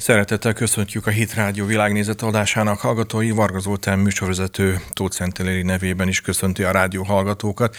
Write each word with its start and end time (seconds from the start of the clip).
Szeretettel 0.00 0.52
köszöntjük 0.52 1.06
a 1.06 1.10
Hit 1.10 1.34
Rádió 1.34 1.66
világnézet 1.66 2.22
adásának 2.22 2.80
hallgatói. 2.80 3.30
Varga 3.30 3.58
Zoltán 3.58 3.98
műsorvezető 3.98 4.80
Tóth 4.90 5.14
Szenteléri 5.14 5.62
nevében 5.62 6.08
is 6.08 6.20
köszönti 6.20 6.62
a 6.62 6.70
rádió 6.70 7.02
hallgatókat. 7.02 7.76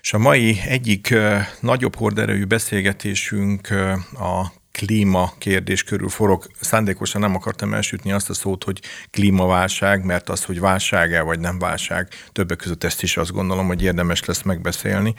És 0.00 0.12
a 0.12 0.18
mai 0.18 0.60
egyik 0.66 1.14
nagyobb 1.60 1.96
horderejű 1.96 2.44
beszélgetésünk 2.44 3.68
a 4.12 4.52
klíma 4.72 5.32
kérdés 5.38 5.82
körül 5.84 6.08
forog. 6.08 6.46
Szándékosan 6.60 7.20
nem 7.20 7.34
akartam 7.34 7.74
elsütni 7.74 8.12
azt 8.12 8.30
a 8.30 8.34
szót, 8.34 8.64
hogy 8.64 8.80
klímaválság, 9.10 10.04
mert 10.04 10.28
az, 10.28 10.44
hogy 10.44 10.60
válság-e 10.60 11.20
vagy 11.20 11.40
nem 11.40 11.58
válság, 11.58 12.08
többek 12.32 12.58
között 12.58 12.84
ezt 12.84 13.02
is 13.02 13.16
azt 13.16 13.32
gondolom, 13.32 13.66
hogy 13.66 13.82
érdemes 13.82 14.24
lesz 14.24 14.42
megbeszélni. 14.42 15.14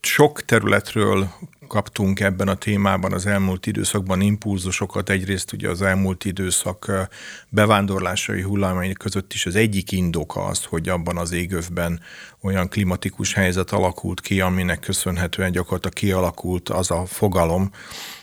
Sok 0.00 0.44
területről 0.44 1.30
kaptunk 1.70 2.20
ebben 2.20 2.48
a 2.48 2.54
témában 2.54 3.12
az 3.12 3.26
elmúlt 3.26 3.66
időszakban 3.66 4.20
impulzusokat. 4.20 5.10
Egyrészt 5.10 5.52
ugye 5.52 5.68
az 5.68 5.82
elmúlt 5.82 6.24
időszak 6.24 7.08
bevándorlásai 7.48 8.42
hullámai 8.42 8.92
között 8.92 9.32
is 9.32 9.46
az 9.46 9.54
egyik 9.54 9.92
indoka 9.92 10.44
az, 10.44 10.64
hogy 10.64 10.88
abban 10.88 11.16
az 11.16 11.32
égövben 11.32 12.00
olyan 12.42 12.68
klimatikus 12.68 13.34
helyzet 13.34 13.70
alakult 13.70 14.20
ki, 14.20 14.40
aminek 14.40 14.80
köszönhetően 14.80 15.52
gyakorlatilag 15.52 15.94
kialakult 15.94 16.68
az 16.68 16.90
a 16.90 17.06
fogalom, 17.06 17.70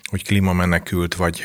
hogy 0.04 0.24
klímamenekült, 0.24 1.16
vagy 1.16 1.44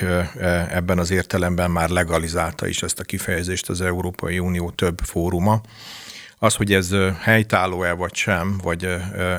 ebben 0.71 0.99
az 0.99 1.11
értelemben 1.11 1.71
már 1.71 1.89
legalizálta 1.89 2.67
is 2.67 2.83
ezt 2.83 3.01
a 3.01 3.05
kifejezést 3.05 3.69
az 3.69 3.81
Európai 3.81 4.39
Unió 4.39 4.71
több 4.71 4.99
fóruma. 5.05 5.61
Az, 6.43 6.55
hogy 6.55 6.73
ez 6.73 6.95
helytálló-e 7.21 7.93
vagy 7.93 8.15
sem, 8.15 8.59
vagy 8.63 8.89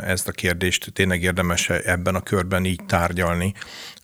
ezt 0.03 0.27
a 0.27 0.31
kérdést 0.31 0.94
tényleg 0.94 1.21
érdemes 1.21 1.70
ebben 1.70 2.16
a 2.16 2.21
körben 2.21 2.66
így 2.66 2.85
tárgyalni, 2.88 3.53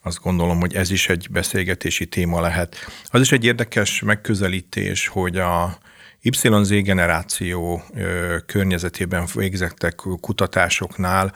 azt 0.03 0.19
gondolom, 0.21 0.59
hogy 0.59 0.75
ez 0.75 0.91
is 0.91 1.09
egy 1.09 1.27
beszélgetési 1.31 2.05
téma 2.05 2.41
lehet. 2.41 2.75
Az 3.05 3.21
is 3.21 3.31
egy 3.31 3.45
érdekes 3.45 4.01
megközelítés, 4.01 5.07
hogy 5.07 5.37
a 5.37 5.77
YZ 6.21 6.69
generáció 6.69 7.83
környezetében 8.45 9.27
végzettek 9.33 9.95
kutatásoknál 9.95 11.33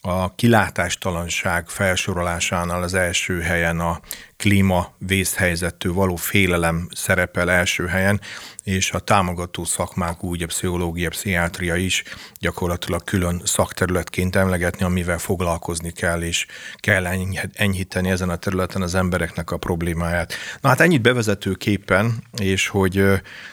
a 0.00 0.34
kilátástalanság 0.34 1.68
felsorolásánál 1.68 2.82
az 2.82 2.94
első 2.94 3.40
helyen 3.40 3.80
a 3.80 4.00
klíma 4.40 4.92
vészhelyzettől 4.98 5.92
való 5.92 6.16
félelem 6.16 6.88
szerepel 6.94 7.50
első 7.50 7.86
helyen, 7.86 8.20
és 8.64 8.90
a 8.90 8.98
támogató 8.98 9.64
szakmák, 9.64 10.24
úgy 10.24 10.42
a 10.42 10.46
pszichológia, 10.46 11.08
pszichiátria 11.08 11.76
is 11.76 12.02
gyakorlatilag 12.38 13.04
külön 13.04 13.42
szakterületként 13.44 14.36
emlegetni, 14.36 14.84
amivel 14.84 15.18
foglalkozni 15.18 15.90
kell, 15.90 16.22
és 16.22 16.46
kell 16.76 17.06
enyhíteni 17.52 18.10
ezen 18.10 18.28
a 18.28 18.36
területen 18.36 18.82
az 18.82 18.94
embereknek 18.94 19.50
a 19.50 19.56
problémáját. 19.56 20.34
Na 20.60 20.68
hát 20.68 20.80
ennyit 20.80 21.02
bevezetőképpen, 21.02 22.24
és 22.38 22.68
hogy 22.68 23.04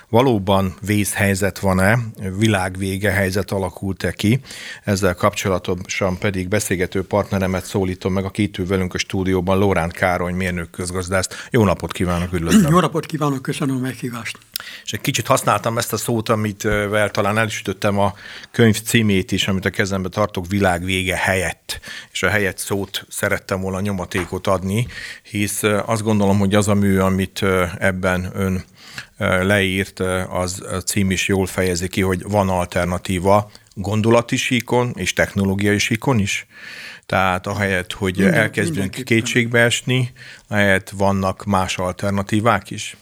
valóban 0.10 0.76
vészhelyzet 0.82 1.60
van-e, 1.60 2.00
világvége 2.38 3.12
helyzet 3.12 3.52
alakult-e 3.52 4.12
ki, 4.12 4.40
ezzel 4.84 5.16
kapcsolatosan 5.16 6.18
pedig 6.18 6.48
beszélgető 6.48 7.04
partneremet 7.04 7.66
szólítom 7.66 8.14
meg, 8.14 8.26
aki 8.26 8.42
itt 8.42 8.56
velünk 8.56 8.94
a 8.94 8.98
stúdióban, 8.98 9.58
Lóránt 9.58 9.94
Károly 9.94 10.32
mérnök 10.32 10.77
közgazdászt. 10.78 11.48
Jó 11.52 11.64
napot 11.64 11.92
kívánok, 11.92 12.34
üdvözlöm! 12.34 12.72
Jó 12.74 12.80
napot 12.80 13.06
kívánok, 13.06 13.42
köszönöm 13.42 13.76
a 13.76 13.80
meghívást! 13.80 14.38
És 14.84 14.94
egy 14.94 15.02
kicsit 15.02 15.28
használtam 15.28 15.78
ezt 15.78 15.94
a 15.94 15.98
szót, 15.98 16.30
amit 16.30 16.62
vel 16.62 17.12
talán 17.12 17.38
el 17.38 17.46
is 17.46 17.60
ütöttem 17.60 18.00
a 18.00 18.14
könyv 18.52 18.82
címét 18.82 19.32
is, 19.32 19.48
amit 19.48 19.66
a 19.66 19.70
kezembe 19.70 20.10
tartok, 20.10 20.48
világ 20.48 20.84
vége 20.84 21.16
helyett. 21.16 21.80
És 22.12 22.24
a 22.24 22.30
helyett 22.30 22.58
szót 22.58 23.06
szerettem 23.10 23.62
volna 23.62 23.80
nyomatékot 23.80 24.48
adni, 24.48 24.88
hisz 25.24 25.64
azt 25.86 26.04
gondolom, 26.04 26.40
hogy 26.40 26.56
az 26.56 26.68
a 26.68 26.74
mű, 26.74 26.98
amit 26.98 27.46
ebben 27.80 28.32
ön 28.36 28.64
leírt, 29.46 30.00
az 30.30 30.64
cím 30.86 31.12
is 31.12 31.28
jól 31.28 31.46
fejezi 31.46 31.88
ki, 31.88 32.02
hogy 32.02 32.24
van 32.24 32.50
alternatíva 32.50 33.52
gondolati 33.78 34.36
síkon 34.36 34.92
és 34.96 35.14
technológiai 35.14 35.78
síkon 35.78 36.20
is. 36.20 36.46
Tehát 37.06 37.48
ahelyett, 37.48 37.92
hogy 37.92 38.16
Minden, 38.18 38.34
elkezdünk 38.34 38.92
kétségbe 38.92 39.60
esni, 39.60 40.12
ahelyett 40.48 40.90
vannak 40.90 41.46
más 41.46 41.78
alternatívák 41.78 42.70
is. 42.70 42.98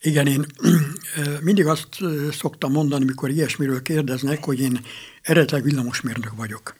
Igen, 0.00 0.26
én 0.26 0.46
mindig 1.40 1.66
azt 1.66 1.88
szoktam 2.32 2.72
mondani, 2.72 3.04
mikor 3.04 3.30
ilyesmiről 3.30 3.82
kérdeznek, 3.82 4.44
hogy 4.44 4.60
én 4.60 4.80
eredetileg 5.22 5.62
villamosmérnök 5.62 6.32
vagyok. 6.36 6.76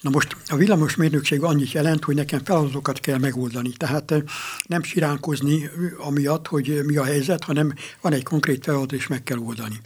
Na 0.00 0.10
most 0.10 0.36
a 0.46 0.56
villamosmérnökség 0.56 1.42
annyit 1.42 1.72
jelent, 1.72 2.04
hogy 2.04 2.14
nekem 2.14 2.44
feladatokat 2.44 3.00
kell 3.00 3.18
megoldani. 3.18 3.72
Tehát 3.76 4.14
nem 4.66 4.82
siránkozni 4.82 5.70
amiatt, 5.98 6.46
hogy 6.46 6.80
mi 6.84 6.96
a 6.96 7.04
helyzet, 7.04 7.44
hanem 7.44 7.74
van 8.00 8.12
egy 8.12 8.22
konkrét 8.22 8.64
feladat, 8.64 8.92
és 8.92 9.06
meg 9.06 9.22
kell 9.22 9.38
oldani. 9.38 9.80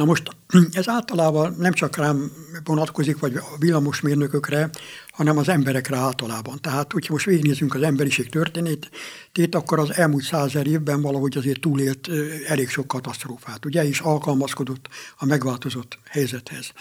Na 0.00 0.06
most 0.06 0.36
ez 0.72 0.88
általában 0.88 1.54
nem 1.58 1.72
csak 1.72 1.96
rám 1.96 2.32
vonatkozik, 2.64 3.18
vagy 3.18 3.36
a 3.36 3.44
villamosmérnökökre, 3.58 4.70
hanem 5.10 5.38
az 5.38 5.48
emberekre 5.48 5.96
általában. 5.96 6.58
Tehát, 6.60 6.92
hogyha 6.92 7.12
most 7.12 7.24
végignézünk 7.24 7.74
az 7.74 7.82
emberiség 7.82 8.28
történetét, 8.28 9.54
akkor 9.54 9.78
az 9.78 9.92
elmúlt 9.94 10.24
százer 10.24 10.66
évben 10.66 11.02
valahogy 11.02 11.36
azért 11.36 11.60
túlélt 11.60 12.08
elég 12.46 12.68
sok 12.68 12.86
katasztrófát, 12.86 13.64
ugye, 13.64 13.84
és 13.88 14.00
alkalmazkodott 14.00 14.88
a 15.16 15.24
megváltozott 15.24 15.98
helyzethez. 16.04 16.72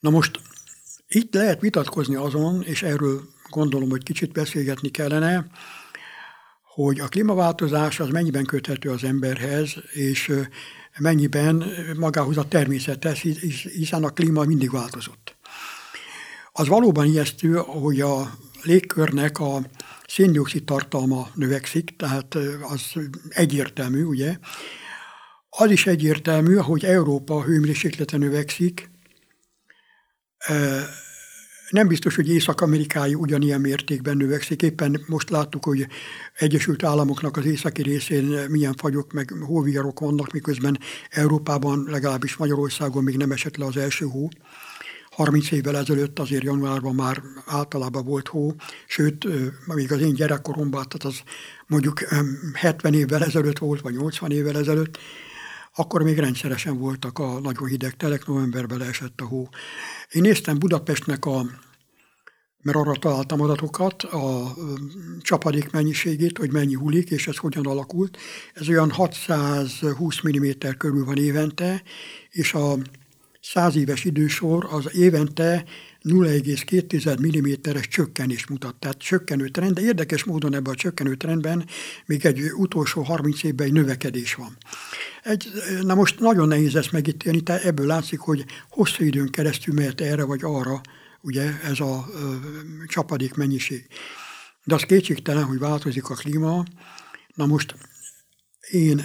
Na 0.00 0.10
most 0.10 0.40
itt 1.08 1.34
lehet 1.34 1.60
vitatkozni 1.60 2.14
azon, 2.14 2.62
és 2.62 2.82
erről 2.82 3.28
gondolom, 3.50 3.90
hogy 3.90 4.02
kicsit 4.02 4.32
beszélgetni 4.32 4.88
kellene, 4.88 5.46
hogy 6.74 7.00
a 7.00 7.08
klímaváltozás 7.08 8.00
az 8.00 8.08
mennyiben 8.08 8.44
köthető 8.44 8.90
az 8.90 9.04
emberhez, 9.04 9.74
és 9.92 10.32
mennyiben 10.98 11.64
magához 11.96 12.36
a 12.36 12.48
természethez, 12.48 13.18
hiszen 13.18 14.04
a 14.04 14.10
klíma 14.10 14.44
mindig 14.44 14.70
változott. 14.70 15.36
Az 16.52 16.68
valóban 16.68 17.06
ijesztő, 17.06 17.54
hogy 17.54 18.00
a 18.00 18.38
légkörnek 18.62 19.38
a 19.38 19.62
széndiokszid 20.06 20.64
tartalma 20.64 21.28
növekszik, 21.34 21.96
tehát 21.96 22.34
az 22.62 22.92
egyértelmű, 23.28 24.02
ugye. 24.02 24.38
Az 25.48 25.70
is 25.70 25.86
egyértelmű, 25.86 26.54
hogy 26.54 26.84
Európa 26.84 27.42
hőmérséklete 27.42 28.16
növekszik, 28.16 28.90
nem 31.70 31.88
biztos, 31.88 32.14
hogy 32.14 32.28
Észak-Amerikája 32.28 33.16
ugyanilyen 33.16 33.60
mértékben 33.60 34.16
növekszik. 34.16 34.62
Éppen 34.62 35.04
most 35.06 35.30
láttuk, 35.30 35.64
hogy 35.64 35.86
Egyesült 36.38 36.82
Államoknak 36.82 37.36
az 37.36 37.44
északi 37.44 37.82
részén 37.82 38.24
milyen 38.48 38.74
fagyok, 38.76 39.12
meg 39.12 39.32
hóviharok 39.40 40.00
vannak, 40.00 40.32
miközben 40.32 40.78
Európában, 41.10 41.86
legalábbis 41.90 42.36
Magyarországon 42.36 43.04
még 43.04 43.16
nem 43.16 43.30
esett 43.30 43.56
le 43.56 43.64
az 43.64 43.76
első 43.76 44.04
hó. 44.04 44.28
30 45.10 45.50
évvel 45.50 45.76
ezelőtt 45.76 46.18
azért 46.18 46.42
januárban 46.42 46.94
már 46.94 47.22
általában 47.46 48.04
volt 48.04 48.28
hó, 48.28 48.54
sőt, 48.86 49.26
még 49.66 49.92
az 49.92 50.00
én 50.00 50.14
gyerekkoromban, 50.14 50.84
tehát 50.88 51.04
az 51.16 51.22
mondjuk 51.66 52.00
70 52.54 52.94
évvel 52.94 53.24
ezelőtt 53.24 53.58
volt, 53.58 53.80
vagy 53.80 53.94
80 53.94 54.30
évvel 54.30 54.58
ezelőtt, 54.58 54.98
akkor 55.74 56.02
még 56.02 56.18
rendszeresen 56.18 56.78
voltak 56.78 57.18
a 57.18 57.40
nagyon 57.40 57.68
hideg 57.68 57.96
telek, 57.96 58.26
novemberben 58.26 58.78
leesett 58.78 59.20
a 59.20 59.24
hó. 59.24 59.48
Én 60.10 60.22
néztem 60.22 60.58
Budapestnek 60.58 61.24
a 61.24 61.46
mert 62.64 62.76
arra 62.76 62.92
találtam 62.92 63.40
adatokat, 63.40 64.02
a 64.02 64.54
csapadék 65.20 65.70
mennyiségét, 65.70 66.38
hogy 66.38 66.52
mennyi 66.52 66.74
hullik, 66.74 67.10
és 67.10 67.26
ez 67.26 67.36
hogyan 67.36 67.66
alakult. 67.66 68.18
Ez 68.54 68.68
olyan 68.68 68.90
620 68.90 70.20
mm 70.22 70.50
körül 70.78 71.04
van 71.04 71.16
évente, 71.16 71.82
és 72.30 72.54
a 72.54 72.76
100 73.40 73.76
éves 73.76 74.04
idősor 74.04 74.66
az 74.70 74.94
évente 74.94 75.64
0,2 76.04 77.72
mm-es 77.72 77.88
csökkenés 77.88 78.46
mutat, 78.46 78.74
tehát 78.74 78.98
csökkenő 78.98 79.48
trend, 79.48 79.74
de 79.74 79.80
érdekes 79.80 80.24
módon 80.24 80.54
ebben 80.54 80.72
a 80.72 80.76
csökkenő 80.76 81.14
trendben 81.14 81.66
még 82.06 82.26
egy 82.26 82.52
utolsó 82.52 83.02
30 83.02 83.42
évben 83.42 83.66
egy 83.66 83.72
növekedés 83.72 84.34
van. 84.34 84.56
Egy, 85.22 85.48
na 85.82 85.94
most 85.94 86.20
nagyon 86.20 86.48
nehéz 86.48 86.74
ezt 86.74 86.92
megítélni, 86.92 87.40
tehát 87.40 87.64
ebből 87.64 87.86
látszik, 87.86 88.18
hogy 88.18 88.44
hosszú 88.70 89.04
időn 89.04 89.30
keresztül 89.30 89.74
mehet 89.74 90.00
erre 90.00 90.24
vagy 90.24 90.40
arra, 90.42 90.80
ugye 91.20 91.60
ez 91.62 91.80
a 91.80 92.06
ö, 92.12 92.34
csapadék 92.86 93.34
mennyiség. 93.34 93.86
De 94.64 94.74
az 94.74 94.82
kétségtelen, 94.82 95.44
hogy 95.44 95.58
változik 95.58 96.10
a 96.10 96.14
klíma. 96.14 96.64
Na 97.34 97.46
most 97.46 97.74
én 98.70 99.04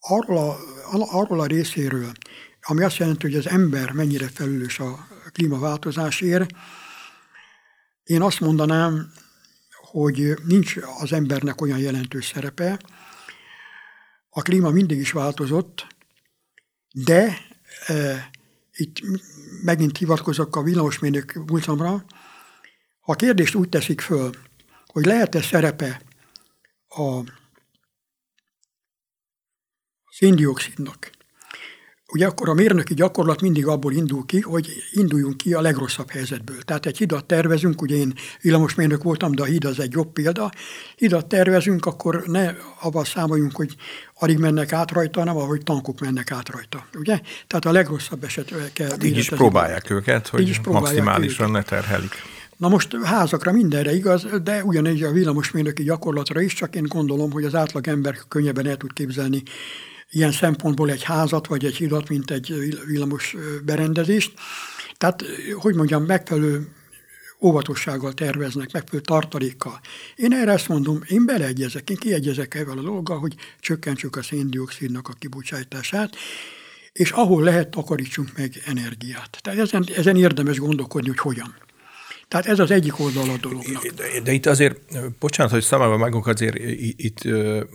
arról 0.00 0.38
a, 0.38 0.58
arról 0.92 1.40
a 1.40 1.46
részéről, 1.46 2.12
ami 2.62 2.82
azt 2.82 2.96
jelenti, 2.96 3.26
hogy 3.26 3.36
az 3.36 3.48
ember 3.48 3.92
mennyire 3.92 4.28
felelős 4.28 4.78
a 4.78 5.06
klímaváltozásért, 5.36 6.50
én 8.02 8.22
azt 8.22 8.40
mondanám, 8.40 9.12
hogy 9.70 10.34
nincs 10.44 10.76
az 11.00 11.12
embernek 11.12 11.60
olyan 11.60 11.78
jelentős 11.78 12.26
szerepe. 12.26 12.80
A 14.28 14.42
klíma 14.42 14.70
mindig 14.70 14.98
is 14.98 15.12
változott, 15.12 15.86
de 16.92 17.38
e, 17.86 18.30
itt 18.72 18.96
megint 19.62 19.98
hivatkozok 19.98 20.56
a 20.56 20.62
villamosmérnök 20.62 21.32
múltamra, 21.46 22.04
ha 23.00 23.12
a 23.12 23.16
kérdést 23.16 23.54
úgy 23.54 23.68
teszik 23.68 24.00
föl, 24.00 24.30
hogy 24.86 25.04
lehet-e 25.04 25.42
szerepe 25.42 26.00
a 26.88 27.20
széndiokszidnak 30.10 31.15
Ugye 32.12 32.26
akkor 32.26 32.48
a 32.48 32.54
mérnöki 32.54 32.94
gyakorlat 32.94 33.40
mindig 33.40 33.66
abból 33.66 33.92
indul 33.92 34.26
ki, 34.26 34.40
hogy 34.40 34.68
induljunk 34.90 35.36
ki 35.36 35.54
a 35.54 35.60
legrosszabb 35.60 36.10
helyzetből. 36.10 36.62
Tehát 36.62 36.86
egy 36.86 36.96
hidat 36.96 37.24
tervezünk, 37.24 37.82
ugye 37.82 37.96
én 37.96 38.14
villamosmérnök 38.40 39.02
voltam, 39.02 39.34
de 39.34 39.42
a 39.42 39.44
híd 39.44 39.64
az 39.64 39.80
egy 39.80 39.92
jobb 39.92 40.12
példa. 40.12 40.50
Hidat 40.96 41.26
tervezünk, 41.26 41.86
akkor 41.86 42.22
ne 42.26 42.50
abban 42.80 43.04
számoljunk, 43.04 43.56
hogy 43.56 43.76
alig 44.14 44.38
mennek 44.38 44.72
át 44.72 44.90
rajta, 44.90 45.18
hanem 45.18 45.36
ahogy 45.36 45.62
tankok 45.62 46.00
mennek 46.00 46.30
át 46.30 46.48
rajta. 46.48 46.86
Ugye? 46.98 47.20
Tehát 47.46 47.64
a 47.64 47.72
legrosszabb 47.72 48.24
eset 48.24 48.72
kell. 48.72 48.88
Hát 48.88 49.04
így 49.04 49.16
is 49.16 49.28
próbálják 49.28 49.90
őket, 49.90 50.28
hogy 50.28 50.48
is 50.48 50.58
próbálják 50.58 50.92
maximálisan 50.92 51.50
őket. 51.50 51.70
ne 51.70 51.76
terhelik. 51.76 52.14
Na 52.56 52.68
most 52.68 52.96
házakra 53.02 53.52
mindenre 53.52 53.94
igaz, 53.94 54.26
de 54.42 54.64
ugyanígy 54.64 55.02
a 55.02 55.10
villamosmérnöki 55.10 55.82
gyakorlatra 55.82 56.40
is, 56.40 56.54
csak 56.54 56.74
én 56.74 56.86
gondolom, 56.86 57.32
hogy 57.32 57.44
az 57.44 57.54
átlag 57.54 57.88
ember 57.88 58.18
könnyebben 58.28 58.66
el 58.66 58.76
tud 58.76 58.92
képzelni 58.92 59.42
ilyen 60.10 60.32
szempontból 60.32 60.90
egy 60.90 61.02
házat, 61.02 61.46
vagy 61.46 61.64
egy 61.64 61.76
hidat, 61.76 62.08
mint 62.08 62.30
egy 62.30 62.54
villamos 62.86 63.36
berendezést. 63.64 64.32
Tehát, 64.96 65.24
hogy 65.54 65.74
mondjam, 65.74 66.04
megfelelő 66.04 66.68
óvatossággal 67.40 68.12
terveznek, 68.12 68.72
megfelelő 68.72 69.04
tartalékkal. 69.04 69.80
Én 70.16 70.32
erre 70.32 70.52
azt 70.52 70.68
mondom, 70.68 71.02
én 71.08 71.26
beleegyezek, 71.26 71.90
én 71.90 71.96
kiegyezek 71.96 72.54
ezzel 72.54 72.78
a 72.78 72.82
dolga, 72.82 73.18
hogy 73.18 73.34
csökkentsük 73.60 74.16
a 74.16 74.22
széndiokszidnak 74.22 75.08
a 75.08 75.12
kibocsátását, 75.18 76.16
és 76.92 77.10
ahol 77.10 77.42
lehet, 77.42 77.68
takarítsunk 77.68 78.36
meg 78.36 78.62
energiát. 78.64 79.38
Tehát 79.40 79.58
ezen, 79.58 79.86
ezen 79.96 80.16
érdemes 80.16 80.58
gondolkodni, 80.58 81.08
hogy 81.08 81.18
hogyan. 81.18 81.54
Tehát 82.28 82.46
ez 82.46 82.58
az 82.58 82.70
egyik 82.70 82.98
oldal 82.98 83.30
a 83.30 83.36
dolognak. 83.40 83.86
De, 84.22 84.32
itt 84.32 84.46
azért, 84.46 84.78
bocsánat, 85.18 85.52
hogy 85.52 85.62
számomra 85.62 85.96
megunk, 85.96 86.26
azért 86.26 86.58
itt 86.96 87.24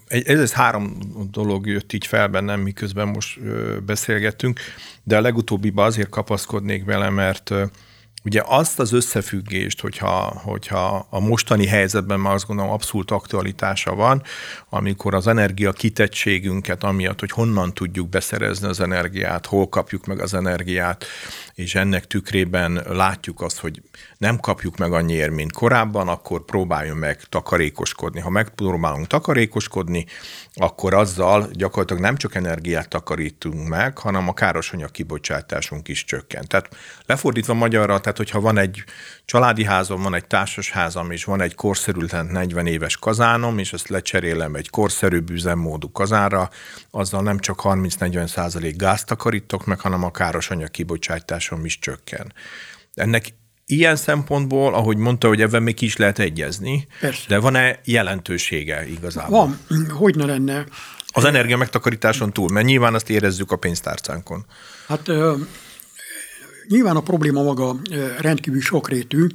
ez, 0.07 0.39
ez 0.39 0.53
három 0.53 0.97
dolog 1.31 1.67
jött 1.67 1.93
így 1.93 2.05
fel 2.05 2.27
bennem, 2.27 2.59
miközben 2.59 3.07
most 3.07 3.39
beszélgettünk, 3.83 4.59
de 5.03 5.17
a 5.17 5.21
legutóbbiban 5.21 5.85
azért 5.85 6.09
kapaszkodnék 6.09 6.85
vele, 6.85 7.09
mert 7.09 7.53
Ugye 8.23 8.41
azt 8.45 8.79
az 8.79 8.91
összefüggést, 8.91 9.81
hogyha, 9.81 10.41
hogyha 10.43 11.07
a 11.09 11.19
mostani 11.19 11.67
helyzetben 11.67 12.19
már 12.19 12.33
azt 12.33 12.47
gondolom 12.47 12.71
abszolút 12.71 13.11
aktualitása 13.11 13.95
van, 13.95 14.23
amikor 14.69 15.13
az 15.13 15.27
energia 15.27 15.71
kitettségünket, 15.71 16.83
amiatt, 16.83 17.19
hogy 17.19 17.31
honnan 17.31 17.73
tudjuk 17.73 18.09
beszerezni 18.09 18.67
az 18.67 18.79
energiát, 18.79 19.45
hol 19.45 19.69
kapjuk 19.69 20.05
meg 20.05 20.19
az 20.19 20.33
energiát, 20.33 21.05
és 21.53 21.75
ennek 21.75 22.07
tükrében 22.07 22.83
látjuk 22.89 23.41
azt, 23.41 23.59
hogy 23.59 23.81
nem 24.17 24.39
kapjuk 24.39 24.77
meg 24.77 24.93
annyiért, 24.93 25.31
mint 25.31 25.51
korábban, 25.51 26.07
akkor 26.07 26.45
próbáljon 26.45 26.97
meg 26.97 27.21
takarékoskodni. 27.29 28.19
Ha 28.19 28.29
megpróbálunk 28.29 29.07
takarékoskodni, 29.07 30.05
akkor 30.53 30.93
azzal 30.93 31.49
gyakorlatilag 31.51 32.01
nem 32.01 32.15
csak 32.15 32.35
energiát 32.35 32.89
takarítunk 32.89 33.67
meg, 33.67 33.97
hanem 33.97 34.27
a 34.27 34.33
károsanyag 34.33 34.91
kibocsátásunk 34.91 35.87
is 35.87 36.05
csökkent. 36.05 36.47
Tehát 36.47 36.69
lefordítva 37.05 37.53
magyarra, 37.53 37.99
tehát 37.99 38.10
hogyha 38.17 38.39
van 38.39 38.57
egy 38.57 38.83
családi 39.25 39.63
házam, 39.63 40.01
van 40.01 40.13
egy 40.13 40.25
társasházam, 40.25 41.11
és 41.11 41.23
van 41.23 41.41
egy 41.41 41.55
korszerű 41.55 42.05
40 42.29 42.67
éves 42.67 42.97
kazánom, 42.97 43.57
és 43.57 43.73
ezt 43.73 43.87
lecserélem 43.87 44.55
egy 44.55 44.69
korszerűbb 44.69 45.29
üzemmódú 45.29 45.91
kazánra, 45.91 46.49
azzal 46.91 47.21
nem 47.21 47.39
csak 47.39 47.61
30-40 47.63 48.27
százalék 48.27 48.75
gázt 48.75 49.05
takarítok 49.05 49.65
meg, 49.65 49.79
hanem 49.79 50.03
a 50.03 50.11
károsanyag 50.11 50.71
kibocsátásom 50.71 51.65
is 51.65 51.79
csökken. 51.79 52.33
Ennek 52.93 53.33
ilyen 53.65 53.95
szempontból, 53.95 54.73
ahogy 54.73 54.97
mondta, 54.97 55.27
hogy 55.27 55.41
ebben 55.41 55.63
még 55.63 55.75
ki 55.75 55.85
is 55.85 55.97
lehet 55.97 56.19
egyezni, 56.19 56.87
Persze. 56.99 57.23
de 57.27 57.39
van-e 57.39 57.79
jelentősége 57.83 58.87
igazából? 58.87 59.37
Van, 59.37 59.59
hogy 59.89 60.15
ne 60.15 60.25
lenne. 60.25 60.65
Az 61.13 61.23
energia 61.23 61.57
megtakarításon 61.57 62.33
túl, 62.33 62.49
mert 62.51 62.65
nyilván 62.65 62.93
azt 62.93 63.09
érezzük 63.09 63.51
a 63.51 63.55
pénztárcánkon. 63.55 64.45
Hát 64.87 65.07
nyilván 66.71 66.95
a 66.95 67.01
probléma 67.01 67.43
maga 67.43 67.75
rendkívül 68.17 68.61
sokrétű, 68.61 69.27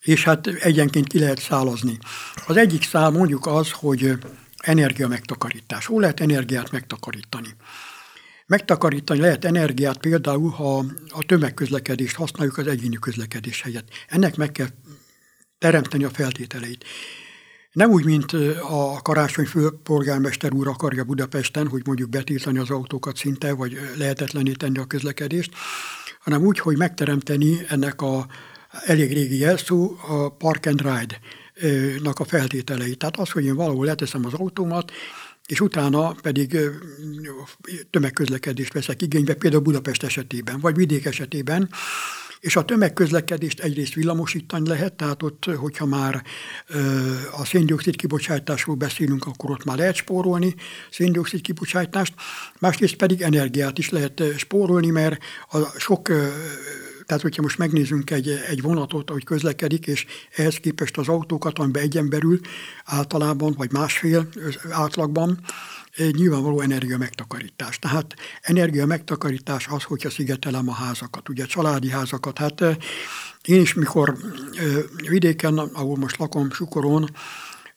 és 0.00 0.24
hát 0.24 0.46
egyenként 0.46 1.06
ki 1.06 1.18
lehet 1.18 1.40
szálazni. 1.40 1.98
Az 2.46 2.56
egyik 2.56 2.82
szál 2.82 3.10
mondjuk 3.10 3.46
az, 3.46 3.70
hogy 3.70 4.12
energia 4.56 5.08
megtakarítás. 5.08 5.86
Hol 5.86 6.00
lehet 6.00 6.20
energiát 6.20 6.70
megtakarítani? 6.70 7.48
Megtakarítani 8.46 9.20
lehet 9.20 9.44
energiát 9.44 9.98
például, 9.98 10.50
ha 10.50 10.84
a 11.08 11.24
tömegközlekedést 11.26 12.16
használjuk 12.16 12.58
az 12.58 12.66
egyéni 12.66 12.96
közlekedés 13.00 13.62
helyett. 13.62 13.88
Ennek 14.08 14.36
meg 14.36 14.52
kell 14.52 14.68
teremteni 15.58 16.04
a 16.04 16.10
feltételeit. 16.10 16.84
Nem 17.76 17.90
úgy, 17.90 18.04
mint 18.04 18.32
a 18.68 19.02
karácsony 19.02 19.44
főpolgármester 19.44 20.52
úr 20.52 20.68
akarja 20.68 21.04
Budapesten, 21.04 21.68
hogy 21.68 21.82
mondjuk 21.86 22.08
betiltani 22.08 22.58
az 22.58 22.70
autókat 22.70 23.16
szinte, 23.16 23.52
vagy 23.52 23.78
lehetetlené 23.96 24.52
tenni 24.52 24.78
a 24.78 24.84
közlekedést, 24.84 25.54
hanem 26.20 26.42
úgy, 26.42 26.58
hogy 26.58 26.76
megteremteni 26.76 27.58
ennek 27.68 28.02
a 28.02 28.26
elég 28.84 29.12
régi 29.12 29.38
jelszó 29.38 29.96
a 30.08 30.28
park 30.28 30.66
and 30.66 30.80
ride 30.80 31.20
nak 32.02 32.18
a 32.18 32.24
feltételeit. 32.24 32.98
Tehát 32.98 33.16
az, 33.16 33.30
hogy 33.30 33.44
én 33.44 33.54
valahol 33.54 33.86
leteszem 33.86 34.26
az 34.26 34.34
autómat, 34.34 34.92
és 35.46 35.60
utána 35.60 36.14
pedig 36.22 36.58
tömegközlekedést 37.90 38.72
veszek 38.72 39.02
igénybe, 39.02 39.34
például 39.34 39.62
Budapest 39.62 40.02
esetében, 40.02 40.60
vagy 40.60 40.76
vidék 40.76 41.04
esetében, 41.04 41.70
és 42.46 42.56
a 42.56 42.64
tömegközlekedést 42.64 43.60
egyrészt 43.60 43.94
villamosítani 43.94 44.68
lehet, 44.68 44.92
tehát 44.92 45.22
ott, 45.22 45.44
hogyha 45.44 45.86
már 45.86 46.22
a 47.36 47.44
széndiokszid 47.44 47.96
kibocsátásról 47.96 48.76
beszélünk, 48.76 49.26
akkor 49.26 49.50
ott 49.50 49.64
már 49.64 49.76
lehet 49.76 49.94
spórolni 49.94 50.54
széndiokszid 50.90 51.40
kibocsátást, 51.40 52.14
másrészt 52.58 52.96
pedig 52.96 53.22
energiát 53.22 53.78
is 53.78 53.90
lehet 53.90 54.22
spórolni, 54.36 54.90
mert 54.90 55.22
a 55.50 55.58
sok 55.78 56.08
tehát, 57.06 57.22
hogyha 57.22 57.42
most 57.42 57.58
megnézzünk 57.58 58.10
egy, 58.10 58.28
egy 58.48 58.62
vonatot, 58.62 59.10
ahogy 59.10 59.24
közlekedik, 59.24 59.86
és 59.86 60.06
ehhez 60.36 60.56
képest 60.56 60.98
az 60.98 61.08
autókat, 61.08 61.58
amiben 61.58 61.82
egy 61.82 61.96
emberül 61.96 62.40
általában, 62.84 63.54
vagy 63.56 63.72
másfél 63.72 64.28
átlagban, 64.70 65.40
nyilvánvaló 65.96 66.60
energia 66.60 66.98
megtakarítás. 66.98 67.78
Tehát 67.78 68.14
energia 68.40 68.86
megtakarítás 68.86 69.66
az, 69.68 69.82
hogyha 69.82 70.10
szigetelem 70.10 70.68
a 70.68 70.72
házakat, 70.72 71.28
ugye 71.28 71.44
családi 71.44 71.90
házakat. 71.90 72.38
Hát 72.38 72.60
én 73.44 73.60
is, 73.60 73.74
mikor 73.74 74.16
vidéken, 75.08 75.58
ahol 75.58 75.96
most 75.96 76.16
lakom, 76.16 76.50
Sukoron, 76.50 77.10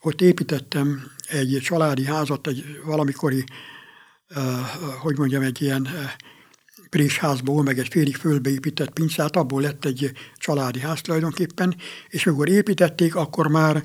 ott 0.02 0.22
építettem 0.22 1.12
egy 1.28 1.60
családi 1.62 2.06
házat, 2.06 2.48
egy 2.48 2.82
valamikori, 2.86 3.44
hogy 5.02 5.18
mondjam, 5.18 5.42
egy 5.42 5.62
ilyen 5.62 5.88
présházból, 6.90 7.64
meg 7.64 7.80
egy 7.80 7.88
félig 7.88 8.16
fölbeépített 8.16 8.90
pincát, 8.90 9.36
abból 9.36 9.62
lett 9.62 9.86
egy 9.86 10.12
családi 10.36 10.80
ház 10.80 11.02
tulajdonképpen, 11.02 11.76
és 12.08 12.28
amikor 12.28 12.50
építették, 12.50 13.16
akkor 13.16 13.48
már 13.48 13.84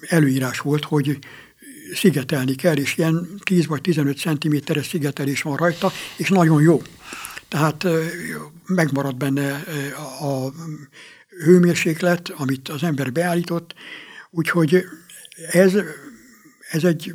előírás 0.00 0.58
volt, 0.58 0.84
hogy 0.84 1.18
szigetelni 1.94 2.54
kell, 2.54 2.76
és 2.76 2.96
ilyen 2.96 3.28
10 3.44 3.66
vagy 3.66 3.80
15 3.80 4.18
cm-es 4.18 4.86
szigetelés 4.86 5.42
van 5.42 5.56
rajta, 5.56 5.92
és 6.16 6.28
nagyon 6.28 6.62
jó. 6.62 6.82
Tehát 7.48 7.86
megmarad 8.66 9.16
benne 9.16 9.64
a 10.20 10.52
hőmérséklet, 11.44 12.28
amit 12.28 12.68
az 12.68 12.82
ember 12.82 13.12
beállított, 13.12 13.74
úgyhogy 14.30 14.84
ez, 15.50 15.72
ez 16.70 16.84
egy 16.84 17.14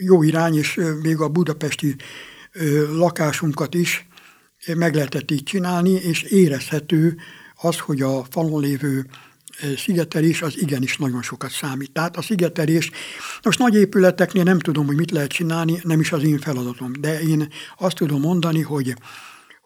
jó 0.00 0.22
irány, 0.22 0.56
és 0.56 0.80
még 1.02 1.18
a 1.20 1.28
budapesti 1.28 1.96
lakásunkat 2.92 3.74
is 3.74 4.06
meg 4.74 4.94
lehetett 4.94 5.30
így 5.30 5.42
csinálni, 5.42 5.90
és 5.90 6.22
érezhető 6.22 7.16
az, 7.54 7.78
hogy 7.78 8.02
a 8.02 8.24
falon 8.30 8.60
lévő 8.60 9.06
szigetelés 9.76 10.42
az 10.42 10.60
igenis 10.60 10.96
nagyon 10.96 11.22
sokat 11.22 11.50
számít. 11.50 11.92
Tehát 11.92 12.16
a 12.16 12.22
szigetelés, 12.22 12.90
most 13.42 13.58
nagy 13.58 13.74
épületeknél 13.74 14.42
nem 14.42 14.58
tudom, 14.58 14.86
hogy 14.86 14.96
mit 14.96 15.10
lehet 15.10 15.30
csinálni, 15.30 15.80
nem 15.82 16.00
is 16.00 16.12
az 16.12 16.22
én 16.22 16.38
feladatom, 16.38 16.92
de 17.00 17.20
én 17.20 17.48
azt 17.78 17.96
tudom 17.96 18.20
mondani, 18.20 18.60
hogy, 18.60 18.94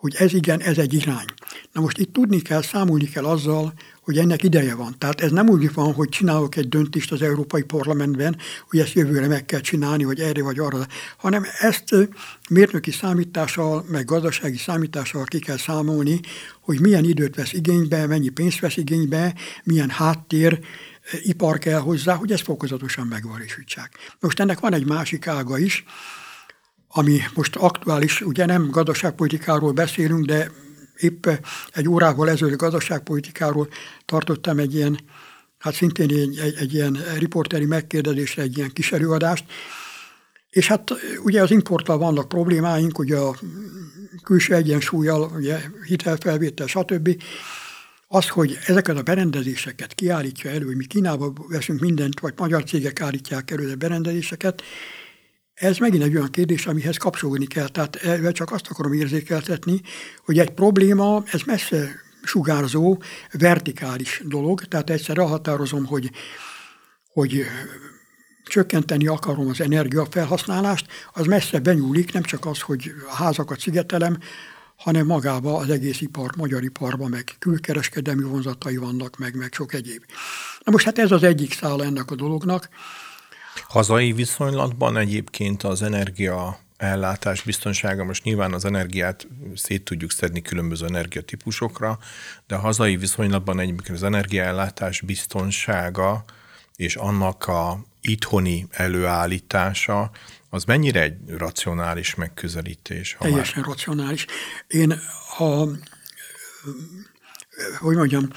hogy 0.02 0.14
ez 0.14 0.32
igen, 0.32 0.61
ez 0.61 0.78
egy 0.78 0.94
irány. 0.94 1.25
Na 1.73 1.80
most 1.80 1.99
itt 1.99 2.12
tudni 2.12 2.40
kell, 2.40 2.62
számolni 2.62 3.04
kell 3.04 3.25
azzal, 3.25 3.73
hogy 4.00 4.18
ennek 4.18 4.42
ideje 4.42 4.75
van. 4.75 4.94
Tehát 4.99 5.21
ez 5.21 5.30
nem 5.30 5.49
úgy 5.49 5.75
van, 5.75 5.92
hogy 5.92 6.09
csinálok 6.09 6.56
egy 6.56 6.68
döntést 6.68 7.12
az 7.12 7.23
Európai 7.23 7.62
Parlamentben, 7.62 8.37
hogy 8.68 8.78
ezt 8.78 8.92
jövőre 8.92 9.26
meg 9.26 9.44
kell 9.44 9.61
csinálni, 9.61 10.04
vagy 10.04 10.21
erre 10.21 10.42
vagy 10.42 10.59
arra, 10.59 10.87
hanem 11.16 11.44
ezt 11.59 11.94
mérnöki 12.50 12.90
számítással, 12.90 13.85
meg 13.88 14.04
gazdasági 14.04 14.56
számítással 14.56 15.25
ki 15.25 15.38
kell 15.38 15.59
számolni, 15.59 16.21
hogy 16.61 16.80
milyen 16.80 17.04
időt 17.04 17.35
vesz 17.35 17.52
igénybe, 17.52 18.06
mennyi 18.06 18.28
pénzt 18.28 18.61
vesz 18.61 18.76
igénybe, 18.76 19.35
milyen 19.64 19.90
háttér, 19.90 20.59
ipar 21.23 21.59
kell 21.59 21.80
hozzá, 21.80 22.14
hogy 22.14 22.32
ezt 22.32 22.42
fokozatosan 22.42 23.06
megvalósítsák. 23.06 23.99
Most 24.21 24.40
ennek 24.40 24.61
van 24.61 24.75
egy 24.75 24.87
másik 24.87 25.26
ága 25.26 25.59
is, 25.59 25.85
ami 26.94 27.20
most 27.34 27.56
aktuális, 27.56 28.20
ugye 28.20 28.46
nem 28.46 28.70
gazdaságpolitikáról 28.70 29.72
beszélünk, 29.72 30.26
de 30.26 30.50
épp 30.96 31.26
egy 31.72 31.88
órával 31.88 32.30
ezelőtt 32.30 32.58
gazdaságpolitikáról 32.58 33.68
tartottam 34.04 34.58
egy 34.58 34.75
ilyen 34.75 34.99
hát 35.58 35.75
szintén 35.75 36.11
egy, 36.11 36.38
egy, 36.38 36.54
egy 36.58 36.75
ilyen 36.75 36.99
riporteri 37.18 37.64
megkérdezésre 37.64 38.42
egy 38.42 38.56
ilyen 38.56 38.72
kis 38.72 38.92
előadást, 38.92 39.44
és 40.50 40.66
hát 40.66 40.90
ugye 41.25 41.42
az 41.42 41.50
importtal 41.50 41.99
vannak 41.99 42.28
problémáink, 42.28 42.99
ugye 42.99 43.16
a 43.16 43.37
külső 44.22 44.54
egyensúlyjal, 44.54 45.30
ugye 45.37 45.61
hitelfelvétel, 45.87 46.66
stb. 46.66 47.22
Az, 48.08 48.28
hogy 48.28 48.58
ezeket 48.66 48.99
a 48.99 49.02
berendezéseket 49.02 49.94
kiállítja 49.94 50.50
elő, 50.50 50.66
hogy 50.66 50.76
mi 50.76 50.87
Kínába 50.87 51.32
veszünk 51.49 51.80
mindent, 51.80 52.20
vagy 52.20 52.34
magyar 52.37 52.64
cégek 52.64 53.00
állítják 53.00 53.50
elő 53.50 53.72
a 53.72 53.76
berendezéseket, 53.76 54.62
ez 55.54 55.78
megint 55.78 56.02
egy 56.02 56.16
olyan 56.16 56.30
kérdés, 56.30 56.66
amihez 56.66 56.97
kapcsolódni 56.97 57.47
kell. 57.47 57.68
Tehát 57.68 58.32
csak 58.32 58.52
azt 58.52 58.66
akarom 58.68 58.92
érzékeltetni, 58.92 59.80
hogy 60.25 60.38
egy 60.38 60.50
probléma, 60.50 61.23
ez 61.26 61.40
messze 61.47 61.90
sugárzó, 62.23 63.02
vertikális 63.32 64.23
dolog, 64.25 64.64
tehát 64.64 64.90
egyszer 64.90 65.18
elhatározom, 65.18 65.87
hogy, 65.87 66.11
hogy 67.12 67.44
csökkenteni 68.44 69.06
akarom 69.06 69.49
az 69.49 69.61
energiafelhasználást, 69.61 70.87
az 71.12 71.26
messze 71.26 71.61
benyúlik, 71.61 72.12
nem 72.12 72.23
csak 72.23 72.47
az, 72.47 72.61
hogy 72.61 72.92
a 73.09 73.14
házakat 73.14 73.61
szigetelem, 73.61 74.18
hanem 74.76 75.06
magába 75.06 75.56
az 75.56 75.71
egész 75.71 76.00
ipar, 76.00 76.30
magyar 76.37 76.62
iparban, 76.62 77.11
meg 77.11 77.35
külkereskedelmi 77.38 78.23
vonzatai 78.23 78.76
vannak, 78.76 79.16
meg, 79.16 79.37
meg 79.37 79.52
sok 79.52 79.75
egyéb. 79.75 80.04
Na 80.64 80.73
most 80.73 80.85
hát 80.85 80.99
ez 80.99 81.11
az 81.11 81.23
egyik 81.23 81.52
szála 81.52 81.85
ennek 81.85 82.11
a 82.11 82.14
dolognak. 82.14 82.68
Hazai 83.54 84.12
viszonylatban 84.12 84.97
egyébként 84.97 85.62
az 85.62 85.82
energia 85.82 86.59
ellátás 86.76 87.42
biztonsága, 87.42 88.04
most 88.04 88.25
nyilván 88.25 88.52
az 88.52 88.64
energiát 88.64 89.26
szét 89.54 89.85
tudjuk 89.85 90.11
szedni 90.11 90.42
különböző 90.42 90.87
energiatípusokra, 90.87 91.99
de 92.47 92.54
a 92.54 92.59
hazai 92.59 92.97
viszonylatban 92.97 93.61
egyébként 93.61 93.97
az 93.97 94.02
energiaellátás 94.02 95.00
biztonsága 95.00 96.25
és 96.76 96.97
annak 96.97 97.47
a 97.47 97.85
itthoni 98.00 98.66
előállítása, 98.71 100.11
az 100.50 100.64
mennyire 100.64 101.02
egy 101.02 101.14
racionális 101.28 102.14
megközelítés? 102.14 103.16
Teljesen 103.21 103.61
már... 103.61 103.68
racionális. 103.68 104.26
Én 104.66 105.00
ha 105.37 105.68
hogy 107.78 107.97
mondjam, 107.97 108.28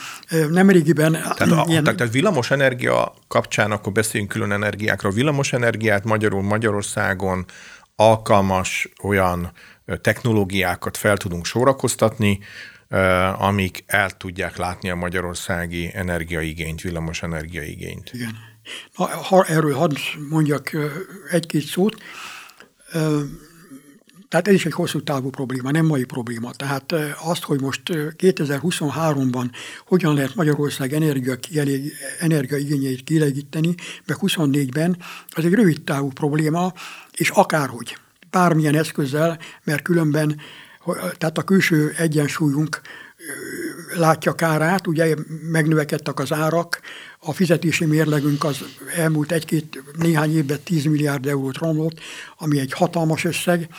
nem 0.49 0.69
régiben... 0.69 1.11
Tehát, 1.11 1.41
a, 1.41 1.65
ilyen... 1.67 1.83
tehát 1.83 2.11
villamos 2.11 2.51
energia 2.51 3.13
kapcsán, 3.27 3.71
akkor 3.71 3.91
beszéljünk 3.91 4.31
külön 4.31 4.51
energiákról. 4.51 5.11
Villamos 5.11 5.53
energiát 5.53 6.03
magyarul 6.03 6.41
Magyarországon 6.41 7.45
alkalmas 7.95 8.89
olyan 9.03 9.51
technológiákat 10.01 10.97
fel 10.97 11.17
tudunk 11.17 11.45
sorakoztatni, 11.45 12.39
amik 13.37 13.83
el 13.87 14.09
tudják 14.09 14.57
látni 14.57 14.89
a 14.89 14.95
magyarországi 14.95 15.91
energiaigényt, 15.93 16.81
villamos 16.81 17.23
energiaigényt. 17.23 18.11
Igen. 18.13 18.35
Na, 18.97 19.05
ha 19.05 19.43
erről 19.43 19.73
hadd 19.73 19.95
mondjak 20.29 20.77
egy-két 21.31 21.63
szót. 21.63 22.03
Tehát 24.35 24.49
ez 24.49 24.55
is 24.55 24.65
egy 24.65 24.73
hosszú 24.73 25.03
távú 25.03 25.29
probléma, 25.29 25.71
nem 25.71 25.85
mai 25.85 26.03
probléma. 26.03 26.51
Tehát 26.51 26.93
azt, 27.23 27.43
hogy 27.43 27.61
most 27.61 27.81
2023-ban 27.87 29.45
hogyan 29.87 30.13
lehet 30.13 30.35
Magyarország 30.35 30.93
energia, 30.93 31.35
energiaigényeit 32.19 33.03
kielégíteni, 33.03 33.75
meg 34.05 34.17
24-ben, 34.21 34.97
az 35.29 35.45
egy 35.45 35.53
rövid 35.53 35.81
távú 35.81 36.09
probléma, 36.09 36.73
és 37.11 37.29
akárhogy, 37.29 37.97
bármilyen 38.29 38.75
eszközzel, 38.75 39.39
mert 39.63 39.81
különben 39.81 40.39
tehát 41.17 41.37
a 41.37 41.43
külső 41.43 41.93
egyensúlyunk 41.97 42.81
látja 43.97 44.33
kárát, 44.33 44.87
ugye 44.87 45.15
megnövekedtek 45.51 46.19
az 46.19 46.33
árak, 46.33 46.79
a 47.19 47.33
fizetési 47.33 47.85
mérlegünk 47.85 48.43
az 48.43 48.63
elmúlt 48.95 49.31
egy-két 49.31 49.83
néhány 49.97 50.35
évben 50.35 50.59
10 50.63 50.85
milliárd 50.85 51.25
eurót 51.27 51.57
romlott, 51.57 51.99
ami 52.37 52.59
egy 52.59 52.73
hatalmas 52.73 53.25
összeg, 53.25 53.69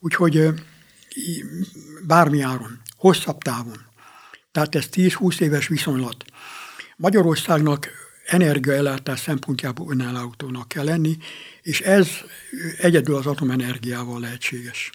úgyhogy 0.00 0.48
bármi 2.06 2.40
áron, 2.40 2.80
hosszabb 2.96 3.42
távon. 3.42 3.86
Tehát 4.52 4.74
ez 4.74 4.86
10-20 4.92 5.40
éves 5.40 5.68
viszonylat. 5.68 6.24
Magyarországnak 6.96 7.90
energiaellátás 8.26 9.20
szempontjából 9.20 9.92
önállótónak 9.92 10.68
kell 10.68 10.84
lenni, 10.84 11.16
és 11.62 11.80
ez 11.80 12.08
egyedül 12.78 13.14
az 13.14 13.26
atomenergiával 13.26 14.20
lehetséges. 14.20 14.90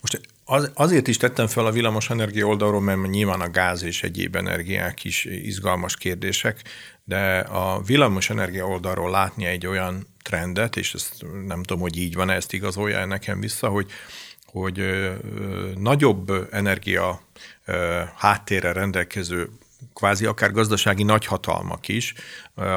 Most 0.00 0.20
az, 0.44 0.70
azért 0.74 1.08
is 1.08 1.16
tettem 1.16 1.46
fel 1.46 1.66
a 1.66 1.70
villamos 1.70 2.10
energia 2.10 2.46
oldalról, 2.46 2.80
mert 2.80 3.10
nyilván 3.10 3.40
a 3.40 3.50
gáz 3.50 3.82
és 3.82 4.02
egyéb 4.02 4.36
energiák 4.36 5.04
is 5.04 5.24
izgalmas 5.24 5.96
kérdések, 5.96 6.62
de 7.04 7.38
a 7.38 7.80
villamos 7.80 8.30
energia 8.30 8.66
oldalról 8.66 9.10
látni 9.10 9.44
egy 9.44 9.66
olyan 9.66 10.06
trendet, 10.22 10.76
és 10.76 10.94
ezt 10.94 11.24
nem 11.46 11.62
tudom, 11.62 11.82
hogy 11.82 11.96
így 11.96 12.14
van, 12.14 12.30
ezt 12.30 12.52
igazolja 12.52 13.04
nekem 13.04 13.40
vissza, 13.40 13.68
hogy, 13.68 13.90
hogy 14.60 15.10
nagyobb 15.78 16.48
energia 16.50 17.20
háttérre 18.16 18.72
rendelkező 18.72 19.48
kvázi 19.94 20.26
akár 20.26 20.52
gazdasági 20.52 21.02
nagyhatalmak 21.02 21.88
is 21.88 22.14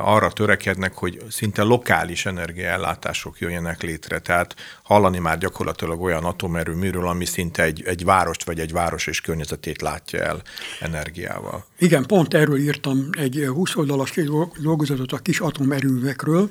arra 0.04 0.32
törekednek, 0.32 0.94
hogy 0.94 1.22
szinte 1.30 1.62
lokális 1.62 2.26
energiaellátások 2.26 3.40
jöjjenek 3.40 3.82
létre. 3.82 4.20
Tehát 4.20 4.56
hallani 4.84 5.20
már 5.20 5.38
gyakorlatilag 5.38 6.02
olyan 6.02 6.24
atomerőműről, 6.24 7.08
ami 7.08 7.26
szinte 7.26 7.64
egy, 7.64 7.84
egy 7.86 8.04
várost 8.04 8.44
vagy 8.44 8.60
egy 8.60 8.72
város 8.72 9.08
és 9.08 9.22
környezetét 9.22 9.82
látja 9.82 10.20
el 10.20 10.42
energiával. 10.80 11.66
Igen, 11.78 12.06
pont 12.06 12.34
erről 12.34 12.58
írtam 12.58 13.10
egy 13.12 13.46
20 13.48 13.76
oldalas 13.76 14.14
dolgozatot 14.62 15.12
a 15.12 15.18
kis 15.18 15.40
atomerőművekről, 15.40 16.50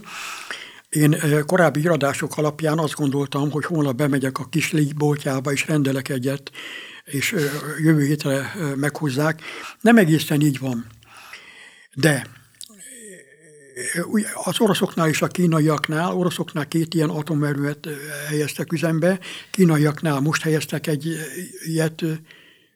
én 0.88 1.16
korábbi 1.47 1.80
iradások 1.80 2.37
alapján 2.37 2.78
azt 2.78 2.95
gondoltam, 2.95 3.50
hogy 3.50 3.64
holnap 3.64 3.97
bemegyek 3.97 4.38
a 4.38 4.49
kis 4.49 4.75
boltjába 4.97 5.52
és 5.52 5.66
rendelek 5.66 6.09
egyet, 6.09 6.50
és 7.04 7.35
jövő 7.83 8.04
hétre 8.04 8.54
meghozzák. 8.75 9.42
Nem 9.80 9.97
egészen 9.97 10.40
így 10.40 10.59
van. 10.59 10.87
De 11.95 12.26
az 14.45 14.61
oroszoknál 14.61 15.09
és 15.09 15.23
a 15.23 15.26
kínaiaknál, 15.26 16.12
oroszoknál 16.12 16.68
két 16.68 16.95
ilyen 16.95 17.09
atomerővet 17.09 17.88
helyeztek 18.28 18.73
üzembe, 18.73 19.18
kínaiaknál 19.50 20.21
most 20.21 20.42
helyeztek 20.42 20.87
egy 20.87 21.16
ilyet 21.64 22.04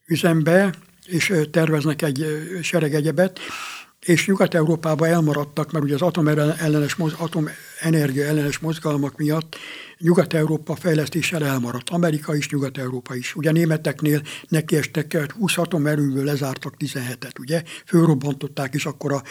üzembe, 0.06 0.74
és 1.06 1.32
terveznek 1.50 2.02
egy 2.02 2.26
sereg 2.62 2.94
egyebet, 2.94 3.38
és 4.06 4.26
Nyugat-Európában 4.26 5.08
elmaradtak, 5.08 5.72
mert 5.72 5.84
ugye 5.84 5.94
az 5.94 6.02
atomellenes, 6.02 6.96
atomenergia 7.16 8.24
ellenes 8.24 8.58
mozgalmak 8.58 9.16
miatt 9.16 9.56
Nyugat-Európa 9.98 10.76
fejlesztéssel 10.76 11.44
elmaradt. 11.44 11.90
Amerika 11.90 12.34
is, 12.34 12.50
Nyugat-Európa 12.50 13.14
is. 13.14 13.34
Ugye 13.34 13.52
németeknél 13.52 14.22
nekiestek 14.48 15.32
20 15.38 15.58
atomerőből 15.58 16.24
lezártak 16.24 16.74
17-et, 16.78 17.40
ugye? 17.40 17.62
Fölrobbantották, 17.86 18.74
és 18.74 18.86
akkor 18.86 19.12
a, 19.12 19.22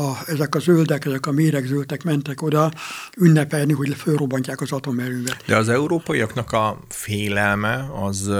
a, 0.00 0.18
ezek 0.26 0.54
a 0.54 0.58
zöldek, 0.58 1.04
ezek 1.04 1.26
a 1.26 1.32
méregzöldek 1.32 2.02
mentek 2.02 2.42
oda 2.42 2.70
ünnepelni, 3.16 3.72
hogy 3.72 3.94
fölrobbantják 3.94 4.60
az 4.60 4.72
atomerővet. 4.72 5.42
De 5.46 5.56
az 5.56 5.68
európaiaknak 5.68 6.52
a 6.52 6.80
félelme 6.88 7.90
az 8.02 8.30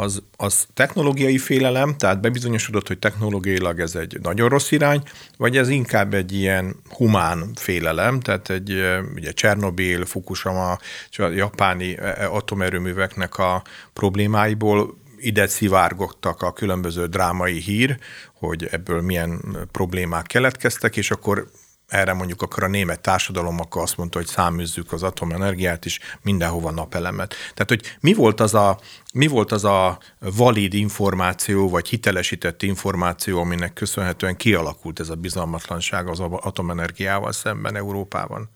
az, 0.00 0.22
az 0.36 0.66
technológiai 0.74 1.38
félelem, 1.38 1.96
tehát 1.96 2.20
bebizonyosodott, 2.20 2.86
hogy 2.86 2.98
technológiailag 2.98 3.80
ez 3.80 3.94
egy 3.94 4.18
nagyon 4.22 4.48
rossz 4.48 4.70
irány, 4.70 5.02
vagy 5.36 5.56
ez 5.56 5.68
inkább 5.68 6.14
egy 6.14 6.32
ilyen 6.32 6.76
humán 6.88 7.50
félelem, 7.54 8.20
tehát 8.20 8.50
egy 8.50 8.82
ugye 9.14 9.32
Csernobil, 9.32 10.04
Fukushima, 10.04 10.70
a 11.16 11.26
japáni 11.26 11.96
atomerőműveknek 12.30 13.38
a 13.38 13.62
problémáiból 13.92 14.98
ide 15.16 15.46
szivárgottak 15.46 16.42
a 16.42 16.52
különböző 16.52 17.06
drámai 17.06 17.60
hír, 17.60 17.98
hogy 18.32 18.68
ebből 18.70 19.00
milyen 19.00 19.40
problémák 19.72 20.26
keletkeztek, 20.26 20.96
és 20.96 21.10
akkor 21.10 21.48
erre 21.88 22.12
mondjuk 22.12 22.42
akkor 22.42 22.62
a 22.62 22.68
német 22.68 23.00
társadalom 23.00 23.60
akkor 23.60 23.82
azt 23.82 23.96
mondta, 23.96 24.18
hogy 24.18 24.26
száműzzük 24.26 24.92
az 24.92 25.02
atomenergiát 25.02 25.84
is, 25.84 25.98
mindenhova 26.22 26.70
napelemet. 26.70 27.34
Tehát, 27.54 27.68
hogy 27.68 27.96
mi 28.00 28.14
volt 28.14 28.40
az 28.40 28.54
a, 28.54 28.78
mi 29.12 29.26
volt 29.26 29.52
az 29.52 29.64
a 29.64 29.98
valid 30.18 30.74
információ, 30.74 31.68
vagy 31.68 31.88
hitelesített 31.88 32.62
információ, 32.62 33.40
aminek 33.40 33.72
köszönhetően 33.72 34.36
kialakult 34.36 35.00
ez 35.00 35.08
a 35.08 35.14
bizalmatlanság 35.14 36.08
az 36.08 36.20
atomenergiával 36.20 37.32
szemben 37.32 37.76
Európában? 37.76 38.48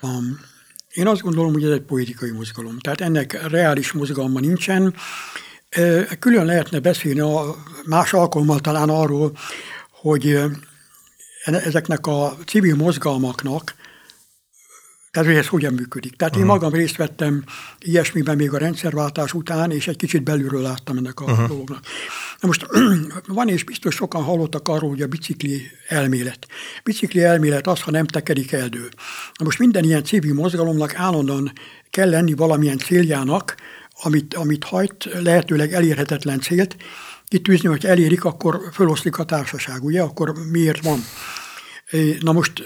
Um, 0.00 0.40
én 0.92 1.06
azt 1.06 1.20
gondolom, 1.22 1.52
hogy 1.52 1.64
ez 1.64 1.70
egy 1.70 1.82
politikai 1.82 2.30
mozgalom. 2.30 2.78
Tehát 2.78 3.00
ennek 3.00 3.48
reális 3.48 3.92
mozgalma 3.92 4.40
nincsen. 4.40 4.94
Külön 6.18 6.44
lehetne 6.44 6.80
beszélni 6.80 7.20
a 7.20 7.54
más 7.86 8.12
alkalommal 8.12 8.60
talán 8.60 8.88
arról, 8.88 9.32
hogy 9.90 10.40
ezeknek 11.54 12.06
a 12.06 12.36
civil 12.46 12.76
mozgalmaknak, 12.76 13.74
tehát 15.10 15.28
hogy 15.28 15.38
ez 15.38 15.46
hogyan 15.46 15.72
működik. 15.72 16.16
Tehát 16.16 16.36
uh-huh. 16.36 16.48
én 16.48 16.54
magam 16.54 16.72
részt 16.72 16.96
vettem 16.96 17.44
ilyesmiben 17.78 18.36
még 18.36 18.52
a 18.52 18.58
rendszerváltás 18.58 19.32
után, 19.32 19.70
és 19.70 19.88
egy 19.88 19.96
kicsit 19.96 20.22
belülről 20.22 20.62
láttam 20.62 20.96
ennek 20.96 21.20
a 21.20 21.24
uh-huh. 21.24 21.48
dolognak. 21.48 21.80
Na 22.40 22.46
most 22.48 22.66
van 23.26 23.48
és 23.48 23.64
biztos 23.64 23.94
sokan 23.94 24.22
hallottak 24.22 24.68
arról, 24.68 24.90
hogy 24.90 25.02
a 25.02 25.06
bicikli 25.06 25.62
elmélet. 25.88 26.46
Bicikli 26.84 27.22
elmélet 27.22 27.66
az, 27.66 27.80
ha 27.80 27.90
nem 27.90 28.06
tekerik 28.06 28.52
eldő. 28.52 28.88
Na 29.38 29.44
most 29.44 29.58
minden 29.58 29.84
ilyen 29.84 30.04
civil 30.04 30.34
mozgalomnak 30.34 30.94
állandóan 30.94 31.52
kell 31.90 32.10
lenni 32.10 32.34
valamilyen 32.34 32.78
céljának, 32.78 33.54
amit, 34.02 34.34
amit 34.34 34.64
hajt, 34.64 35.08
lehetőleg 35.22 35.72
elérhetetlen 35.72 36.40
célt, 36.40 36.76
kitűzni, 37.28 37.68
hogy 37.68 37.86
elérik, 37.86 38.24
akkor 38.24 38.60
föloszlik 38.72 39.18
a 39.18 39.24
társaság, 39.24 39.84
ugye? 39.84 40.00
Akkor 40.00 40.32
miért 40.50 40.82
van? 40.82 40.98
Na 42.20 42.32
most, 42.32 42.62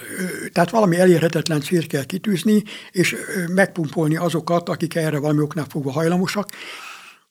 tehát 0.53 0.71
valami 0.71 0.99
elérhetetlen 0.99 1.61
célt 1.61 1.87
kell 1.87 2.05
kitűzni, 2.05 2.63
és 2.91 3.17
megpumpolni 3.49 4.17
azokat, 4.17 4.69
akik 4.69 4.95
erre 4.95 5.19
valami 5.19 5.41
oknál 5.41 5.67
fogva 5.69 5.93
hajlamosak, 5.93 6.49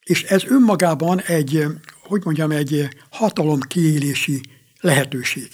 és 0.04 0.24
ez 0.24 0.44
önmagában 0.46 1.22
egy, 1.22 1.66
hogy 2.04 2.22
mondjam, 2.24 2.52
egy 2.52 2.88
hatalom 3.10 3.60
kiélési 3.60 4.42
lehetőség. 4.80 5.48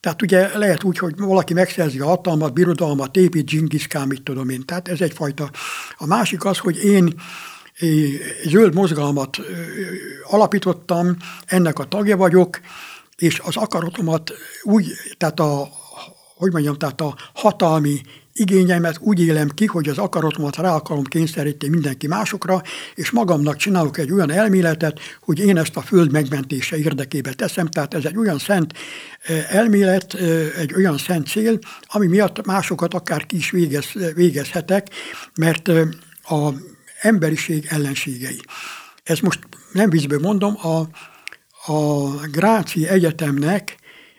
Tehát 0.00 0.22
ugye 0.22 0.58
lehet 0.58 0.84
úgy, 0.84 0.98
hogy 0.98 1.14
valaki 1.16 1.54
megszerzi 1.54 2.00
a 2.00 2.06
hatalmat, 2.06 2.52
birodalmat, 2.52 3.16
épít 3.16 3.44
dzsingiszkán, 3.44 4.06
mit 4.06 4.22
tudom 4.22 4.48
én. 4.48 4.64
Tehát 4.64 4.88
ez 4.88 5.00
egyfajta. 5.00 5.50
A 5.96 6.06
másik 6.06 6.44
az, 6.44 6.58
hogy 6.58 6.84
én 6.84 7.14
zöld 8.44 8.74
mozgalmat 8.74 9.38
alapítottam, 10.22 11.16
ennek 11.46 11.78
a 11.78 11.84
tagja 11.84 12.16
vagyok, 12.16 12.60
és 13.16 13.40
az 13.44 13.56
akaratomat 13.56 14.32
úgy, 14.62 14.92
tehát 15.16 15.40
a, 15.40 15.68
hogy 16.36 16.52
mondjam, 16.52 16.74
tehát 16.74 17.00
a 17.00 17.16
hatalmi 17.34 18.00
igényeimet 18.32 18.98
úgy 19.00 19.20
élem 19.20 19.48
ki, 19.48 19.66
hogy 19.66 19.88
az 19.88 19.98
akaratomat 19.98 20.56
rá 20.56 20.74
akarom 20.74 21.04
kényszeríteni 21.04 21.72
mindenki 21.72 22.06
másokra, 22.06 22.62
és 22.94 23.10
magamnak 23.10 23.56
csinálok 23.56 23.98
egy 23.98 24.12
olyan 24.12 24.30
elméletet, 24.30 25.00
hogy 25.20 25.38
én 25.38 25.56
ezt 25.56 25.76
a 25.76 25.80
föld 25.80 26.12
megmentése 26.12 26.76
érdekébe 26.76 27.32
teszem, 27.32 27.66
tehát 27.66 27.94
ez 27.94 28.04
egy 28.04 28.16
olyan 28.16 28.38
szent 28.38 28.72
elmélet, 29.48 30.14
egy 30.58 30.74
olyan 30.74 30.98
szent 30.98 31.26
cél, 31.26 31.58
ami 31.86 32.06
miatt 32.06 32.46
másokat 32.46 32.94
akár 32.94 33.26
ki 33.26 33.36
is 33.36 33.50
végez, 33.50 33.86
végezhetek, 34.14 34.90
mert 35.34 35.68
a 36.22 36.52
emberiség 37.00 37.66
ellenségei. 37.68 38.40
Ez 39.02 39.20
most 39.20 39.38
nem 39.72 39.90
vízből 39.90 40.20
mondom, 40.20 40.56
a, 40.56 40.88
a 41.72 42.10
Gráci 42.30 42.88
Egyetemnek 42.88 43.76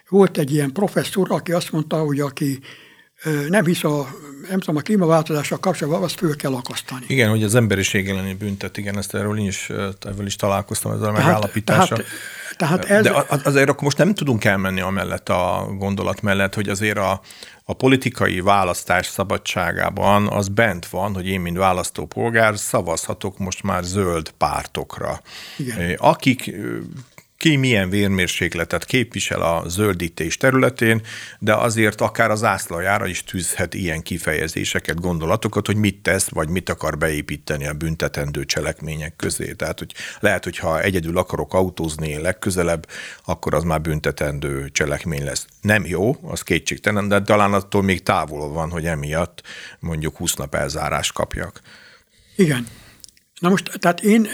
volt 0.09 0.37
egy 0.37 0.53
ilyen 0.53 0.71
professzor, 0.71 1.31
aki 1.31 1.51
azt 1.51 1.71
mondta, 1.71 1.97
hogy 1.97 2.19
aki 2.19 2.59
nem 3.49 3.65
hisz 3.65 3.83
a, 3.83 4.07
nem 4.49 4.59
tudom, 4.59 4.75
a 4.75 4.81
klímaváltozással 4.81 5.59
kapcsolatban, 5.59 6.03
azt 6.03 6.17
föl 6.17 6.35
kell 6.35 6.53
akasztani. 6.53 7.05
Igen, 7.07 7.29
hogy 7.29 7.43
az 7.43 7.55
emberiség 7.55 8.09
elleni 8.09 8.33
büntet, 8.33 8.77
igen, 8.77 8.97
ezt 8.97 9.15
erről 9.15 9.39
én 9.39 9.47
is, 9.47 9.69
ezzel 9.99 10.25
is 10.25 10.35
találkoztam, 10.35 10.91
ezzel 10.91 11.07
a 11.07 11.11
megállapítása. 11.11 11.95
Tehát, 11.95 12.07
tehát 12.57 12.85
ez... 12.85 13.03
De 13.03 13.25
azért 13.43 13.69
akkor 13.69 13.83
most 13.83 13.97
nem 13.97 14.13
tudunk 14.13 14.45
elmenni 14.45 14.81
amellett 14.81 15.29
a 15.29 15.67
gondolat 15.77 16.21
mellett, 16.21 16.53
hogy 16.53 16.69
azért 16.69 16.97
a, 16.97 17.21
a 17.63 17.73
politikai 17.73 18.39
választás 18.39 19.07
szabadságában 19.07 20.27
az 20.27 20.47
bent 20.47 20.87
van, 20.87 21.13
hogy 21.13 21.27
én, 21.27 21.41
mint 21.41 21.57
választópolgár 21.57 22.57
szavazhatok 22.57 23.37
most 23.37 23.63
már 23.63 23.83
zöld 23.83 24.29
pártokra. 24.37 25.21
Igen. 25.57 25.95
Akik 25.97 26.55
ki 27.37 27.55
milyen 27.55 27.89
vérmérsékletet 27.89 28.85
képvisel 28.85 29.41
a 29.41 29.63
zöldítés 29.67 30.37
területén, 30.37 31.01
de 31.39 31.55
azért 31.55 32.01
akár 32.01 32.31
az 32.31 32.43
ászlajára 32.43 33.05
is 33.05 33.23
tűzhet 33.23 33.73
ilyen 33.73 34.01
kifejezéseket, 34.01 34.99
gondolatokat, 34.99 35.65
hogy 35.65 35.75
mit 35.75 36.01
tesz, 36.01 36.29
vagy 36.29 36.49
mit 36.49 36.69
akar 36.69 36.97
beépíteni 36.97 37.67
a 37.67 37.73
büntetendő 37.73 38.45
cselekmények 38.45 39.15
közé. 39.15 39.53
Tehát, 39.53 39.79
hogy 39.79 39.93
lehet, 40.19 40.43
hogy 40.43 40.57
ha 40.57 40.81
egyedül 40.81 41.17
akarok 41.17 41.53
autózni 41.53 42.17
legközelebb, 42.21 42.87
akkor 43.25 43.53
az 43.53 43.63
már 43.63 43.81
büntetendő 43.81 44.69
cselekmény 44.69 45.23
lesz. 45.23 45.47
Nem 45.61 45.85
jó, 45.85 46.15
az 46.21 46.41
kétségtelen, 46.41 47.07
de 47.07 47.21
talán 47.21 47.53
attól 47.53 47.83
még 47.83 48.03
távol 48.03 48.49
van, 48.49 48.69
hogy 48.69 48.85
emiatt 48.85 49.41
mondjuk 49.79 50.17
20 50.17 50.33
nap 50.33 50.55
elzárást 50.55 51.13
kapjak. 51.13 51.61
Igen, 52.35 52.67
Na 53.39 53.49
most, 53.49 53.71
tehát 53.79 54.01
én, 54.01 54.27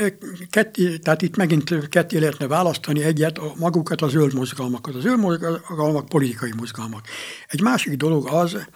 ketté, 0.49 0.97
tehát 0.97 1.21
itt 1.21 1.35
megint 1.35 1.89
ketté 1.89 2.17
lehetne 2.17 2.47
választani 2.47 3.03
egyet, 3.03 3.37
a, 3.37 3.53
magukat 3.57 4.01
a 4.01 4.07
zöld 4.07 4.33
mozgalmakat. 4.33 4.95
A 4.95 4.99
zöld 4.99 5.19
mozgalmak 5.19 6.09
politikai 6.09 6.51
mozgalmak. 6.55 7.07
Egy 7.47 7.61
másik 7.61 7.97
dolog 7.97 8.27
az, 8.27 8.67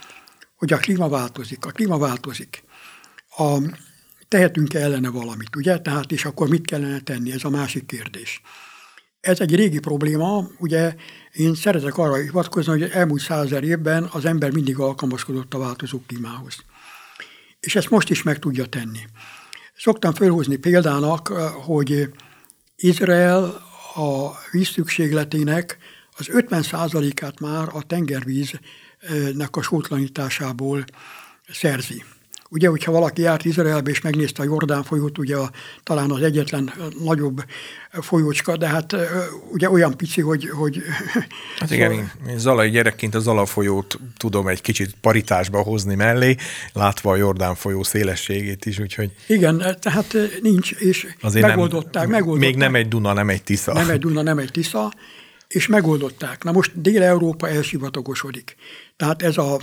hogy 0.56 0.74
a 0.74 0.78
klíma 0.78 1.10
változik. 1.10 1.66
A 1.66 1.72
klíma 1.72 1.98
változik. 1.98 2.64
A, 3.38 3.58
tehetünk-e 4.28 4.80
ellene 4.80 5.10
valamit, 5.10 5.56
ugye? 5.56 5.80
Tehát, 5.80 6.12
és 6.12 6.26
akkor 6.26 6.50
mit 6.50 6.66
kellene 6.66 7.00
tenni? 7.00 7.32
Ez 7.32 7.44
a 7.44 7.50
másik 7.50 7.86
kérdés. 7.86 8.42
Ez 9.20 9.40
egy 9.40 9.56
régi 9.56 9.80
probléma, 9.80 10.48
ugye 10.58 10.96
én 11.32 11.56
szeretek 11.56 11.98
arra 11.98 12.16
hivatkozni, 12.16 12.72
hogy 12.72 12.90
elmúlt 12.92 13.22
százer 13.22 13.64
évben 13.64 14.10
az 14.12 14.26
ember 14.26 14.52
mindig 14.52 14.80
alkalmazkodott 14.80 15.54
a 15.54 15.58
változó 15.58 16.02
klímához. 16.08 16.56
És 17.60 17.76
ezt 17.76 17.90
most 17.90 18.10
is 18.10 18.24
meg 18.24 18.40
tudja 18.40 18.66
tenni. 18.66 19.00
Szoktam 19.78 20.14
felhozni 20.14 20.56
példának, 20.56 21.30
eh, 21.32 21.52
hogy 21.66 22.10
Izrael 22.76 23.44
a 23.96 24.32
vízszükségletének 24.52 25.78
az 26.18 26.28
50%-át 26.30 27.40
már 27.40 27.68
a 27.74 27.84
tengervíznek 27.84 29.56
a 29.56 29.62
sótlanításából 29.62 30.86
szerzi. 31.50 32.04
Ugye, 32.50 32.68
hogyha 32.68 32.92
valaki 32.92 33.22
járt 33.22 33.46
Izraelbe 33.46 33.90
és 33.90 34.02
megnézte 34.02 34.42
a 34.42 34.46
Jordán 34.46 34.84
folyót, 34.84 35.18
ugye 35.18 35.36
a, 35.36 35.52
talán 35.84 36.12
az 36.12 36.22
egyetlen 36.22 36.74
nagyobb 37.04 37.44
folyócska, 37.92 38.58
de 38.58 38.68
hát 38.68 38.96
ugye 39.52 39.70
olyan 39.70 39.98
pici, 39.98 40.22
hogy... 40.22 40.50
hogy 40.50 40.82
hát 41.60 41.72
igen, 41.72 41.90
szóval... 41.90 42.12
én, 42.28 42.38
zalai 42.38 42.70
gyerekként 42.70 43.16
a 43.16 43.20
Zala 43.20 43.46
folyót 43.46 44.00
tudom 44.18 44.48
egy 44.48 44.62
kicsit 44.62 44.96
paritásba 45.02 45.62
hozni 45.62 45.96
mellé, 45.96 46.36
látva 46.74 47.12
a 47.12 47.16
Jordán 47.16 47.56
folyó 47.56 47.84
szélességét 47.84 48.66
is, 48.66 48.80
úgyhogy... 48.80 49.12
Igen, 49.28 49.78
tehát 49.80 50.18
nincs, 50.42 50.72
és 50.72 51.08
Azért 51.22 51.48
megoldották, 51.48 52.04
nem, 52.04 52.12
megoldották. 52.12 52.50
Még 52.50 52.60
nem 52.60 52.76
egy 52.76 52.88
Duna, 52.88 53.14
nem 53.14 53.30
egy 53.30 53.44
Tisza. 53.44 53.74
Nem 53.74 53.90
egy 53.90 54.00
Duna, 54.00 54.22
nem 54.22 54.38
egy 54.38 54.52
Tisza, 54.52 54.94
és 55.48 55.68
megoldották. 55.68 56.44
Na 56.44 56.52
most 56.52 56.82
Dél-Európa 56.82 57.50
elsivatagosodik. 57.50 58.56
Tehát 58.98 59.22
ez 59.22 59.38
a 59.38 59.60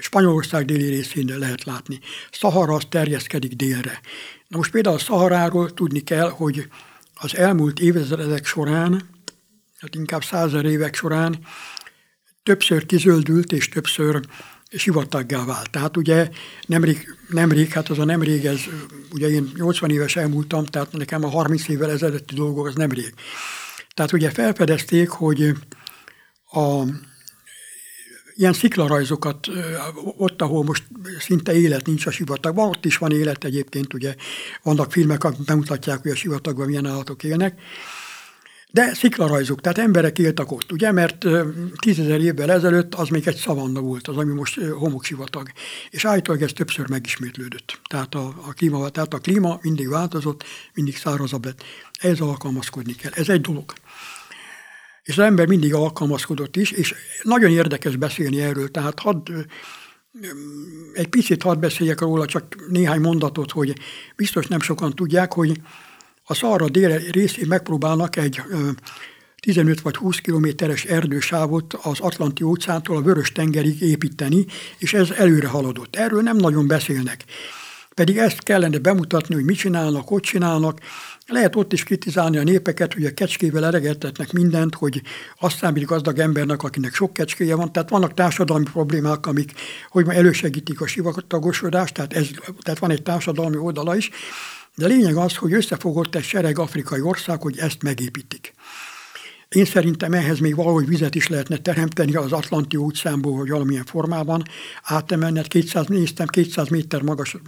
Spanyolország 0.00 0.64
déli 0.64 0.88
részén 0.88 1.38
lehet 1.38 1.64
látni. 1.64 1.98
Szahara 2.30 2.74
az 2.74 2.84
terjeszkedik 2.88 3.52
délre. 3.52 4.00
Na 4.48 4.56
most 4.56 4.70
például 4.70 4.94
a 4.94 4.98
Szaharáról 4.98 5.74
tudni 5.74 6.00
kell, 6.00 6.28
hogy 6.30 6.68
az 7.14 7.36
elmúlt 7.36 7.80
évezredek 7.80 8.46
során, 8.46 9.08
hát 9.78 9.94
inkább 9.94 10.24
százer 10.24 10.64
évek 10.64 10.94
során 10.94 11.38
többször 12.42 12.86
kizöldült 12.86 13.52
és 13.52 13.68
többször 13.68 14.20
sivataggá 14.70 15.44
vált. 15.44 15.70
Tehát 15.70 15.96
ugye 15.96 16.30
nemrég, 16.66 17.16
nemrég, 17.28 17.68
hát 17.68 17.88
az 17.88 17.98
a 17.98 18.04
nemrég, 18.04 18.44
ez, 18.44 18.60
ugye 19.12 19.28
én 19.28 19.52
80 19.56 19.90
éves 19.90 20.16
elmúltam, 20.16 20.64
tehát 20.64 20.92
nekem 20.92 21.24
a 21.24 21.28
30 21.28 21.68
évvel 21.68 21.90
ezelőtti 21.90 22.34
dolgok 22.34 22.66
az 22.66 22.74
nemrég. 22.74 23.14
Tehát 23.94 24.12
ugye 24.12 24.30
felfedezték, 24.30 25.08
hogy 25.08 25.52
a 26.52 26.82
ilyen 28.40 28.52
sziklarajzokat, 28.52 29.46
ott, 30.16 30.42
ahol 30.42 30.64
most 30.64 30.84
szinte 31.18 31.54
élet 31.54 31.86
nincs 31.86 32.06
a 32.06 32.10
sivatagban, 32.10 32.68
ott 32.68 32.84
is 32.84 32.96
van 32.96 33.12
élet 33.12 33.44
egyébként, 33.44 33.94
ugye 33.94 34.14
vannak 34.62 34.92
filmek, 34.92 35.24
amik 35.24 35.44
bemutatják, 35.44 36.02
hogy 36.02 36.10
a 36.10 36.14
sivatagban 36.14 36.66
milyen 36.66 36.86
állatok 36.86 37.24
élnek, 37.24 37.60
de 38.72 38.94
sziklarajzok, 38.94 39.60
tehát 39.60 39.78
emberek 39.78 40.18
éltek 40.18 40.52
ott, 40.52 40.72
ugye, 40.72 40.92
mert 40.92 41.26
tízezer 41.80 42.20
évvel 42.20 42.50
ezelőtt 42.50 42.94
az 42.94 43.08
még 43.08 43.28
egy 43.28 43.36
szavanna 43.36 43.80
volt, 43.80 44.08
az, 44.08 44.16
ami 44.16 44.32
most 44.32 44.60
homoksivatag. 44.60 45.50
És 45.90 46.04
állítólag 46.04 46.42
ez 46.42 46.52
többször 46.52 46.88
megismétlődött. 46.88 47.80
Tehát 47.88 48.14
a, 48.14 48.34
a, 48.46 48.52
klíma, 48.52 48.88
tehát 48.88 49.14
a 49.14 49.18
klíma 49.18 49.58
mindig 49.62 49.88
változott, 49.88 50.44
mindig 50.74 50.96
szárazabb 50.96 51.44
lett. 51.44 51.62
Ez 51.98 52.20
alkalmazkodni 52.20 52.94
kell. 52.94 53.12
Ez 53.14 53.28
egy 53.28 53.40
dolog 53.40 53.72
és 55.02 55.18
az 55.18 55.24
ember 55.24 55.46
mindig 55.46 55.74
alkalmazkodott 55.74 56.56
is, 56.56 56.70
és 56.70 56.94
nagyon 57.22 57.50
érdekes 57.50 57.96
beszélni 57.96 58.40
erről, 58.40 58.70
tehát 58.70 59.00
hadd, 59.00 59.30
egy 60.92 61.08
picit 61.08 61.42
hadd 61.42 61.60
beszéljek 61.60 62.00
róla, 62.00 62.26
csak 62.26 62.56
néhány 62.68 63.00
mondatot, 63.00 63.50
hogy 63.50 63.72
biztos 64.16 64.46
nem 64.46 64.60
sokan 64.60 64.94
tudják, 64.94 65.32
hogy 65.32 65.60
a 66.24 66.34
Szarra 66.34 66.68
dél 66.68 66.98
részén 66.98 67.46
megpróbálnak 67.48 68.16
egy 68.16 68.42
15 69.40 69.80
vagy 69.80 69.96
20 69.96 70.18
kilométeres 70.18 70.84
erdősávot 70.84 71.74
az 71.82 72.00
Atlanti 72.00 72.42
óceántól 72.42 72.96
a 72.96 73.02
Vörös 73.02 73.32
tengerig 73.32 73.80
építeni, 73.82 74.46
és 74.78 74.94
ez 74.94 75.10
előre 75.10 75.48
haladott. 75.48 75.96
Erről 75.96 76.22
nem 76.22 76.36
nagyon 76.36 76.66
beszélnek. 76.66 77.24
Pedig 78.00 78.16
ezt 78.16 78.42
kellene 78.42 78.78
bemutatni, 78.78 79.34
hogy 79.34 79.44
mit 79.44 79.56
csinálnak, 79.56 80.08
hogy 80.08 80.20
csinálnak, 80.20 80.78
lehet 81.26 81.56
ott 81.56 81.72
is 81.72 81.82
kritizálni 81.82 82.38
a 82.38 82.42
népeket, 82.42 82.94
hogy 82.94 83.04
a 83.04 83.14
kecskével 83.14 83.64
eregettetnek 83.64 84.32
mindent, 84.32 84.74
hogy 84.74 85.02
azt 85.40 85.56
számít 85.56 85.84
gazdag 85.84 86.18
embernek, 86.18 86.62
akinek 86.62 86.94
sok 86.94 87.12
kecskéje 87.12 87.54
van. 87.54 87.72
Tehát 87.72 87.90
vannak 87.90 88.14
társadalmi 88.14 88.64
problémák, 88.64 89.26
amik 89.26 89.52
hogy 89.88 90.08
elősegítik 90.08 90.80
a 90.80 90.86
sivatagosodást, 90.86 91.94
tehát, 91.94 92.12
ez, 92.12 92.28
tehát 92.60 92.80
van 92.80 92.90
egy 92.90 93.02
társadalmi 93.02 93.56
oldala 93.56 93.96
is. 93.96 94.10
De 94.74 94.86
lényeg 94.86 95.16
az, 95.16 95.36
hogy 95.36 95.52
összefogott 95.52 96.14
egy 96.14 96.24
sereg 96.24 96.58
afrikai 96.58 97.00
ország, 97.00 97.42
hogy 97.42 97.58
ezt 97.58 97.82
megépítik. 97.82 98.52
Én 99.56 99.64
szerintem 99.64 100.12
ehhez 100.12 100.38
még 100.38 100.54
valahogy 100.54 100.86
vizet 100.86 101.14
is 101.14 101.28
lehetne 101.28 101.56
teremteni 101.56 102.14
az 102.14 102.32
Atlanti 102.32 102.76
óceánból, 102.76 103.36
vagy 103.36 103.50
valamilyen 103.50 103.84
formában 103.84 104.42
átemelni. 104.82 105.42
200, 105.48 105.86
néztem, 105.86 106.26
200 106.26 106.68
méter 106.68 107.02
magasan 107.02 107.42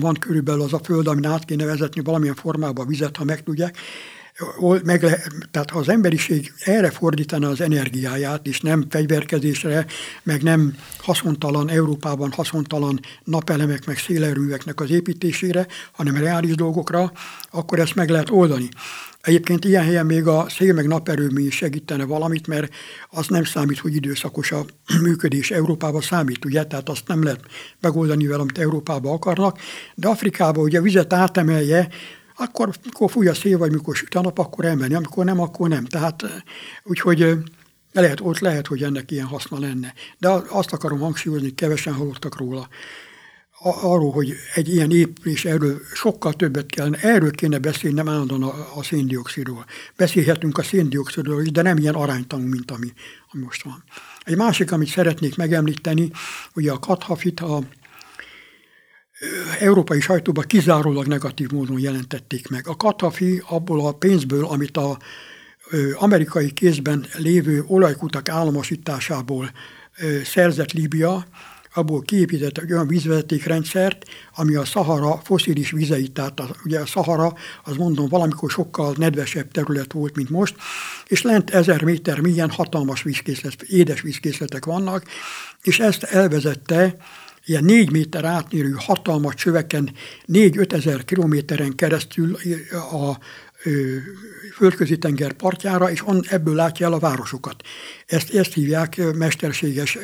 van 0.00 0.14
körülbelül 0.14 0.62
az 0.62 0.72
a 0.72 0.80
föld, 0.84 1.06
amin 1.06 1.26
át 1.26 1.44
kéne 1.44 1.64
vezetni 1.64 2.02
valamilyen 2.02 2.34
formában 2.34 2.84
a 2.84 2.88
vizet, 2.88 3.16
ha 3.16 3.24
meg 3.24 3.42
tudják. 3.42 3.76
Meg 4.84 5.02
le, 5.02 5.22
tehát 5.50 5.70
ha 5.70 5.78
az 5.78 5.88
emberiség 5.88 6.52
erre 6.64 6.90
fordítaná 6.90 7.48
az 7.48 7.60
energiáját, 7.60 8.46
és 8.46 8.60
nem 8.60 8.86
fegyverkezésre, 8.90 9.86
meg 10.22 10.42
nem 10.42 10.76
haszontalan, 10.98 11.68
Európában 11.68 12.32
haszontalan 12.32 13.00
napelemek, 13.24 13.86
meg 13.86 13.98
szélerőveknek 13.98 14.80
az 14.80 14.90
építésére, 14.90 15.66
hanem 15.92 16.16
reális 16.16 16.54
dolgokra, 16.54 17.12
akkor 17.50 17.78
ezt 17.78 17.94
meg 17.94 18.08
lehet 18.08 18.30
oldani. 18.30 18.68
Egyébként 19.26 19.64
ilyen 19.64 19.84
helyen 19.84 20.06
még 20.06 20.26
a 20.26 20.46
szél 20.48 20.74
meg 20.74 20.86
naperőmű 20.86 21.46
is 21.46 21.54
segítene 21.56 22.04
valamit, 22.04 22.46
mert 22.46 22.74
az 23.10 23.26
nem 23.26 23.44
számít, 23.44 23.78
hogy 23.78 23.94
időszakos 23.94 24.52
a 24.52 24.64
működés. 25.02 25.50
Európában 25.50 26.00
számít, 26.00 26.44
ugye, 26.44 26.64
tehát 26.64 26.88
azt 26.88 27.08
nem 27.08 27.22
lehet 27.22 27.44
megoldani 27.80 28.26
vele, 28.26 28.40
amit 28.40 28.58
Európában 28.58 29.12
akarnak, 29.12 29.58
de 29.94 30.08
Afrikában 30.08 30.64
ugye 30.64 30.78
a 30.78 30.82
vizet 30.82 31.12
átemelje, 31.12 31.88
akkor, 32.36 32.70
mikor 32.84 33.10
fúj 33.10 33.28
a 33.28 33.34
szél, 33.34 33.58
vagy 33.58 33.72
mikor 33.72 33.96
süt 33.96 34.14
a 34.14 34.20
nap, 34.20 34.38
akkor 34.38 34.64
elmenni, 34.64 34.94
amikor 34.94 35.24
nem, 35.24 35.40
akkor 35.40 35.68
nem. 35.68 35.84
Tehát 35.84 36.24
úgyhogy 36.84 37.38
lehet, 37.92 38.20
ott 38.20 38.38
lehet, 38.38 38.66
hogy 38.66 38.82
ennek 38.82 39.10
ilyen 39.10 39.26
haszna 39.26 39.58
lenne. 39.58 39.94
De 40.18 40.28
azt 40.48 40.72
akarom 40.72 40.98
hangsúlyozni, 40.98 41.54
kevesen 41.54 41.94
hallottak 41.94 42.38
róla 42.38 42.68
arról, 43.60 44.12
hogy 44.12 44.34
egy 44.54 44.68
ilyen 44.68 44.90
épülés, 44.90 45.44
erről 45.44 45.80
sokkal 45.94 46.32
többet 46.32 46.66
kellene, 46.66 46.98
erről 46.98 47.30
kéne 47.30 47.58
beszélni, 47.58 47.96
nem 47.96 48.08
állandóan 48.08 48.42
a, 48.42 48.78
a 48.78 48.82
széndiokszidról. 48.82 49.64
Beszélhetünk 49.96 50.58
a 50.58 50.62
széndiokszidról 50.62 51.42
is, 51.42 51.50
de 51.50 51.62
nem 51.62 51.78
ilyen 51.78 51.94
aránytanú, 51.94 52.46
mint 52.46 52.70
ami, 52.70 52.92
ami 53.32 53.42
most 53.42 53.62
van. 53.62 53.84
Egy 54.24 54.36
másik, 54.36 54.72
amit 54.72 54.88
szeretnék 54.88 55.36
megemlíteni, 55.36 56.10
ugye 56.54 56.72
a 56.72 56.78
kathafit 56.78 57.40
a 57.40 57.62
európai 59.58 60.00
sajtóban 60.00 60.44
kizárólag 60.46 61.06
negatív 61.06 61.50
módon 61.50 61.78
jelentették 61.78 62.48
meg. 62.48 62.68
A 62.68 62.76
kathafi 62.76 63.42
abból 63.48 63.86
a 63.86 63.92
pénzből, 63.92 64.44
amit 64.44 64.76
a 64.76 64.98
amerikai 65.94 66.52
kézben 66.52 67.06
lévő 67.18 67.64
olajkutak 67.66 68.28
államosításából 68.28 69.50
szerzett 70.24 70.72
Líbia, 70.72 71.26
abból 71.76 72.00
kiépített 72.00 72.58
egy 72.58 72.72
olyan 72.72 72.86
vízvezetékrendszert, 72.86 74.04
ami 74.34 74.54
a 74.54 74.64
Szahara 74.64 75.20
foszilis 75.24 75.70
vizeit, 75.70 76.12
tehát 76.12 76.40
a, 76.40 76.56
ugye 76.64 76.80
a 76.80 76.86
Szahara, 76.86 77.34
az 77.64 77.76
mondom, 77.76 78.08
valamikor 78.08 78.50
sokkal 78.50 78.94
nedvesebb 78.96 79.50
terület 79.50 79.92
volt, 79.92 80.16
mint 80.16 80.30
most, 80.30 80.54
és 81.06 81.22
lent 81.22 81.50
ezer 81.50 81.82
méter 81.82 82.20
milyen 82.20 82.50
hatalmas 82.50 83.02
vízkészlet, 83.02 83.62
édes 83.62 84.00
vízkészletek 84.00 84.64
vannak, 84.64 85.04
és 85.62 85.78
ezt 85.78 86.02
elvezette 86.02 86.96
ilyen 87.44 87.64
négy 87.64 87.90
méter 87.90 88.24
átmérő 88.24 88.74
hatalmas 88.78 89.34
csöveken, 89.34 89.90
négy-öt 90.24 90.72
ezer 90.72 91.04
kilométeren 91.04 91.74
keresztül 91.74 92.36
a 92.72 93.18
földközi 94.54 94.98
tenger 94.98 95.32
partjára, 95.32 95.90
és 95.90 96.06
on, 96.06 96.20
ebből 96.28 96.54
látja 96.54 96.86
el 96.86 96.92
a 96.92 96.98
városokat. 96.98 97.62
Ezt, 98.06 98.34
ezt 98.34 98.52
hívják 98.52 99.00
mesterséges 99.14 99.98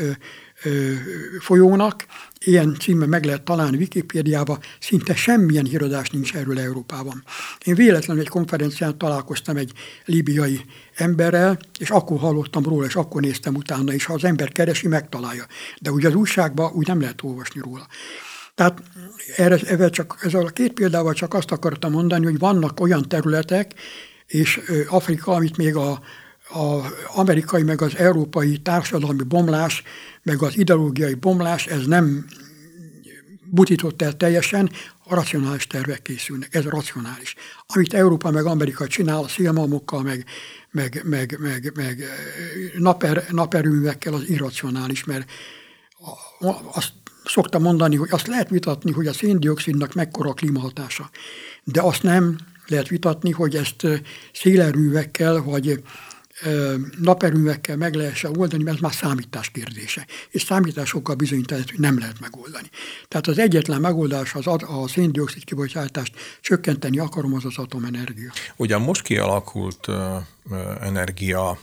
folyónak, 1.40 2.07
ilyen 2.38 2.77
címmel 2.81 3.09
meg 3.09 3.25
lehet 3.25 3.42
találni 3.42 3.77
Wikipédiába, 3.77 4.59
szinte 4.81 5.14
semmilyen 5.14 5.64
híradás 5.64 6.11
nincs 6.11 6.35
erről 6.35 6.59
Európában. 6.59 7.25
Én 7.64 7.75
véletlenül 7.75 8.22
egy 8.22 8.29
konferencián 8.29 8.98
találkoztam 8.98 9.57
egy 9.57 9.72
líbiai 10.05 10.61
emberrel, 10.94 11.59
és 11.79 11.90
akkor 11.90 12.18
hallottam 12.18 12.62
róla, 12.62 12.87
és 12.87 12.94
akkor 12.94 13.20
néztem 13.20 13.55
utána, 13.55 13.92
és 13.92 14.05
ha 14.05 14.14
az 14.14 14.25
ember 14.25 14.53
keresi, 14.53 14.88
megtalálja. 14.88 15.46
De 15.81 15.90
ugye 15.90 16.09
az 16.09 16.14
újságban 16.14 16.72
úgy 16.72 16.87
nem 16.87 17.01
lehet 17.01 17.22
olvasni 17.22 17.61
róla. 17.64 17.87
Tehát 18.55 18.83
erre, 19.37 19.59
erre 19.66 19.88
csak, 19.88 20.18
ezzel 20.22 20.46
a 20.46 20.48
két 20.48 20.72
példával 20.72 21.12
csak 21.12 21.35
azt 21.35 21.51
akartam 21.51 21.92
mondani, 21.92 22.25
hogy 22.25 22.38
vannak 22.38 22.81
olyan 22.81 23.09
területek, 23.09 23.75
és 24.27 24.61
Afrika, 24.88 25.33
amit 25.33 25.57
még 25.57 25.77
a, 25.77 26.01
a 26.53 26.93
amerikai 27.15 27.62
meg 27.62 27.83
az 27.83 27.97
európai 27.97 28.59
társadalmi 28.59 29.23
bomlás, 29.23 29.83
meg 30.23 30.43
az 30.43 30.59
ideológiai 30.59 31.15
bomlás, 31.15 31.67
ez 31.67 31.87
nem 31.87 32.27
butított 33.51 34.03
el 34.03 34.17
teljesen, 34.17 34.71
a 35.05 35.15
racionális 35.15 35.67
tervek 35.67 36.03
készülnek, 36.03 36.55
ez 36.55 36.65
racionális. 36.65 37.35
Amit 37.67 37.95
Európa 37.95 38.31
meg 38.31 38.47
Amerika 38.47 38.87
csinál 38.87 39.23
a 39.23 39.29
szélmalmokkal, 39.29 40.03
meg, 40.03 40.25
meg, 40.71 41.03
meg, 41.05 41.38
meg, 41.41 41.73
meg 41.75 42.05
naper, 42.79 43.25
naperőművekkel, 43.31 44.15
az 44.15 44.29
irracionális, 44.29 45.05
mert 45.05 45.31
azt 46.73 46.93
szoktam 47.25 47.62
mondani, 47.62 47.97
hogy 47.97 48.09
azt 48.11 48.27
lehet 48.27 48.49
vitatni, 48.49 48.93
hogy 48.93 49.07
a 49.07 49.12
széndiokszidnak 49.12 49.95
mekkora 49.95 50.31
a 50.31 50.35
klímahatása, 50.35 51.11
de 51.65 51.81
azt 51.81 52.03
nem 52.03 52.37
lehet 52.67 52.88
vitatni, 52.88 53.31
hogy 53.31 53.57
ezt 53.57 53.87
szélerőművekkel, 54.33 55.43
vagy 55.43 55.83
naperőművekkel 56.98 57.76
meg 57.76 57.94
lehessen 57.94 58.37
oldani, 58.37 58.62
mert 58.62 58.76
ez 58.76 58.83
már 58.83 58.92
számítás 58.92 59.50
kérdése. 59.50 60.07
És 60.31 60.42
számításokkal 60.42 61.14
bizonyítani, 61.14 61.62
hogy 61.70 61.78
nem 61.78 61.98
lehet 61.98 62.20
megoldani. 62.20 62.68
Tehát 63.09 63.26
az 63.26 63.38
egyetlen 63.38 63.81
megoldás 63.81 64.35
az 64.35 64.46
a 64.46 64.88
széndiokszid 64.88 65.44
kibocsátást 65.44 66.14
csökkenteni 66.40 66.98
akarom, 66.98 67.35
az 67.35 67.44
az 67.44 67.59
atomenergia. 67.59 68.33
Ugyan 68.57 68.81
most 68.83 69.02
kialakult 69.02 69.88
energia 70.81 71.59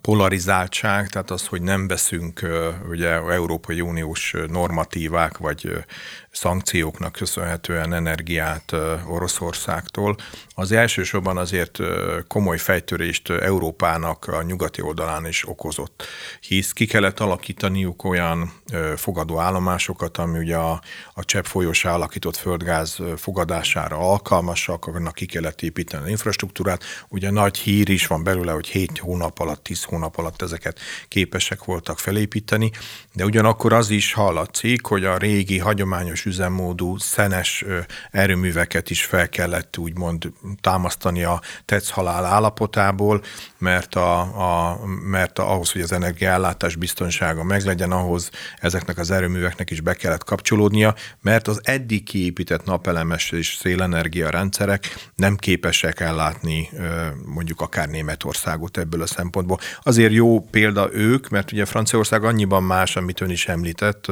polarizáltság, 0.00 1.08
tehát 1.08 1.30
az, 1.30 1.46
hogy 1.46 1.62
nem 1.62 1.86
veszünk 1.86 2.46
ugye 2.88 3.08
Európai 3.08 3.80
Uniós 3.80 4.34
normatívák 4.48 5.38
vagy 5.38 5.70
szankcióknak 6.32 7.12
köszönhetően 7.12 7.92
energiát 7.92 8.72
Oroszországtól, 9.08 10.16
az 10.54 10.72
elsősorban 10.72 11.36
azért 11.36 11.78
komoly 12.28 12.58
fejtörést 12.58 13.30
Európának 13.30 14.26
a 14.26 14.42
nyugati 14.42 14.82
oldalán 14.82 15.26
is 15.26 15.48
okozott. 15.48 16.06
Hisz 16.40 16.72
ki 16.72 16.86
kellett 16.86 17.20
alakítaniuk 17.20 18.04
olyan 18.04 18.52
fogadó 18.96 19.38
állomásokat, 19.38 20.16
ami 20.16 20.38
ugye 20.38 20.56
a, 20.56 20.80
a 21.14 21.24
csepp 21.24 21.44
folyosá 21.44 21.94
alakított 21.94 22.36
földgáz 22.36 22.98
fogadására 23.16 23.96
alkalmasak, 23.96 24.86
annak 24.86 25.14
ki 25.14 25.26
kellett 25.26 25.62
építeni 25.62 26.02
az 26.02 26.08
infrastruktúrát. 26.08 26.84
Ugye 27.08 27.30
nagy 27.30 27.58
hír 27.58 27.88
is 27.88 28.06
van 28.06 28.22
belőle, 28.22 28.52
hogy 28.52 28.68
7 28.68 28.98
hónap 28.98 29.38
alatt, 29.38 29.62
10 29.62 29.82
hónap 29.82 30.18
alatt 30.18 30.42
ezeket 30.42 30.78
képesek 31.08 31.64
voltak 31.64 31.98
felépíteni, 31.98 32.70
de 33.12 33.24
ugyanakkor 33.24 33.72
az 33.72 33.90
is 33.90 34.12
hallatszik, 34.12 34.86
hogy 34.86 35.04
a 35.04 35.16
régi 35.16 35.58
hagyományos 35.58 36.19
üzemmódú 36.26 36.98
szenes 36.98 37.64
erőműveket 38.10 38.90
is 38.90 39.04
fel 39.04 39.28
kellett 39.28 39.78
úgymond 39.78 40.32
támasztani 40.60 41.22
a 41.22 41.40
tetszhalál 41.64 42.24
állapotából, 42.24 43.22
mert, 43.58 43.94
a, 43.94 44.20
a, 44.20 44.80
mert 44.84 45.38
a, 45.38 45.50
ahhoz, 45.52 45.72
hogy 45.72 45.82
az 45.82 45.92
energiállátás 45.92 46.76
biztonsága 46.76 47.44
meglegyen, 47.44 47.92
ahhoz 47.92 48.30
ezeknek 48.58 48.98
az 48.98 49.10
erőműveknek 49.10 49.70
is 49.70 49.80
be 49.80 49.94
kellett 49.94 50.24
kapcsolódnia, 50.24 50.94
mert 51.20 51.48
az 51.48 51.60
eddig 51.62 52.04
kiépített 52.04 52.64
napelemes 52.64 53.30
és 53.30 53.56
szélenergia 53.60 54.30
rendszerek 54.30 55.10
nem 55.14 55.36
képesek 55.36 56.00
ellátni 56.00 56.70
mondjuk 57.24 57.60
akár 57.60 57.88
Németországot 57.88 58.78
ebből 58.78 59.02
a 59.02 59.06
szempontból. 59.06 59.58
Azért 59.82 60.12
jó 60.12 60.40
példa 60.40 60.88
ők, 60.92 61.28
mert 61.28 61.52
ugye 61.52 61.64
Franciaország 61.64 62.24
annyiban 62.24 62.62
más, 62.62 62.96
amit 62.96 63.20
ön 63.20 63.30
is 63.30 63.48
említett 63.48 64.06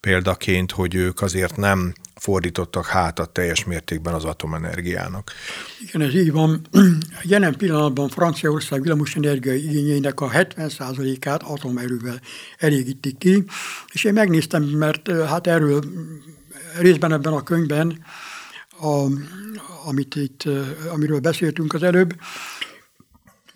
példaként, 0.00 0.72
hogy 0.72 0.94
ők 0.94 1.22
azért 1.22 1.43
nem 1.56 1.92
fordítottak 2.14 2.86
hátat 2.86 3.30
teljes 3.30 3.64
mértékben 3.64 4.14
az 4.14 4.24
atomenergiának. 4.24 5.32
Igen, 5.80 6.08
ez 6.08 6.14
így 6.14 6.32
van. 6.32 6.66
Jelen 7.22 7.56
pillanatban 7.56 8.08
Franciaország 8.08 8.82
villamosenergia 8.82 9.54
igényeinek 9.54 10.20
a 10.20 10.30
70%-át 10.30 11.42
atomerővel 11.42 12.20
elégítik 12.58 13.18
ki, 13.18 13.44
és 13.92 14.04
én 14.04 14.12
megnéztem, 14.12 14.62
mert 14.62 15.10
hát 15.10 15.46
erről 15.46 15.84
részben 16.78 17.12
ebben 17.12 17.32
a 17.32 17.42
könyvben, 17.42 18.04
a, 18.80 19.06
amit 19.86 20.14
itt, 20.14 20.42
amiről 20.92 21.18
beszéltünk 21.18 21.74
az 21.74 21.82
előbb, 21.82 22.14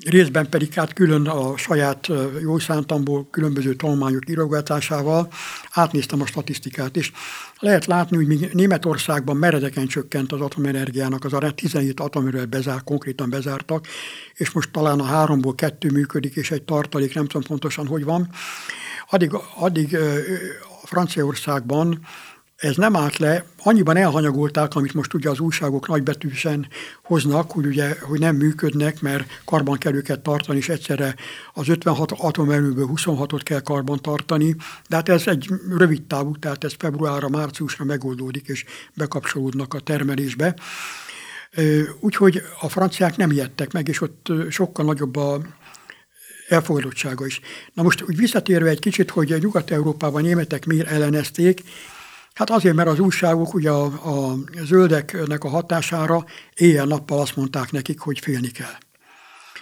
részben 0.04 0.48
pedig 0.48 0.72
hát 0.72 0.92
külön 0.92 1.26
a 1.26 1.56
saját 1.56 2.08
jó 2.40 2.58
szántamból 2.58 3.28
különböző 3.30 3.74
tanulmányok 3.74 4.30
írogatásával 4.30 5.32
átnéztem 5.70 6.20
a 6.20 6.26
statisztikát, 6.26 6.96
és 6.96 7.12
lehet 7.58 7.86
látni, 7.86 8.16
hogy 8.16 8.26
még 8.26 8.50
Németországban 8.52 9.36
meredeken 9.36 9.86
csökkent 9.86 10.32
az 10.32 10.40
atomenergiának 10.40 11.24
az 11.24 11.32
arány, 11.32 11.54
17 11.54 12.00
atomerővel 12.00 12.46
bezár, 12.46 12.84
konkrétan 12.84 13.30
bezártak, 13.30 13.86
és 14.34 14.50
most 14.50 14.70
talán 14.70 15.00
a 15.00 15.04
háromból 15.04 15.54
kettő 15.54 15.90
működik, 15.90 16.34
és 16.34 16.50
egy 16.50 16.62
tartalék, 16.62 17.14
nem 17.14 17.26
tudom 17.26 17.46
pontosan, 17.46 17.86
hogy 17.86 18.04
van. 18.04 18.28
Addig, 19.10 19.30
addig 19.56 19.96
Franciaországban 20.84 22.00
ez 22.58 22.76
nem 22.76 22.96
állt 22.96 23.16
le, 23.16 23.44
annyiban 23.62 23.96
elhanyagolták, 23.96 24.74
amit 24.74 24.94
most 24.94 25.14
ugye 25.14 25.30
az 25.30 25.40
újságok 25.40 25.88
nagybetűsen 25.88 26.68
hoznak, 27.02 27.50
hogy 27.50 27.66
ugye, 27.66 27.96
hogy 28.00 28.18
nem 28.18 28.36
működnek, 28.36 29.00
mert 29.00 29.40
karban 29.44 29.78
kell 29.78 29.94
őket 29.94 30.20
tartani, 30.20 30.58
és 30.58 30.68
egyszerre 30.68 31.14
az 31.52 31.68
56 31.68 32.12
atomerőből 32.12 32.88
26-ot 32.94 33.40
kell 33.42 33.60
karban 33.60 33.98
tartani, 33.98 34.56
de 34.88 34.96
hát 34.96 35.08
ez 35.08 35.26
egy 35.26 35.48
rövid 35.76 36.02
távú, 36.02 36.36
tehát 36.36 36.64
ez 36.64 36.74
februárra, 36.78 37.28
márciusra 37.28 37.84
megoldódik, 37.84 38.46
és 38.48 38.64
bekapcsolódnak 38.94 39.74
a 39.74 39.80
termelésbe. 39.80 40.54
Úgyhogy 42.00 42.42
a 42.60 42.68
franciák 42.68 43.16
nem 43.16 43.30
ijedtek 43.30 43.72
meg, 43.72 43.88
és 43.88 44.00
ott 44.00 44.32
sokkal 44.48 44.84
nagyobb 44.84 45.16
a 45.16 45.40
elfogadottsága 46.48 47.26
is. 47.26 47.40
Na 47.72 47.82
most 47.82 48.02
úgy 48.02 48.16
visszatérve 48.16 48.68
egy 48.68 48.78
kicsit, 48.78 49.10
hogy 49.10 49.36
Nyugat-Európában 49.40 50.22
németek 50.22 50.66
miért 50.66 50.88
ellenezték, 50.88 51.62
Hát 52.38 52.50
azért, 52.50 52.74
mert 52.74 52.88
az 52.88 52.98
újságok 52.98 53.54
ugye 53.54 53.70
a, 53.70 53.84
a 53.84 54.36
zöldeknek 54.64 55.44
a 55.44 55.48
hatására 55.48 56.24
éjjel-nappal 56.54 57.20
azt 57.20 57.36
mondták 57.36 57.72
nekik, 57.72 58.00
hogy 58.00 58.18
félni 58.18 58.48
kell. 58.48 58.76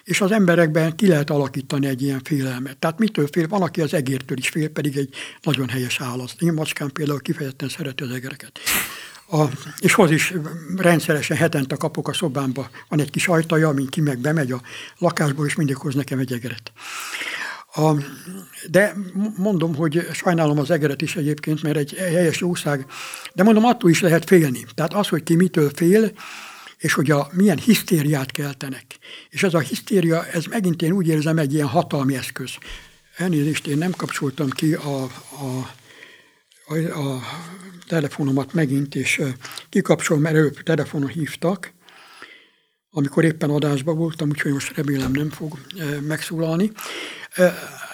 És 0.05 0.21
az 0.21 0.31
emberekben 0.31 0.97
ki 0.97 1.07
lehet 1.07 1.31
alakítani 1.31 1.87
egy 1.87 2.03
ilyen 2.03 2.21
félelmet. 2.25 2.77
Tehát 2.79 2.99
mitől 2.99 3.29
fél? 3.33 3.49
Van, 3.49 3.63
aki 3.63 3.81
az 3.81 3.95
egértől 3.95 4.39
is 4.39 4.49
fél, 4.49 4.69
pedig 4.69 4.97
egy 4.97 5.15
nagyon 5.43 5.69
helyes 5.69 6.01
állat. 6.01 6.35
Én 6.39 6.53
macskám 6.53 6.91
például 6.91 7.21
kifejezetten 7.21 7.69
szereti 7.69 8.03
az 8.03 8.11
egereket. 8.11 8.59
A, 9.31 9.45
és 9.79 9.93
hoz 9.93 10.11
is 10.11 10.35
rendszeresen 10.77 11.37
hetente 11.37 11.77
kapok 11.77 12.09
a 12.09 12.13
szobámba. 12.13 12.71
Van 12.89 13.01
egy 13.01 13.11
kis 13.11 13.29
ajtaja, 13.29 13.69
amin 13.69 13.87
ki 13.87 14.01
meg 14.01 14.19
bemegy 14.19 14.53
a 14.53 14.61
lakásból, 14.99 15.47
és 15.47 15.55
mindig 15.55 15.77
hoz 15.77 15.95
nekem 15.95 16.19
egy 16.19 16.33
egeret. 16.33 16.73
A, 17.77 17.95
de 18.71 18.95
mondom, 19.37 19.75
hogy 19.75 20.07
sajnálom 20.13 20.59
az 20.59 20.71
egeret 20.71 21.03
is 21.03 21.17
egyébként, 21.17 21.63
mert 21.63 21.77
egy 21.77 21.95
helyes 21.95 22.41
jószág, 22.41 22.87
de 23.35 23.43
mondom, 23.43 23.65
attól 23.65 23.91
is 23.91 24.01
lehet 24.01 24.25
félni. 24.25 24.65
Tehát 24.75 24.95
az, 24.95 25.09
hogy 25.09 25.23
ki 25.23 25.35
mitől 25.35 25.71
fél, 25.75 26.13
és 26.79 26.93
hogy 26.93 27.11
a, 27.11 27.29
milyen 27.33 27.59
hisztériát 27.59 28.31
keltenek. 28.31 28.85
És 29.31 29.43
ez 29.43 29.55
a 29.55 29.59
hisztéria, 29.59 30.27
ez 30.27 30.45
megint 30.45 30.83
én 30.83 30.93
úgy 30.93 31.09
érzem 31.09 31.39
egy 31.39 31.55
ilyen 31.55 31.67
hatalmi 31.67 32.17
eszköz. 32.17 32.51
Elnézést, 33.17 33.67
én 33.67 33.79
nem 33.79 33.91
kapcsoltam 33.91 34.51
ki 34.51 34.75
a, 34.75 35.03
a, 35.03 35.71
a, 36.67 36.77
a 36.77 37.23
telefonomat 37.87 38.53
megint, 38.53 38.95
és 38.95 39.21
kikapcsolom, 39.69 40.23
mert 40.23 40.35
előbb 40.35 40.63
telefonon 40.63 41.09
hívtak, 41.09 41.73
amikor 42.91 43.25
éppen 43.25 43.51
adásban 43.51 43.97
voltam, 43.97 44.29
úgyhogy 44.29 44.53
most 44.53 44.77
remélem 44.77 45.13
nem 45.13 45.31
fog 45.31 45.59
megszólalni. 46.07 46.73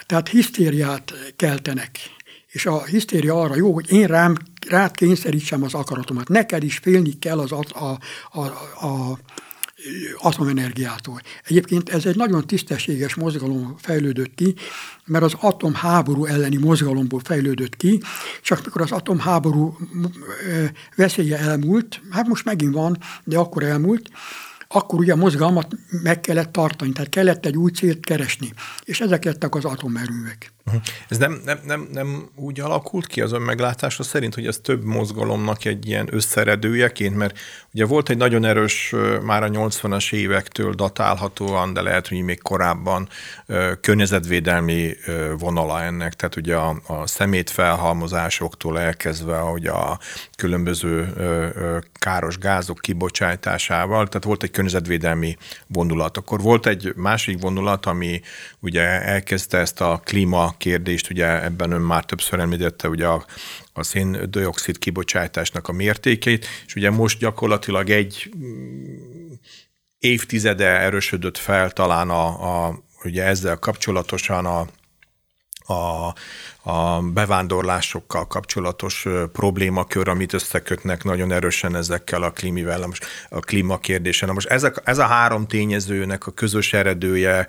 Tehát 0.07 0.29
hisztériát 0.29 1.13
keltenek. 1.37 1.99
És 2.49 2.67
a 2.67 2.85
hisztéria 2.85 3.41
arra 3.41 3.57
jó, 3.57 3.73
hogy 3.73 3.93
én 3.93 4.07
rám, 4.07 4.37
rád 4.69 4.95
kényszerítsem 4.95 5.63
az 5.63 5.75
akaratomat. 5.75 6.29
Neked 6.29 6.63
is 6.63 6.79
félni 6.79 7.19
kell 7.19 7.39
az 7.39 7.53
a, 7.53 7.65
a, 7.79 7.99
a, 8.39 8.47
a 8.87 9.19
atomenergiától. 10.19 11.21
Egyébként 11.45 11.89
ez 11.89 12.07
egy 12.07 12.17
nagyon 12.17 12.47
tisztességes 12.47 13.15
mozgalom 13.15 13.77
fejlődött 13.79 14.35
ki, 14.35 14.55
mert 15.05 15.25
az 15.25 15.35
atomháború 15.41 16.25
elleni 16.25 16.57
mozgalomból 16.57 17.21
fejlődött 17.25 17.77
ki, 17.77 18.01
csak 18.43 18.65
mikor 18.65 18.81
az 18.81 18.93
atomháború 18.93 19.77
veszélye 20.97 21.39
elmúlt, 21.39 22.01
hát 22.11 22.27
most 22.27 22.45
megint 22.45 22.75
van, 22.75 22.99
de 23.25 23.39
akkor 23.39 23.63
elmúlt, 23.63 24.11
akkor 24.73 24.99
ugye 24.99 25.13
a 25.13 25.17
mozgalmat 25.17 25.77
meg 26.03 26.21
kellett 26.21 26.53
tartani, 26.53 26.93
tehát 26.93 27.11
kellett 27.11 27.47
egy 27.47 27.57
új 27.57 27.71
célt 27.71 28.05
keresni. 28.07 28.53
És 28.85 29.01
ezek 29.01 29.25
lettek 29.25 29.55
az 29.55 29.65
atomerővek. 29.65 30.53
Mhm. 30.65 30.77
Ez 31.09 31.19
nem, 31.19 31.41
nem, 31.45 31.59
nem, 31.67 31.89
nem 31.93 32.29
úgy 32.37 32.61
alakult 32.61 33.07
ki 33.07 33.21
az 33.21 33.33
ön 33.33 33.41
meglátása 33.41 34.03
szerint, 34.03 34.35
hogy 34.35 34.47
ez 34.47 34.59
több 34.63 34.85
mozgalomnak 34.85 35.65
egy 35.65 35.87
ilyen 35.87 36.09
összeredőjeként, 36.11 37.17
mert 37.17 37.39
ugye 37.75 37.85
volt 37.85 38.09
egy 38.09 38.17
nagyon 38.17 38.45
erős, 38.45 38.95
már 39.23 39.43
a 39.43 39.49
80-as 39.49 40.13
évektől 40.13 40.75
datálhatóan, 40.75 41.73
de 41.73 41.81
lehet, 41.81 42.09
hogy 42.09 42.23
még 42.23 42.43
korábban 42.43 43.09
környezetvédelmi 43.81 44.95
vonala 45.39 45.83
ennek, 45.83 46.15
tehát 46.15 46.37
ugye 46.37 46.57
a, 46.57 46.81
a 46.87 47.07
szemétfelhalmozásoktól 47.07 48.81
elkezdve, 48.81 49.39
hogy 49.39 49.67
a 49.67 49.99
különböző 50.37 51.13
káros 51.93 52.39
gázok 52.39 52.79
kibocsátásával, 52.79 54.07
tehát 54.07 54.25
volt 54.25 54.43
egy 54.43 54.51
környezetvédelmi 54.51 55.37
vonulat. 55.67 56.17
Akkor 56.17 56.41
volt 56.41 56.67
egy 56.67 56.93
másik 56.97 57.41
vonulat, 57.41 57.87
ami 57.87 58.21
ugye 58.61 58.83
elkezdte 59.03 59.59
ezt 59.59 59.81
a 59.81 60.01
klíma 60.05 60.52
kérdést, 60.57 61.11
ugye 61.11 61.45
ebben 61.45 61.73
ön 61.73 61.81
már 61.81 62.05
többször 62.05 62.39
említette 62.39 62.89
ugye 62.89 63.07
a, 63.07 63.27
a 63.73 63.83
széndiokszid 63.83 64.79
kibocsátásnak 64.79 65.69
a 65.69 65.73
mértékét, 65.73 66.47
és 66.67 66.75
ugye 66.75 66.91
most 66.91 67.19
gyakorlatilag 67.19 67.91
egy 67.91 68.33
mm, 68.37 69.33
évtizede 69.99 70.67
erősödött 70.67 71.39
fel 71.39 71.71
talán 71.71 72.11
a, 72.11 72.67
a 72.67 72.83
ugye 73.05 73.25
ezzel 73.25 73.57
kapcsolatosan 73.57 74.47
a, 74.47 74.67
a, 75.67 76.15
a 76.71 77.01
bevándorlásokkal 77.01 78.27
kapcsolatos 78.27 79.07
problémakör, 79.33 80.09
amit 80.09 80.33
összekötnek 80.33 81.05
nagyon 81.05 81.33
erősen 81.33 81.77
ezekkel 81.77 82.23
a 82.23 82.31
klímivel, 82.31 82.89
a 83.29 83.41
klíma 83.41 83.79
kérdése. 83.79 84.27
Na 84.27 84.33
most 84.33 84.49
ezek, 84.49 84.81
ez 84.85 84.99
a 84.99 85.05
három 85.05 85.47
tényezőnek 85.47 86.27
a 86.27 86.31
közös 86.31 86.73
eredője 86.73 87.47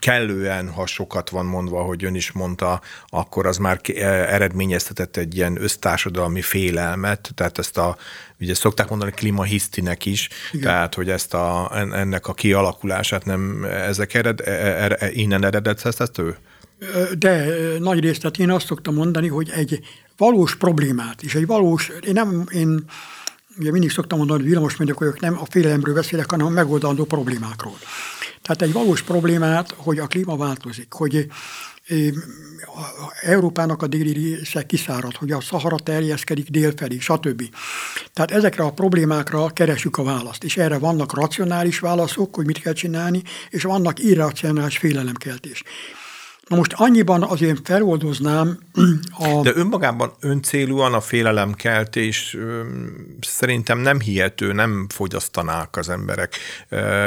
kellően, 0.00 0.72
ha 0.72 0.86
sokat 0.86 1.30
van 1.30 1.46
mondva, 1.46 1.82
hogy 1.82 2.04
ön 2.04 2.14
is 2.14 2.32
mondta, 2.32 2.80
akkor 3.08 3.46
az 3.46 3.56
már 3.56 3.80
eredményeztetett 4.28 5.16
egy 5.16 5.36
ilyen 5.36 5.62
össztársadalmi 5.62 6.42
félelmet, 6.42 7.30
tehát 7.34 7.58
ezt 7.58 7.78
a 7.78 7.96
ugye 8.40 8.54
szokták 8.54 8.88
mondani 8.88 9.10
klímahisztinek 9.10 10.06
is, 10.06 10.28
Igen. 10.52 10.66
tehát 10.66 10.94
hogy 10.94 11.10
ezt 11.10 11.34
a, 11.34 11.70
ennek 11.74 12.26
a 12.26 12.34
kialakulását 12.34 13.24
nem 13.24 13.64
ezek 13.64 14.14
ered, 14.14 14.40
er, 14.40 14.96
er, 15.02 15.10
innen 15.12 15.44
eredethető? 15.44 16.36
De 17.18 17.46
nagy 17.78 18.00
részt, 18.00 18.20
tehát 18.20 18.38
én 18.38 18.50
azt 18.50 18.66
szoktam 18.66 18.94
mondani, 18.94 19.28
hogy 19.28 19.50
egy 19.50 19.80
valós 20.16 20.56
problémát, 20.56 21.22
és 21.22 21.34
egy 21.34 21.46
valós, 21.46 21.90
én 22.06 22.12
nem, 22.12 22.46
én 22.52 22.84
ugye 23.58 23.70
mindig 23.70 23.90
szoktam 23.90 24.18
mondani, 24.18 24.40
hogy 24.40 24.48
villamosmérnökök 24.48 25.20
nem 25.20 25.38
a 25.40 25.46
félelemről 25.50 25.94
beszélek, 25.94 26.30
hanem 26.30 26.46
a 26.46 26.50
megoldandó 26.50 27.04
problémákról. 27.04 27.78
Tehát 28.42 28.62
egy 28.62 28.72
valós 28.72 29.02
problémát, 29.02 29.74
hogy 29.76 29.98
a 29.98 30.06
klíma 30.06 30.36
változik, 30.36 30.92
hogy 30.92 31.26
Európának 33.20 33.82
a 33.82 33.86
déli 33.86 34.12
része 34.12 34.66
kiszárad, 34.66 35.16
hogy 35.16 35.32
a 35.32 35.40
Szahara 35.40 35.76
terjeszkedik 35.76 36.48
délfelé, 36.48 36.98
stb. 36.98 37.42
Tehát 38.12 38.30
ezekre 38.30 38.64
a 38.64 38.72
problémákra 38.72 39.48
keresjük 39.48 39.96
a 39.96 40.02
választ, 40.02 40.44
és 40.44 40.56
erre 40.56 40.78
vannak 40.78 41.14
racionális 41.14 41.78
válaszok, 41.78 42.34
hogy 42.34 42.46
mit 42.46 42.58
kell 42.58 42.72
csinálni, 42.72 43.22
és 43.50 43.62
vannak 43.62 43.98
irracionális 43.98 44.78
félelemkeltés. 44.78 45.62
Na 46.48 46.56
most 46.56 46.72
annyiban 46.72 47.22
azért 47.22 47.60
feloldoznám 47.64 48.58
a... 49.18 49.40
De 49.42 49.52
önmagában 49.54 50.12
öncélúan 50.20 50.94
a 50.94 51.00
félelemkeltés 51.00 52.36
szerintem 53.20 53.78
nem 53.78 54.00
hihető, 54.00 54.52
nem 54.52 54.86
fogyasztanák 54.88 55.76
az 55.76 55.88
emberek. 55.88 56.34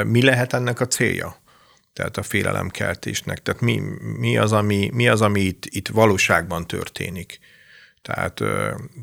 Mi 0.04 0.22
lehet 0.22 0.52
ennek 0.52 0.80
a 0.80 0.86
célja? 0.86 1.36
Tehát 1.92 2.16
a 2.16 2.22
félelemkeltésnek. 2.22 3.42
Tehát 3.42 3.60
mi, 3.60 3.82
mi, 4.18 4.38
az, 4.38 4.52
ami, 4.52 4.90
mi 4.94 5.08
az, 5.08 5.20
ami 5.20 5.40
itt, 5.40 5.64
itt 5.68 5.88
valóságban 5.88 6.66
történik? 6.66 7.38
Tehát, 8.02 8.40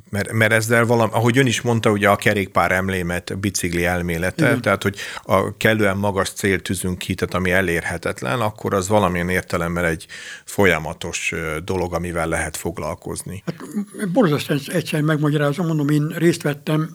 mert, 0.10 0.32
mert 0.32 0.52
ezzel 0.52 0.86
valami, 0.86 1.12
ahogy 1.14 1.38
ön 1.38 1.46
is 1.46 1.62
mondta, 1.62 1.92
ugye 1.92 2.10
a 2.10 2.16
kerékpár 2.16 2.72
emlémet, 2.72 3.30
a 3.30 3.36
bicikli 3.36 3.86
elmélete, 3.86 4.46
Igen. 4.46 4.62
tehát, 4.62 4.84
hogy 4.84 4.98
a 5.24 5.58
kellően 5.58 5.98
magas 5.98 6.30
célt 6.30 6.64
tűzünk 6.64 6.98
ki, 6.98 7.14
tehát 7.14 7.34
ami 7.34 7.52
elérhetetlen, 7.52 8.40
akkor 8.40 8.74
az 8.74 8.88
valamilyen 8.88 9.30
értelemben 9.30 9.86
egy 9.86 10.08
folyamatos 10.46 11.34
dolog, 11.64 11.94
amivel 11.94 12.28
lehet 12.28 12.58
foglalkozni. 12.58 13.44
Hát, 13.46 14.12
borzasztóan 14.12 14.60
egyszer 14.68 15.02
megmagyarázom, 15.02 15.66
mondom, 15.66 15.90
én 15.90 16.08
részt 16.08 16.42
vettem 16.42 16.90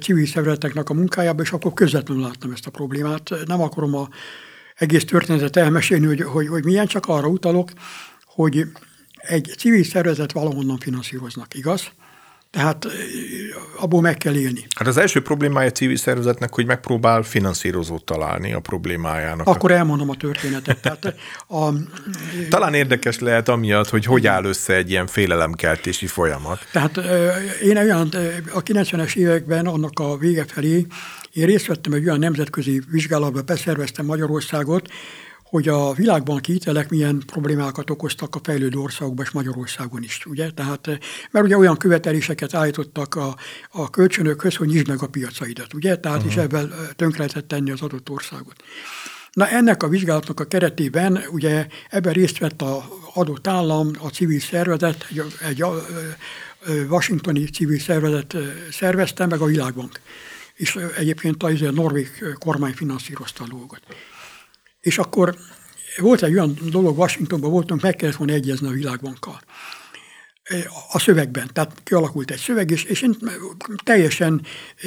civil 0.00 0.26
szervezeteknek 0.26 0.88
a 0.90 0.94
munkájába, 0.94 1.42
és 1.42 1.50
akkor 1.50 1.72
közvetlenül 1.72 2.22
láttam 2.22 2.52
ezt 2.52 2.66
a 2.66 2.70
problémát. 2.70 3.30
Nem 3.46 3.60
akarom 3.60 3.94
a 3.94 4.08
egész 4.74 5.04
történetet 5.04 5.56
elmesélni, 5.56 6.06
hogy, 6.06 6.22
hogy, 6.22 6.48
hogy 6.48 6.64
milyen, 6.64 6.86
csak 6.86 7.06
arra 7.06 7.26
utalok, 7.26 7.70
hogy 8.24 8.66
egy 9.28 9.54
civil 9.58 9.84
szervezet 9.84 10.32
valahonnan 10.32 10.78
finanszíroznak, 10.78 11.54
igaz? 11.54 11.90
Tehát 12.50 12.86
abból 13.76 14.00
meg 14.00 14.16
kell 14.16 14.34
élni. 14.34 14.66
Hát 14.76 14.88
az 14.88 14.96
első 14.96 15.22
problémája 15.22 15.68
a 15.68 15.72
civil 15.72 15.96
szervezetnek, 15.96 16.54
hogy 16.54 16.66
megpróbál 16.66 17.22
finanszírozót 17.22 18.04
találni 18.04 18.52
a 18.52 18.60
problémájának. 18.60 19.46
Akkor 19.46 19.70
elmondom 19.70 20.10
a 20.10 20.14
történetet. 20.14 20.80
Tehát 20.80 21.14
a, 21.48 21.68
Talán 22.48 22.74
érdekes 22.74 23.18
lehet 23.18 23.48
amiatt, 23.48 23.88
hogy 23.88 24.04
hogy 24.04 24.26
áll 24.26 24.44
össze 24.44 24.74
egy 24.74 24.90
ilyen 24.90 25.06
félelemkeltési 25.06 26.06
folyamat. 26.06 26.58
Tehát 26.72 26.96
én 27.62 27.76
olyan, 27.76 28.08
a 28.52 28.62
90-es 28.62 29.16
években, 29.16 29.66
annak 29.66 29.98
a 29.98 30.16
vége 30.16 30.44
felé, 30.44 30.86
én 31.32 31.46
részt 31.46 31.66
vettem 31.66 31.92
egy 31.92 32.04
olyan 32.04 32.18
nemzetközi 32.18 32.82
vizsgálatba, 32.90 33.42
beszerveztem 33.42 34.06
Magyarországot, 34.06 34.88
hogy 35.48 35.68
a 35.68 35.92
világban 35.92 36.40
hitelek 36.46 36.90
milyen 36.90 37.22
problémákat 37.26 37.90
okoztak 37.90 38.34
a 38.34 38.40
fejlődő 38.42 38.78
országokban 38.78 39.24
és 39.24 39.30
Magyarországon 39.30 40.02
is, 40.02 40.26
ugye? 40.26 40.50
Tehát, 40.50 40.86
mert 41.30 41.44
ugye 41.44 41.56
olyan 41.56 41.76
követeléseket 41.76 42.54
állítottak 42.54 43.14
a, 43.14 43.36
a 43.70 43.90
kölcsönökhöz, 43.90 44.56
hogy 44.56 44.68
nyisd 44.68 44.88
meg 44.88 45.02
a 45.02 45.06
piacaidat, 45.06 45.74
ugye? 45.74 45.96
Tehát 45.96 46.18
uh-huh. 46.18 46.32
is 46.32 46.38
ebben 46.38 46.72
tönkre 46.96 47.18
lehetett 47.18 47.48
tenni 47.48 47.70
az 47.70 47.82
adott 47.82 48.10
országot. 48.10 48.62
Na 49.32 49.48
ennek 49.48 49.82
a 49.82 49.88
vizsgálatnak 49.88 50.40
a 50.40 50.44
keretében 50.44 51.24
ugye 51.30 51.66
ebben 51.90 52.12
részt 52.12 52.38
vett 52.38 52.62
a 52.62 52.84
adott 53.14 53.46
állam, 53.46 53.90
a 53.98 54.08
civil 54.08 54.40
szervezet, 54.40 55.06
egy, 55.10 55.22
egy 55.48 55.64
washingtoni 56.88 57.44
civil 57.44 57.78
szervezet 57.78 58.36
szervezte, 58.70 59.26
meg 59.26 59.40
a 59.40 59.44
Világbank. 59.44 60.00
És 60.54 60.78
egyébként 60.96 61.42
a 61.42 61.70
norvég 61.70 62.08
kormány 62.38 62.72
finanszírozta 62.72 63.44
a 63.44 63.46
dolgot. 63.46 63.80
És 64.80 64.98
akkor 64.98 65.36
volt 65.96 66.22
egy 66.22 66.32
olyan 66.32 66.58
dolog, 66.70 66.98
Washingtonban 66.98 67.50
voltunk, 67.50 67.82
meg 67.82 67.96
kellett 67.96 68.16
volna 68.16 68.32
egyezni 68.32 68.66
a 68.66 68.70
világbankkal 68.70 69.40
a 70.92 70.98
szövegben. 70.98 71.50
Tehát 71.52 71.80
kialakult 71.84 72.30
egy 72.30 72.38
szöveg, 72.38 72.70
és, 72.70 72.84
és 72.84 73.02
én 73.02 73.16
teljesen 73.84 74.42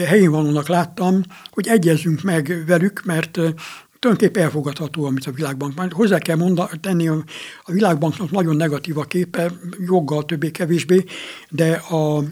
helyén 0.05 0.31
valónak 0.31 0.67
láttam, 0.67 1.23
hogy 1.49 1.67
egyezzünk 1.67 2.21
meg 2.21 2.63
velük, 2.65 3.01
mert 3.05 3.31
tulajdonképpen 3.99 4.43
elfogadható, 4.43 5.05
amit 5.05 5.25
a 5.25 5.31
világbank 5.31 5.93
Hozzá 5.93 6.17
kell 6.17 6.35
mondani, 6.35 6.79
tenni, 6.79 7.07
a 7.07 7.23
világbanknak 7.65 8.31
nagyon 8.31 8.55
negatív 8.55 8.97
a 8.97 9.03
képe, 9.03 9.51
joggal 9.85 10.25
többé-kevésbé, 10.25 11.03
de 11.49 11.71
a, 11.71 12.23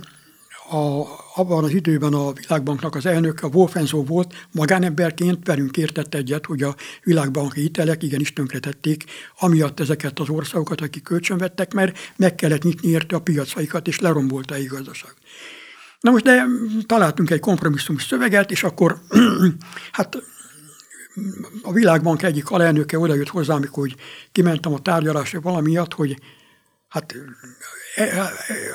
a, 0.69 1.07
abban 1.35 1.63
az 1.63 1.71
időben 1.71 2.13
a 2.13 2.33
világbanknak 2.33 2.95
az 2.95 3.05
elnök, 3.05 3.43
a 3.43 3.47
Wolfenzo 3.47 4.03
volt, 4.03 4.47
magánemberként 4.51 5.45
velünk 5.45 5.77
értett 5.77 6.15
egyet, 6.15 6.45
hogy 6.45 6.63
a 6.63 6.75
világbanki 7.03 7.61
hitelek 7.61 8.03
igenis 8.03 8.33
tönkretették, 8.33 9.03
amiatt 9.39 9.79
ezeket 9.79 10.19
az 10.19 10.29
országokat, 10.29 10.81
akik 10.81 11.03
kölcsönvettek, 11.03 11.73
mert 11.73 11.97
meg 12.15 12.35
kellett 12.35 12.63
nyitni 12.63 12.89
érte 12.89 13.15
a 13.15 13.21
piacaikat, 13.21 13.87
és 13.87 13.99
lerombolta 13.99 14.55
a 14.55 14.57
gazdaság. 14.67 15.13
Na 15.99 16.11
most 16.11 16.23
de 16.23 16.45
találtunk 16.85 17.29
egy 17.29 17.39
kompromisszumos 17.39 18.03
szöveget, 18.03 18.51
és 18.51 18.63
akkor 18.63 18.99
hát 19.91 20.17
a 21.61 21.73
világbank 21.73 22.23
egyik 22.23 22.49
alelnöke 22.49 22.99
oda 22.99 23.15
jött 23.15 23.27
hozzám, 23.27 23.63
hogy 23.71 23.95
kimentem 24.31 24.73
a 24.73 24.81
tárgyalásra 24.81 25.41
valamiatt, 25.41 25.93
hogy 25.93 26.19
hát 26.87 27.15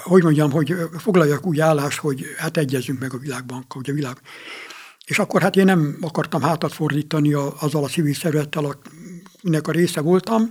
hogy 0.02 0.22
mondjam, 0.22 0.50
hogy 0.50 0.74
foglaljak 0.98 1.46
úgy 1.46 1.60
állást, 1.60 1.98
hogy 1.98 2.24
hát 2.36 2.56
egyezünk 2.56 3.00
meg 3.00 3.14
a 3.14 3.18
világbankkal, 3.18 3.82
hogy 3.82 3.90
a 3.90 3.94
világ. 3.94 4.16
És 5.04 5.18
akkor 5.18 5.42
hát 5.42 5.56
én 5.56 5.64
nem 5.64 5.96
akartam 6.00 6.42
hátat 6.42 6.72
fordítani 6.72 7.32
a, 7.32 7.54
azzal 7.60 7.84
a 7.84 7.88
civil 7.88 8.14
szervezettel, 8.14 8.64
akinek 8.64 9.68
a 9.68 9.72
része 9.72 10.00
voltam, 10.00 10.50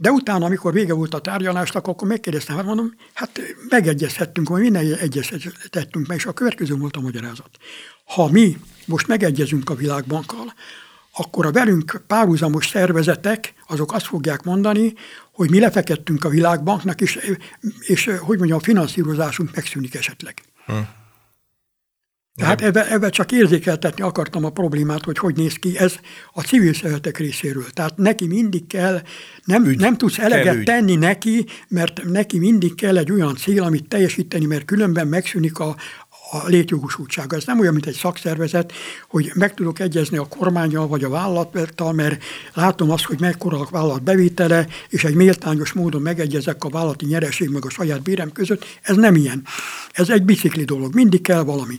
de 0.00 0.10
utána, 0.10 0.44
amikor 0.44 0.72
vége 0.72 0.92
volt 0.92 1.14
a 1.14 1.20
tárgyalásnak, 1.20 1.86
akkor 1.86 2.08
megkérdeztem, 2.08 2.56
hát 2.56 2.64
mondom, 2.64 2.94
hát 3.12 3.40
megegyezhettünk, 3.68 4.48
hogy 4.48 4.60
minden 4.60 4.94
egyeztettünk 4.94 6.06
meg, 6.06 6.16
és 6.16 6.26
a 6.26 6.32
következő 6.32 6.74
volt 6.74 6.96
a 6.96 7.00
magyarázat. 7.00 7.50
Ha 8.04 8.30
mi 8.30 8.56
most 8.86 9.06
megegyezünk 9.06 9.70
a 9.70 9.74
világbankkal, 9.74 10.54
akkor 11.20 11.46
a 11.46 11.52
velünk 11.52 12.02
párhuzamos 12.06 12.68
szervezetek, 12.68 13.54
azok 13.68 13.92
azt 13.92 14.06
fogják 14.06 14.42
mondani, 14.42 14.94
hogy 15.32 15.50
mi 15.50 15.60
lefekedtünk 15.60 16.24
a 16.24 16.28
világbanknak, 16.28 17.00
és, 17.00 17.36
és 17.80 18.10
hogy 18.20 18.38
mondjam, 18.38 18.58
a 18.58 18.62
finanszírozásunk 18.62 19.54
megszűnik 19.54 19.94
esetleg. 19.94 20.34
Hm. 20.66 20.72
Tehát 22.34 22.62
ebben 22.62 22.86
ebbe 22.86 23.10
csak 23.10 23.32
érzékeltetni 23.32 24.02
akartam 24.02 24.44
a 24.44 24.50
problémát, 24.50 25.04
hogy 25.04 25.18
hogy 25.18 25.36
néz 25.36 25.54
ki 25.54 25.78
ez 25.78 25.94
a 26.32 26.40
civil 26.40 26.74
szervezetek 26.74 27.18
részéről. 27.18 27.70
Tehát 27.70 27.96
neki 27.96 28.26
mindig 28.26 28.66
kell, 28.66 29.02
nem, 29.44 29.64
ügy. 29.64 29.78
nem 29.78 29.96
tudsz 29.96 30.18
eleget 30.18 30.64
tenni 30.64 30.96
neki, 30.96 31.46
mert 31.68 32.02
neki 32.04 32.38
mindig 32.38 32.74
kell 32.74 32.98
egy 32.98 33.12
olyan 33.12 33.36
cél, 33.36 33.62
amit 33.62 33.88
teljesíteni, 33.88 34.46
mert 34.46 34.64
különben 34.64 35.06
megszűnik 35.06 35.58
a, 35.58 35.76
a 36.30 36.46
létjogosultsága. 36.46 37.36
Ez 37.36 37.44
nem 37.44 37.60
olyan, 37.60 37.72
mint 37.72 37.86
egy 37.86 37.94
szakszervezet, 37.94 38.72
hogy 39.08 39.30
meg 39.34 39.54
tudok 39.54 39.78
egyezni 39.78 40.16
a 40.16 40.28
kormányjal 40.28 40.86
vagy 40.86 41.04
a 41.04 41.08
vállalattal, 41.08 41.92
mert 41.92 42.22
látom 42.54 42.90
azt, 42.90 43.04
hogy 43.04 43.20
mekkora 43.20 43.58
a 43.58 43.68
vállalat 43.70 44.02
bevétele, 44.02 44.66
és 44.88 45.04
egy 45.04 45.14
méltányos 45.14 45.72
módon 45.72 46.02
megegyezek 46.02 46.64
a 46.64 46.68
vállalati 46.68 47.06
nyereség 47.06 47.48
meg 47.48 47.64
a 47.64 47.70
saját 47.70 48.02
bérem 48.02 48.32
között. 48.32 48.64
Ez 48.82 48.96
nem 48.96 49.14
ilyen. 49.14 49.42
Ez 49.92 50.08
egy 50.08 50.22
bicikli 50.22 50.64
dolog. 50.64 50.94
Mindig 50.94 51.20
kell 51.20 51.42
valami. 51.42 51.78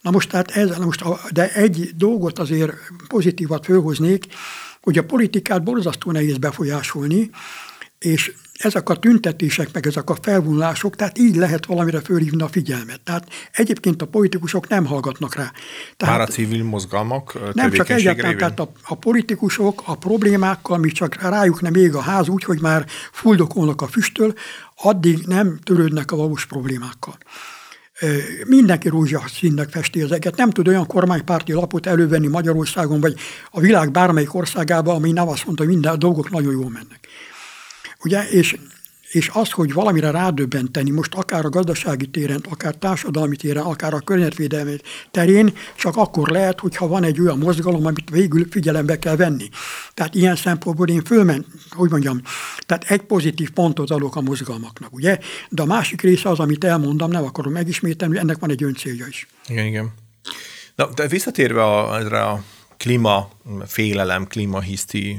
Na 0.00 0.10
most, 0.10 0.28
tehát 0.28 0.50
ez, 0.50 0.68
na 0.68 0.84
most, 0.84 1.04
de 1.32 1.52
egy 1.52 1.90
dolgot 1.96 2.38
azért 2.38 2.72
pozitívat 3.08 3.64
fölhoznék, 3.64 4.26
hogy 4.80 4.98
a 4.98 5.04
politikát 5.04 5.62
borzasztó 5.62 6.10
nehéz 6.10 6.38
befolyásolni, 6.38 7.30
és 8.04 8.32
ezek 8.58 8.88
a 8.88 8.96
tüntetések, 8.96 9.72
meg 9.72 9.86
ezek 9.86 10.10
a 10.10 10.16
felvonulások, 10.22 10.96
tehát 10.96 11.18
így 11.18 11.36
lehet 11.36 11.66
valamire 11.66 12.00
fölhívni 12.00 12.42
a 12.42 12.48
figyelmet. 12.48 13.00
Tehát 13.00 13.28
egyébként 13.52 14.02
a 14.02 14.06
politikusok 14.06 14.68
nem 14.68 14.86
hallgatnak 14.86 15.34
rá. 15.34 15.52
Tehát, 15.96 16.18
Már 16.18 16.28
a 16.28 16.30
civil 16.30 16.64
mozgalmak 16.64 17.54
Nem 17.54 17.70
csak 17.70 17.88
egyáltalán, 17.88 18.36
tehát 18.36 18.60
a, 18.60 18.72
a 18.82 18.94
politikusok 18.94 19.82
a 19.84 19.94
problémákkal, 19.94 20.78
mi 20.78 20.90
csak 20.90 21.22
rájuk 21.22 21.60
nem 21.60 21.74
ég 21.74 21.94
a 21.94 22.00
ház 22.00 22.28
úgy, 22.28 22.44
hogy 22.44 22.60
már 22.60 22.86
fuldokolnak 23.12 23.82
a 23.82 23.86
füsttől, 23.86 24.34
addig 24.76 25.18
nem 25.26 25.58
törődnek 25.62 26.12
a 26.12 26.16
valós 26.16 26.46
problémákkal 26.46 27.16
mindenki 28.46 28.88
rózsaszínnek 28.88 29.68
festi 29.68 30.00
ezeket. 30.00 30.36
Nem 30.36 30.50
tud 30.50 30.68
olyan 30.68 30.86
kormánypárti 30.86 31.52
lapot 31.52 31.86
elővenni 31.86 32.26
Magyarországon, 32.26 33.00
vagy 33.00 33.14
a 33.50 33.60
világ 33.60 33.90
bármelyik 33.90 34.34
országában, 34.34 34.94
ami 34.94 35.12
nem 35.12 35.28
azt 35.28 35.44
mondta, 35.44 35.64
hogy 35.64 35.72
minden 35.72 35.92
a 35.92 35.96
dolgok 35.96 36.30
nagyon 36.30 36.52
jól 36.52 36.70
mennek. 36.70 37.08
Ugye, 38.04 38.28
és, 38.28 38.56
és 39.10 39.30
az, 39.32 39.50
hogy 39.50 39.72
valamire 39.72 40.10
rádöbbenteni, 40.10 40.90
most 40.90 41.14
akár 41.14 41.44
a 41.44 41.48
gazdasági 41.48 42.06
téren, 42.06 42.44
akár 42.50 42.74
társadalmi 42.74 43.36
téren, 43.36 43.62
akár 43.62 43.94
a 43.94 44.00
környezetvédelmi 44.00 44.76
terén, 45.10 45.52
csak 45.76 45.96
akkor 45.96 46.28
lehet, 46.28 46.60
hogyha 46.60 46.86
van 46.86 47.04
egy 47.04 47.20
olyan 47.20 47.38
mozgalom, 47.38 47.86
amit 47.86 48.10
végül 48.10 48.46
figyelembe 48.50 48.98
kell 48.98 49.16
venni. 49.16 49.48
Tehát 49.94 50.14
ilyen 50.14 50.36
szempontból 50.36 50.88
én 50.88 51.04
fölment, 51.04 51.46
hogy 51.70 51.90
mondjam, 51.90 52.20
tehát 52.66 52.84
egy 52.90 53.02
pozitív 53.02 53.50
pontot 53.50 53.90
adok 53.90 54.16
a 54.16 54.20
mozgalmaknak, 54.20 54.92
ugye? 54.92 55.18
De 55.48 55.62
a 55.62 55.66
másik 55.66 56.00
része 56.00 56.28
az, 56.28 56.38
amit 56.38 56.64
elmondom, 56.64 57.10
nem 57.10 57.24
akarom 57.24 57.52
megismételni, 57.52 58.18
ennek 58.18 58.38
van 58.38 58.50
egy 58.50 58.62
öncélja 58.62 59.06
is. 59.06 59.26
Igen, 59.46 59.66
igen. 59.66 59.92
Na, 60.74 60.88
de 60.94 61.06
visszatérve 61.06 61.64
a, 61.64 61.98
erre 61.98 62.22
a 62.22 62.42
klíma, 62.84 63.28
félelem, 63.66 64.26
klímahiszti 64.26 65.18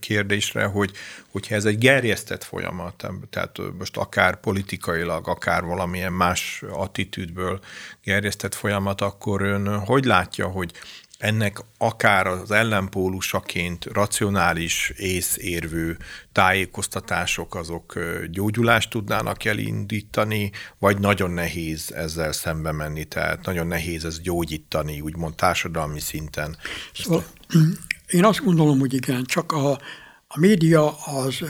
kérdésre, 0.00 0.64
hogy, 0.64 0.90
hogyha 1.30 1.54
ez 1.54 1.64
egy 1.64 1.78
gerjesztett 1.78 2.44
folyamat, 2.44 3.06
tehát 3.30 3.58
most 3.78 3.96
akár 3.96 4.40
politikailag, 4.40 5.28
akár 5.28 5.64
valamilyen 5.64 6.12
más 6.12 6.62
attitűdből 6.70 7.60
gerjesztett 8.04 8.54
folyamat, 8.54 9.00
akkor 9.00 9.42
ön 9.42 9.78
hogy 9.78 10.04
látja, 10.04 10.46
hogy 10.46 10.72
ennek 11.20 11.58
akár 11.78 12.26
az 12.26 12.50
ellenpólusaként 12.50 13.84
racionális, 13.84 14.92
észérvű 14.96 15.96
tájékoztatások 16.32 17.54
azok 17.54 17.98
gyógyulást 18.30 18.90
tudnának 18.90 19.44
elindítani, 19.44 20.50
vagy 20.78 20.98
nagyon 20.98 21.30
nehéz 21.30 21.92
ezzel 21.92 22.32
szembe 22.32 22.72
menni, 22.72 23.04
tehát 23.04 23.44
nagyon 23.44 23.66
nehéz 23.66 24.04
ez 24.04 24.20
gyógyítani, 24.20 25.00
úgymond 25.00 25.34
társadalmi 25.34 26.00
szinten. 26.00 26.56
Szóval, 26.94 27.24
én 28.18 28.24
azt 28.24 28.44
gondolom, 28.44 28.78
hogy 28.78 28.94
igen, 28.94 29.24
csak 29.24 29.52
a, 29.52 29.70
a 30.26 30.38
média 30.38 30.96
az 30.98 31.44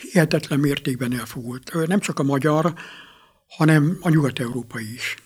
hihetetlen 0.00 0.58
mértékben 0.58 1.18
elfogult. 1.18 1.86
Nem 1.86 2.00
csak 2.00 2.18
a 2.18 2.22
magyar, 2.22 2.74
hanem 3.48 3.98
a 4.00 4.08
nyugat-európai 4.08 4.94
is. 4.94 5.16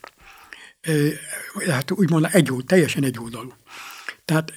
Hát 1.69 1.91
úgymond 1.91 2.29
egy, 2.33 2.53
teljesen 2.67 3.05
egy 3.05 3.19
oldalú. 3.19 3.53
Tehát 4.25 4.53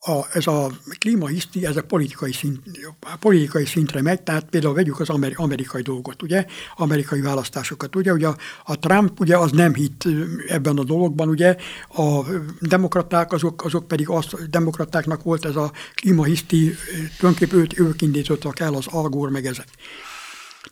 a, 0.00 0.26
ez 0.32 0.46
a 0.46 0.70
klímahiszti, 0.98 1.66
ez 1.66 1.76
a 1.76 1.82
politikai, 1.82 2.32
szint, 2.32 2.60
a 3.00 3.16
politikai 3.16 3.64
szintre 3.64 4.02
megy, 4.02 4.22
tehát 4.22 4.44
például 4.44 4.74
vegyük 4.74 5.00
az 5.00 5.08
amerikai 5.34 5.82
dolgot, 5.82 6.22
ugye, 6.22 6.44
amerikai 6.76 7.20
választásokat, 7.20 7.96
ugye, 7.96 8.12
ugye 8.12 8.28
a 8.64 8.78
Trump, 8.78 9.20
ugye, 9.20 9.36
az 9.36 9.50
nem 9.50 9.74
hitt 9.74 10.04
ebben 10.46 10.78
a 10.78 10.84
dologban, 10.84 11.28
ugye, 11.28 11.56
a 11.88 12.20
demokraták, 12.60 13.32
azok, 13.32 13.64
azok 13.64 13.88
pedig 13.88 14.08
az, 14.08 14.26
demokratáknak 14.50 15.22
volt 15.22 15.44
ez 15.44 15.56
a 15.56 15.72
klímahiszti, 15.94 16.74
tulajdonképpen 17.18 17.58
őt, 17.58 17.78
ők 17.78 18.02
indítottak 18.02 18.60
el, 18.60 18.74
az 18.74 18.86
Algor, 18.86 19.30
meg 19.30 19.46
ezek. 19.46 19.68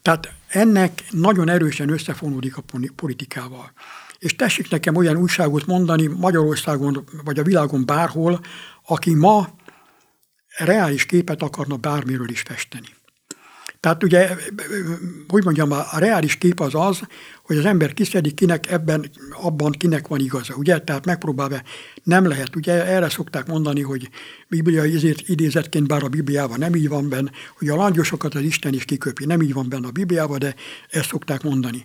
Tehát 0.02 0.32
ennek 0.48 1.02
nagyon 1.10 1.48
erősen 1.48 1.90
összefonódik 1.90 2.56
a 2.56 2.62
politikával 2.96 3.72
és 4.18 4.36
tessék 4.36 4.70
nekem 4.70 4.96
olyan 4.96 5.16
újságot 5.16 5.66
mondani 5.66 6.06
Magyarországon 6.06 7.04
vagy 7.24 7.38
a 7.38 7.42
világon 7.42 7.86
bárhol, 7.86 8.40
aki 8.86 9.14
ma 9.14 9.48
reális 10.56 11.06
képet 11.06 11.42
akarna 11.42 11.76
bármiről 11.76 12.28
is 12.28 12.40
festeni. 12.40 12.96
Tehát 13.80 14.04
ugye, 14.04 14.36
hogy 15.28 15.44
mondjam, 15.44 15.72
a 15.72 15.98
reális 15.98 16.36
kép 16.36 16.60
az 16.60 16.74
az, 16.74 17.00
hogy 17.42 17.56
az 17.56 17.64
ember 17.64 17.94
kiszedik, 17.94 18.34
kinek 18.34 18.70
ebben, 18.70 19.10
abban 19.42 19.72
kinek 19.72 20.08
van 20.08 20.20
igaza, 20.20 20.54
ugye? 20.54 20.78
Tehát 20.78 21.04
megpróbálva 21.04 21.62
nem 22.02 22.26
lehet. 22.26 22.56
Ugye 22.56 22.86
erre 22.86 23.08
szokták 23.08 23.46
mondani, 23.46 23.82
hogy 23.82 24.08
bibliai 24.48 25.14
idézetként, 25.26 25.86
bár 25.86 26.02
a 26.02 26.08
Bibliában 26.08 26.58
nem 26.58 26.74
így 26.74 26.88
van 26.88 27.08
benne, 27.08 27.30
hogy 27.58 27.68
a 27.68 27.76
langyosokat 27.76 28.34
az 28.34 28.42
Isten 28.42 28.74
is 28.74 28.84
kiköpi. 28.84 29.24
Nem 29.24 29.42
így 29.42 29.52
van 29.52 29.68
benne 29.68 29.86
a 29.86 29.90
Bibliában, 29.90 30.38
de 30.38 30.54
ezt 30.88 31.08
szokták 31.08 31.42
mondani. 31.42 31.84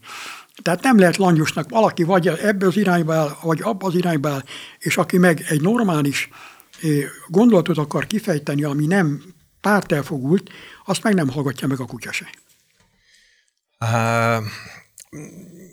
Tehát 0.62 0.84
nem 0.84 0.99
lehet 0.99 1.18
langyosnak 1.18 1.70
valaki 1.70 2.04
vagy 2.04 2.28
ebbe 2.28 2.68
az 2.68 2.78
irányba 2.78 3.14
el, 3.14 3.38
vagy 3.41 3.62
abba 3.62 3.88
az 3.88 3.95
irányba 3.95 4.30
el, 4.30 4.43
és 4.80 4.97
aki 4.97 5.18
meg 5.18 5.45
egy 5.47 5.62
normális 5.62 6.30
gondolatot 7.28 7.78
akar 7.78 8.08
kifejteni, 8.08 8.64
ami 8.64 8.86
nem 8.86 9.24
pártelfogult, 9.62 10.49
azt 10.86 11.04
meg 11.04 11.14
nem 11.14 11.30
hallgatja 11.30 11.68
meg 11.68 11.80
a 11.80 11.86
kutya 11.86 12.12
se. 12.12 12.30
Uh, 13.80 14.43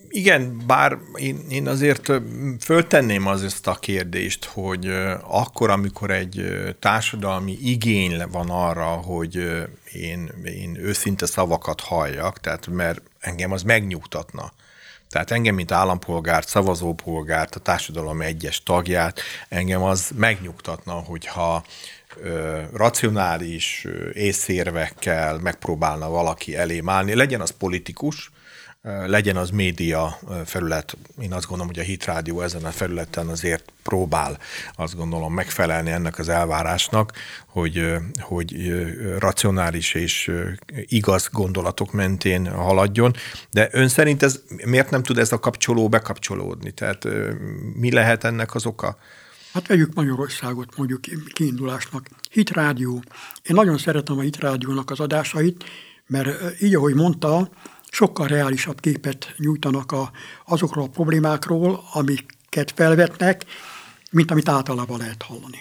igen, 0.09 0.63
bár 0.67 0.99
én, 1.15 1.45
én 1.49 1.69
azért 1.69 2.13
föltenném 2.61 3.27
az 3.27 3.43
ezt 3.43 3.67
a 3.67 3.75
kérdést, 3.75 4.45
hogy 4.45 4.87
akkor, 5.23 5.71
amikor 5.71 6.11
egy 6.11 6.45
társadalmi 6.79 7.59
igény 7.61 8.23
van 8.31 8.51
arra, 8.51 8.87
hogy 8.87 9.35
én, 9.93 10.31
én 10.45 10.77
őszinte 10.77 11.27
szavakat 11.27 11.81
halljak, 11.81 12.41
tehát 12.41 12.67
mert 12.67 13.03
engem 13.19 13.53
az 13.53 13.63
megnyugtatna. 13.63 14.53
Tehát 15.11 15.31
engem, 15.31 15.55
mint 15.55 15.73
állampolgárt, 15.73 16.49
szavazópolgárt, 16.49 17.55
a 17.55 17.61
társadalom 17.61 18.21
egyes 18.21 18.63
tagját, 18.63 19.21
engem 19.49 19.83
az 19.83 20.11
megnyugtatna, 20.17 20.93
hogyha 20.93 21.65
ö, 22.17 22.61
racionális 22.75 23.87
észérvekkel 24.13 25.39
megpróbálna 25.39 26.09
valaki 26.09 26.57
elém 26.57 26.89
állni, 26.89 27.15
legyen 27.15 27.41
az 27.41 27.51
politikus, 27.51 28.31
legyen 28.83 29.37
az 29.37 29.51
média 29.51 30.19
felület, 30.45 30.97
én 31.19 31.33
azt 31.33 31.47
gondolom, 31.47 31.73
hogy 31.73 31.83
a 31.83 31.87
Hit 31.87 32.05
Rádió 32.05 32.41
ezen 32.41 32.65
a 32.65 32.71
felületen 32.71 33.29
azért 33.29 33.73
próbál, 33.83 34.39
azt 34.75 34.97
gondolom, 34.97 35.35
megfelelni 35.35 35.91
ennek 35.91 36.19
az 36.19 36.29
elvárásnak, 36.29 37.13
hogy, 37.47 37.95
hogy 38.21 38.73
racionális 39.19 39.95
és 39.95 40.31
igaz 40.87 41.29
gondolatok 41.33 41.93
mentén 41.93 42.47
haladjon, 42.47 43.15
de 43.51 43.69
ön 43.73 43.89
szerint 43.89 44.23
ez 44.23 44.41
miért 44.65 44.91
nem 44.91 45.03
tud 45.03 45.19
ez 45.19 45.33
a 45.33 45.39
kapcsoló 45.39 45.89
bekapcsolódni? 45.89 46.71
Tehát 46.71 47.07
mi 47.75 47.93
lehet 47.93 48.25
ennek 48.25 48.55
az 48.55 48.67
oka? 48.67 48.97
Hát 49.53 49.67
vegyük 49.67 49.95
Magyarországot 49.95 50.77
mondjuk 50.77 51.01
kiindulásnak. 51.33 52.09
Hit 52.31 52.51
Rádió. 52.51 53.03
Én 53.43 53.55
nagyon 53.55 53.79
szeretem 53.79 54.19
a 54.19 54.21
Hit 54.21 54.37
Rádiónak 54.37 54.91
az 54.91 55.01
adásait, 55.01 55.65
mert 56.07 56.63
így, 56.63 56.75
ahogy 56.75 56.95
mondta, 56.95 57.51
sokkal 57.91 58.27
reálisabb 58.27 58.81
képet 58.81 59.35
nyújtanak 59.37 59.93
a, 59.93 60.11
azokról 60.47 60.85
a 60.85 60.89
problémákról, 60.89 61.85
amiket 61.93 62.73
felvetnek, 62.75 63.45
mint 64.11 64.31
amit 64.31 64.49
általában 64.49 64.99
lehet 64.99 65.23
hallani. 65.23 65.61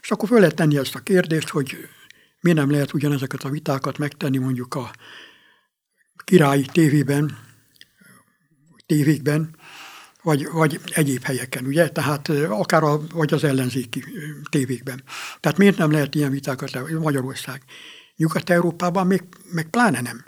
És 0.00 0.10
akkor 0.10 0.28
föl 0.28 0.38
lehet 0.38 0.54
tenni 0.54 0.78
ezt 0.78 0.94
a 0.94 1.00
kérdést, 1.00 1.48
hogy 1.48 1.88
mi 2.40 2.52
nem 2.52 2.70
lehet 2.70 2.94
ugyanezeket 2.94 3.42
a 3.42 3.48
vitákat 3.48 3.98
megtenni 3.98 4.38
mondjuk 4.38 4.74
a 4.74 4.90
királyi 6.24 6.64
tévében, 6.72 7.38
tévékben, 8.86 9.56
vagy, 10.22 10.48
vagy 10.52 10.80
egyéb 10.86 11.22
helyeken, 11.22 11.66
ugye? 11.66 11.88
Tehát 11.88 12.28
akár 12.48 12.82
a, 12.82 13.00
vagy 13.12 13.32
az 13.32 13.44
ellenzéki 13.44 14.04
tévékben. 14.50 15.02
Tehát 15.40 15.58
miért 15.58 15.78
nem 15.78 15.90
lehet 15.90 16.14
ilyen 16.14 16.30
vitákat 16.30 16.98
Magyarország? 16.98 17.62
Nyugat-Európában 18.16 19.06
még, 19.06 19.22
meg 19.52 19.68
pláne 19.70 20.00
nem. 20.00 20.24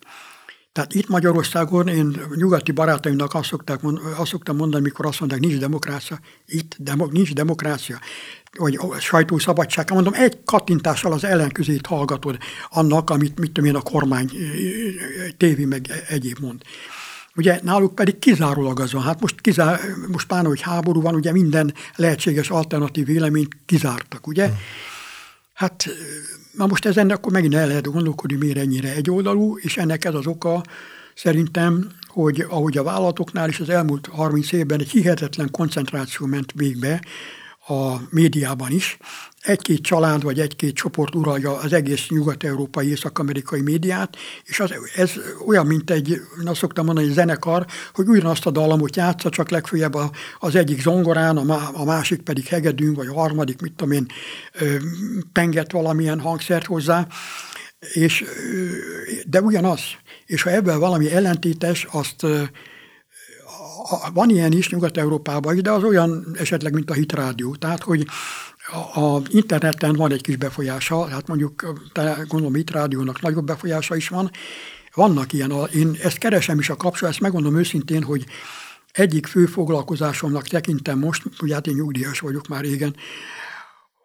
Tehát 0.72 0.94
itt 0.94 1.08
Magyarországon 1.08 1.88
én 1.88 2.20
nyugati 2.34 2.72
barátaimnak 2.72 3.34
azt, 3.34 3.48
szokták, 3.48 3.80
azt 4.16 4.30
szoktam 4.30 4.56
mondani, 4.56 4.82
mikor 4.82 5.06
azt 5.06 5.20
mondják, 5.20 5.40
nincs 5.40 5.58
demokrácia, 5.58 6.20
itt 6.46 6.76
demo, 6.78 7.06
nincs 7.06 7.32
demokrácia, 7.32 7.98
vagy 8.58 8.78
sajtószabadság. 9.00 9.90
Mondom, 9.90 10.14
egy 10.14 10.38
kattintással 10.44 11.12
az 11.12 11.24
ellenközét 11.24 11.86
hallgatod 11.86 12.38
annak, 12.70 13.10
amit 13.10 13.38
mit 13.38 13.52
tudom 13.52 13.70
én, 13.70 13.76
a 13.76 13.80
kormány 13.80 14.30
tévé 15.36 15.64
meg 15.64 16.04
egyéb 16.08 16.38
mond. 16.40 16.62
Ugye 17.36 17.60
náluk 17.62 17.94
pedig 17.94 18.18
kizárólag 18.18 18.80
az 18.80 18.92
van. 18.92 19.02
Hát 19.02 19.20
most, 19.20 19.40
kizár, 19.40 19.80
most 20.08 20.26
pláne, 20.26 20.48
hogy 20.48 20.60
háború 20.60 21.00
van, 21.00 21.14
ugye 21.14 21.32
minden 21.32 21.74
lehetséges 21.96 22.50
alternatív 22.50 23.06
véleményt 23.06 23.56
kizártak, 23.66 24.26
ugye? 24.26 24.46
Hmm. 24.46 24.56
Hát 25.52 25.88
Na 26.50 26.66
most 26.66 26.86
ezen 26.86 27.10
akkor 27.10 27.32
megint 27.32 27.54
el 27.54 27.66
lehet 27.66 27.92
gondolkodni, 27.92 28.36
miért 28.36 28.58
ennyire 28.58 28.94
egyoldalú, 28.94 29.58
és 29.58 29.76
ennek 29.76 30.04
ez 30.04 30.14
az 30.14 30.26
oka 30.26 30.62
szerintem, 31.14 31.90
hogy 32.06 32.46
ahogy 32.48 32.78
a 32.78 32.82
vállalatoknál 32.82 33.48
is 33.48 33.60
az 33.60 33.68
elmúlt 33.68 34.06
30 34.06 34.52
évben 34.52 34.80
egy 34.80 34.90
hihetetlen 34.90 35.50
koncentráció 35.50 36.26
ment 36.26 36.52
végbe 36.54 37.00
a 37.70 38.00
médiában 38.10 38.70
is, 38.70 38.98
egy-két 39.40 39.82
család 39.82 40.22
vagy 40.22 40.40
egy-két 40.40 40.74
csoport 40.74 41.14
uralja 41.14 41.58
az 41.58 41.72
egész 41.72 42.08
nyugat-európai, 42.08 42.88
észak-amerikai 42.88 43.60
médiát, 43.60 44.16
és 44.44 44.60
az, 44.60 44.74
ez 44.96 45.12
olyan, 45.46 45.66
mint 45.66 45.90
egy, 45.90 46.08
én 46.40 46.48
azt 46.48 46.58
szoktam 46.58 46.84
mondani, 46.84 47.06
egy 47.06 47.12
zenekar, 47.12 47.66
hogy 47.94 48.08
ugyanazt 48.08 48.46
a 48.46 48.50
dallamot 48.50 48.96
játsza, 48.96 49.30
csak 49.30 49.50
legfőjebb 49.50 49.96
az 50.38 50.54
egyik 50.54 50.80
zongorán, 50.80 51.36
a 51.72 51.84
másik 51.84 52.20
pedig 52.20 52.44
hegedűn, 52.44 52.94
vagy 52.94 53.06
a 53.06 53.14
harmadik, 53.14 53.60
mit 53.60 53.72
tudom 53.72 53.92
én, 53.92 54.06
penget 55.32 55.72
valamilyen 55.72 56.20
hangszert 56.20 56.66
hozzá, 56.66 57.06
és, 57.92 58.24
de 59.26 59.40
ugyanaz. 59.40 59.80
És 60.26 60.42
ha 60.42 60.50
ebből 60.50 60.78
valami 60.78 61.10
ellentétes, 61.10 61.86
azt 61.90 62.26
van 64.12 64.30
ilyen 64.30 64.52
is 64.52 64.68
Nyugat-Európában, 64.68 65.62
de 65.62 65.70
az 65.70 65.82
olyan 65.82 66.26
esetleg, 66.38 66.74
mint 66.74 66.90
a 66.90 66.94
hitrádió. 66.94 67.54
Tehát, 67.54 67.82
hogy 67.82 68.06
a 68.94 69.20
interneten 69.28 69.92
van 69.92 70.12
egy 70.12 70.22
kis 70.22 70.36
befolyása, 70.36 71.08
hát 71.08 71.26
mondjuk 71.26 71.74
gondolom 72.28 72.56
itt 72.56 72.70
rádiónak 72.70 73.20
nagyobb 73.20 73.44
befolyása 73.44 73.96
is 73.96 74.08
van. 74.08 74.30
Vannak 74.94 75.32
ilyen, 75.32 75.52
én 75.74 75.96
ezt 76.02 76.18
keresem 76.18 76.58
is 76.58 76.70
a 76.70 76.76
kapcsolat, 76.76 77.12
ezt 77.12 77.22
megmondom 77.22 77.58
őszintén, 77.58 78.02
hogy 78.02 78.26
egyik 78.92 79.26
fő 79.26 79.46
foglalkozásomnak 79.46 80.46
tekintem 80.46 80.98
most, 80.98 81.22
ugye 81.42 81.54
hát 81.54 81.66
én 81.66 81.74
nyugdíjas 81.74 82.20
vagyok 82.20 82.48
már 82.48 82.60
régen, 82.60 82.96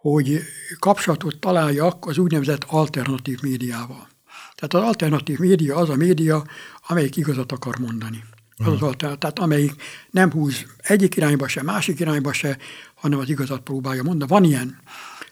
hogy 0.01 0.39
kapcsolatot 0.79 1.39
találjak 1.39 2.05
az 2.07 2.17
úgynevezett 2.17 2.63
alternatív 2.67 3.41
médiával. 3.41 4.07
Tehát 4.55 4.73
az 4.73 4.81
alternatív 4.81 5.39
média 5.39 5.75
az 5.75 5.89
a 5.89 5.95
média, 5.95 6.43
amelyik 6.87 7.15
igazat 7.15 7.51
akar 7.51 7.77
mondani. 7.79 8.23
Az 8.57 8.81
alternatív, 8.81 9.17
tehát 9.17 9.39
amelyik 9.39 9.73
nem 10.11 10.31
húz 10.31 10.65
egyik 10.77 11.15
irányba 11.15 11.47
se, 11.47 11.63
másik 11.63 11.99
irányba 11.99 12.33
se, 12.33 12.57
hanem 12.95 13.19
az 13.19 13.29
igazat 13.29 13.61
próbálja 13.61 14.03
mondani. 14.03 14.31
Van 14.31 14.43
ilyen. 14.43 14.79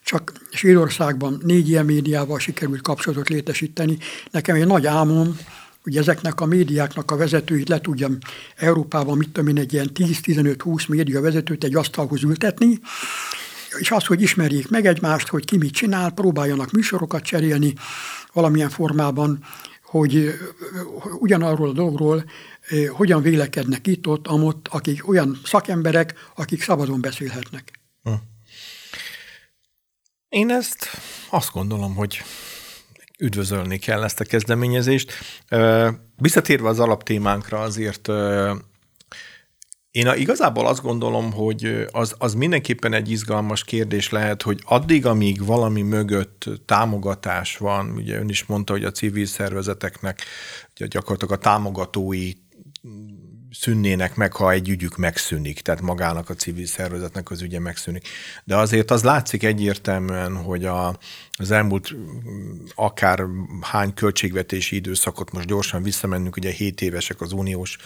Csak 0.03 0.31
Svédországban 0.51 1.41
négy 1.43 1.69
ilyen 1.69 1.85
médiával 1.85 2.39
sikerült 2.39 2.81
kapcsolatot 2.81 3.29
létesíteni. 3.29 3.97
Nekem 4.31 4.55
egy 4.55 4.65
nagy 4.65 4.85
álmom, 4.85 5.37
hogy 5.83 5.97
ezeknek 5.97 6.41
a 6.41 6.45
médiáknak 6.45 7.11
a 7.11 7.15
vezetőit 7.15 7.69
le 7.69 7.79
tudjam 7.79 8.17
Európában, 8.55 9.17
mit 9.17 9.29
tudom 9.29 9.49
én, 9.49 9.57
egy 9.57 9.73
ilyen 9.73 9.89
10-15-20 9.93 10.87
média 10.87 11.21
vezetőt 11.21 11.63
egy 11.63 11.75
asztalhoz 11.75 12.23
ültetni, 12.23 12.79
és 13.79 13.91
az, 13.91 14.05
hogy 14.05 14.21
ismerjék 14.21 14.69
meg 14.69 14.85
egymást, 14.85 15.27
hogy 15.27 15.45
ki 15.45 15.57
mit 15.57 15.73
csinál, 15.73 16.11
próbáljanak 16.11 16.71
műsorokat 16.71 17.23
cserélni 17.23 17.73
valamilyen 18.33 18.69
formában, 18.69 19.43
hogy 19.83 20.33
ugyanarról 21.19 21.69
a 21.69 21.73
dologról 21.73 22.23
hogyan 22.89 23.21
vélekednek 23.21 23.87
itt, 23.87 24.07
ott, 24.07 24.27
amott, 24.27 24.67
akik 24.67 25.07
olyan 25.07 25.39
szakemberek, 25.43 26.13
akik 26.35 26.61
szabadon 26.61 27.01
beszélhetnek. 27.01 27.71
Hm. 28.03 28.13
Én 30.29 30.49
ezt 30.51 30.87
azt 31.29 31.51
gondolom, 31.51 31.95
hogy 31.95 32.21
üdvözölni 33.19 33.77
kell 33.77 34.03
ezt 34.03 34.19
a 34.19 34.23
kezdeményezést. 34.23 35.11
Visszatérve 36.15 36.67
az 36.67 36.79
alaptémánkra 36.79 37.59
azért 37.59 38.09
én 39.93 40.07
igazából 40.15 40.67
azt 40.67 40.81
gondolom, 40.81 41.31
hogy 41.31 41.87
az, 41.91 42.15
az 42.17 42.33
mindenképpen 42.33 42.93
egy 42.93 43.11
izgalmas 43.11 43.63
kérdés 43.63 44.09
lehet, 44.09 44.41
hogy 44.41 44.59
addig, 44.63 45.05
amíg 45.05 45.45
valami 45.45 45.81
mögött 45.81 46.49
támogatás 46.65 47.57
van, 47.57 47.89
ugye 47.89 48.19
ön 48.19 48.29
is 48.29 48.45
mondta, 48.45 48.73
hogy 48.73 48.83
a 48.83 48.91
civil 48.91 49.25
szervezeteknek 49.25 50.21
ugye 50.75 50.87
gyakorlatilag 50.87 51.33
a 51.33 51.41
támogatói 51.41 52.31
szűnnének 53.51 54.15
meg, 54.15 54.33
ha 54.33 54.51
egy 54.51 54.69
ügyük 54.69 54.97
megszűnik, 54.97 55.61
tehát 55.61 55.81
magának 55.81 56.29
a 56.29 56.33
civil 56.33 56.65
szervezetnek 56.65 57.31
az 57.31 57.41
ügye 57.41 57.59
megszűnik. 57.59 58.07
De 58.43 58.55
azért 58.55 58.91
az 58.91 59.03
látszik 59.03 59.43
egyértelműen, 59.43 60.35
hogy 60.35 60.65
a, 60.65 60.97
az 61.37 61.51
elmúlt 61.51 61.95
akár 62.75 63.23
hány 63.61 63.93
költségvetési 63.93 64.75
időszakot 64.75 65.31
most 65.31 65.47
gyorsan 65.47 65.83
visszamennünk, 65.83 66.35
ugye 66.35 66.51
7 66.51 66.81
évesek 66.81 67.21
az 67.21 67.31
uniós 67.31 67.77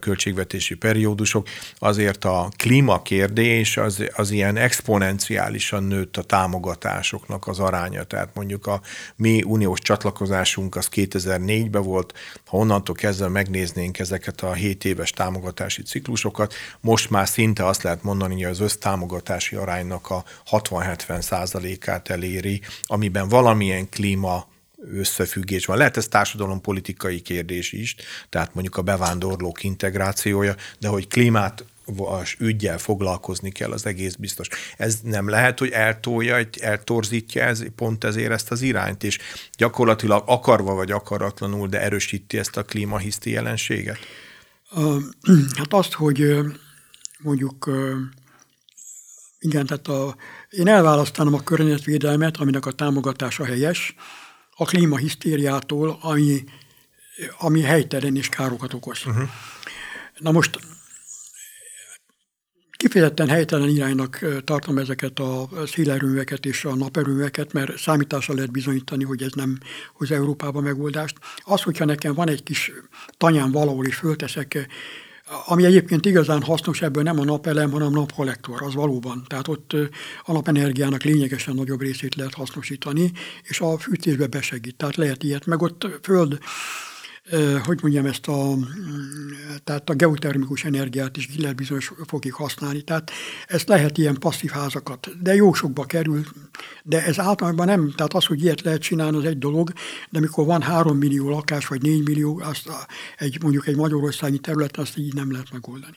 költségvetési 0.00 0.74
periódusok, 0.74 1.48
azért 1.78 2.24
a 2.24 2.48
klímakérdés 2.56 3.76
az, 3.76 4.04
az 4.12 4.30
ilyen 4.30 4.56
exponenciálisan 4.56 5.82
nőtt 5.82 6.16
a 6.16 6.22
támogatásoknak 6.22 7.46
az 7.46 7.58
aránya. 7.58 8.04
Tehát 8.04 8.34
mondjuk 8.34 8.66
a 8.66 8.80
mi 9.16 9.42
uniós 9.42 9.80
csatlakozásunk 9.80 10.76
az 10.76 10.88
2004-ben 10.92 11.82
volt, 11.82 12.18
ha 12.46 12.56
onnantól 12.56 12.94
kezdve 12.94 13.28
megnéznénk 13.28 13.98
ezeket 13.98 14.40
a 14.40 14.52
7 14.52 14.84
éves 14.84 15.10
támogatási 15.10 15.82
ciklusokat, 15.82 16.54
most 16.80 17.10
már 17.10 17.28
szinte 17.28 17.66
azt 17.66 17.82
lehet 17.82 18.02
mondani, 18.02 18.34
hogy 18.34 18.50
az 18.52 18.60
össztámogatási 18.60 19.56
aránynak 19.56 20.10
a 20.10 20.24
60-70 20.50 21.20
százalékát 21.20 22.08
eléri, 22.08 22.60
amiben 22.82 23.28
valamilyen 23.28 23.88
klíma 23.88 24.48
összefüggés 24.92 25.66
van. 25.66 25.76
Lehet 25.76 25.96
ez 25.96 26.08
társadalompolitikai 26.08 27.20
kérdés 27.20 27.72
is, 27.72 27.94
tehát 28.28 28.54
mondjuk 28.54 28.76
a 28.76 28.82
bevándorlók 28.82 29.64
integrációja, 29.64 30.54
de 30.78 30.88
hogy 30.88 31.08
klímát 31.08 31.64
ügyel 32.38 32.78
foglalkozni 32.78 33.50
kell, 33.50 33.70
az 33.72 33.86
egész 33.86 34.14
biztos. 34.14 34.48
Ez 34.76 34.98
nem 35.02 35.28
lehet, 35.28 35.58
hogy 35.58 35.70
eltolja, 35.70 36.48
eltorzítja 36.60 37.42
ez, 37.42 37.64
pont 37.76 38.04
ezért 38.04 38.30
ezt 38.30 38.50
az 38.50 38.62
irányt, 38.62 39.04
és 39.04 39.18
gyakorlatilag 39.56 40.22
akarva 40.26 40.74
vagy 40.74 40.90
akaratlanul, 40.90 41.68
de 41.68 41.80
erősíti 41.80 42.38
ezt 42.38 42.56
a 42.56 42.64
klímahiszti 42.64 43.30
jelenséget? 43.30 43.98
Hát 45.56 45.72
azt, 45.72 45.92
hogy 45.92 46.38
mondjuk 47.18 47.70
igen, 49.38 49.66
tehát 49.66 49.88
a, 49.88 50.16
én 50.50 50.68
elválasztanám 50.68 51.34
a 51.34 51.42
környezetvédelmet, 51.42 52.36
aminek 52.36 52.66
a 52.66 52.72
támogatása 52.72 53.44
helyes, 53.44 53.94
a 54.50 54.64
klímahisztériától, 54.64 55.98
ami, 56.00 56.44
ami 57.38 57.60
helytelen 57.60 58.16
és 58.16 58.28
károkat 58.28 58.74
okoz. 58.74 59.06
Uh-huh. 59.06 59.28
Na 60.18 60.30
most 60.30 60.58
kifejezetten 62.70 63.28
helytelen 63.28 63.68
iránynak 63.68 64.26
tartom 64.44 64.78
ezeket 64.78 65.18
a 65.18 65.48
szélerőműveket 65.66 66.46
és 66.46 66.64
a 66.64 66.74
naperőműveket, 66.74 67.52
mert 67.52 67.78
számításra 67.78 68.34
lehet 68.34 68.50
bizonyítani, 68.50 69.04
hogy 69.04 69.22
ez 69.22 69.32
nem 69.32 69.58
hoz 69.92 70.10
Európába 70.10 70.60
megoldást. 70.60 71.16
Az, 71.44 71.62
hogyha 71.62 71.84
nekem 71.84 72.14
van 72.14 72.28
egy 72.28 72.42
kis 72.42 72.72
tanyám 73.16 73.50
valahol, 73.50 73.86
és 73.86 73.94
fölteszek 73.94 74.68
ami 75.46 75.64
egyébként 75.64 76.06
igazán 76.06 76.42
hasznos 76.42 76.82
ebből 76.82 77.02
nem 77.02 77.20
a 77.20 77.24
napelem, 77.24 77.70
hanem 77.70 77.86
a 77.86 77.90
napkollektor, 77.90 78.62
az 78.62 78.74
valóban. 78.74 79.24
Tehát 79.26 79.48
ott 79.48 79.72
a 80.22 80.32
napenergiának 80.32 81.02
lényegesen 81.02 81.54
nagyobb 81.54 81.80
részét 81.80 82.14
lehet 82.14 82.34
hasznosítani, 82.34 83.12
és 83.42 83.60
a 83.60 83.78
fűtésbe 83.78 84.26
besegít. 84.26 84.76
Tehát 84.76 84.96
lehet 84.96 85.22
ilyet, 85.22 85.46
meg 85.46 85.62
ott 85.62 85.86
föld 86.02 86.38
hogy 87.64 87.78
mondjam, 87.82 88.06
ezt 88.06 88.26
a, 88.26 88.56
tehát 89.64 89.90
a 89.90 89.94
geotermikus 89.94 90.64
energiát 90.64 91.16
is 91.16 91.28
lehet 91.36 91.56
bizonyos 91.56 91.92
fokig 92.06 92.32
használni. 92.32 92.82
Tehát 92.82 93.10
ezt 93.46 93.68
lehet 93.68 93.98
ilyen 93.98 94.18
passzív 94.18 94.50
házakat, 94.50 95.22
de 95.22 95.34
jó 95.34 95.52
sokba 95.52 95.84
kerül, 95.84 96.24
de 96.82 97.04
ez 97.04 97.18
általában 97.18 97.66
nem, 97.66 97.92
tehát 97.96 98.14
az, 98.14 98.24
hogy 98.24 98.42
ilyet 98.42 98.60
lehet 98.60 98.80
csinálni, 98.80 99.16
az 99.16 99.24
egy 99.24 99.38
dolog, 99.38 99.72
de 100.10 100.18
amikor 100.18 100.46
van 100.46 100.62
3 100.62 100.96
millió 100.96 101.28
lakás, 101.28 101.66
vagy 101.66 101.82
4 101.82 102.04
millió, 102.04 102.40
azt 102.44 102.70
egy, 103.16 103.42
mondjuk 103.42 103.66
egy 103.66 103.76
magyarországi 103.76 104.38
területen 104.38 104.84
azt 104.84 104.96
így 104.96 105.14
nem 105.14 105.32
lehet 105.32 105.52
megoldani. 105.52 105.96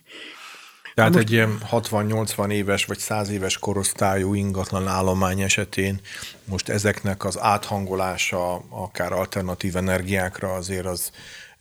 Tehát 0.93 1.13
most... 1.13 1.23
egy 1.23 1.31
ilyen 1.31 1.57
60-80 1.71 2.51
éves 2.51 2.85
vagy 2.85 2.97
100 2.97 3.29
éves 3.29 3.57
korosztályú 3.57 4.33
ingatlan 4.33 4.87
állomány 4.87 5.41
esetén 5.41 5.99
most 6.45 6.69
ezeknek 6.69 7.25
az 7.25 7.39
áthangolása 7.39 8.55
akár 8.69 9.11
alternatív 9.11 9.75
energiákra 9.75 10.53
azért 10.53 10.85
az 10.85 11.11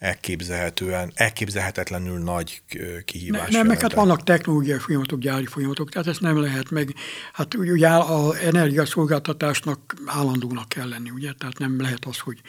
elképzelhetően, 0.02 1.12
elképzelhetetlenül 1.14 2.18
nagy 2.18 2.62
kihívás. 3.04 3.50
Ne, 3.50 3.56
nem, 3.56 3.66
meg 3.66 3.80
hát 3.80 3.92
vannak 3.92 4.22
technológiai 4.22 4.78
folyamatok, 4.78 5.18
gyári 5.18 5.46
folyamatok, 5.46 5.90
tehát 5.90 6.08
ezt 6.08 6.20
nem 6.20 6.40
lehet 6.40 6.70
meg, 6.70 6.94
hát 7.32 7.54
ugye 7.54 7.88
az 7.88 8.34
energiaszolgáltatásnak 8.34 9.94
állandónak 10.06 10.68
kell 10.68 10.88
lenni, 10.88 11.10
ugye, 11.10 11.32
tehát 11.32 11.58
nem 11.58 11.80
lehet 11.80 12.04
az, 12.04 12.18
hogy 12.18 12.40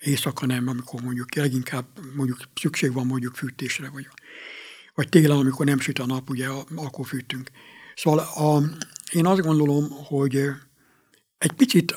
éjszaka 0.00 0.46
nem, 0.46 0.68
amikor 0.68 1.00
mondjuk 1.00 1.34
leginkább 1.34 1.84
mondjuk 2.14 2.38
szükség 2.54 2.92
van 2.92 3.06
mondjuk 3.06 3.34
fűtésre, 3.34 3.90
vagy 3.92 4.08
vagy 4.94 5.08
télen, 5.08 5.36
amikor 5.36 5.66
nem 5.66 5.80
süt 5.80 5.98
a 5.98 6.06
nap, 6.06 6.30
ugye 6.30 6.48
akkor 6.74 7.06
fűtünk. 7.06 7.50
Szóval 7.94 8.18
a, 8.18 8.62
én 9.12 9.26
azt 9.26 9.40
gondolom, 9.40 9.90
hogy 9.90 10.36
egy 11.38 11.52
picit, 11.52 11.94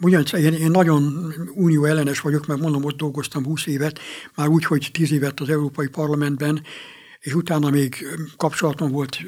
ugyanis 0.00 0.32
én, 0.32 0.52
én 0.52 0.70
nagyon 0.70 1.32
unió 1.54 1.84
ellenes 1.84 2.20
vagyok, 2.20 2.46
mert 2.46 2.60
mondom, 2.60 2.84
ott 2.84 2.96
dolgoztam 2.96 3.44
20 3.44 3.66
évet, 3.66 3.98
már 4.34 4.48
úgy, 4.48 4.64
hogy 4.64 4.88
10 4.92 5.12
évet 5.12 5.40
az 5.40 5.48
Európai 5.48 5.88
Parlamentben, 5.88 6.62
és 7.18 7.34
utána 7.34 7.70
még 7.70 8.06
kapcsolatom 8.36 8.90
volt 8.90 9.18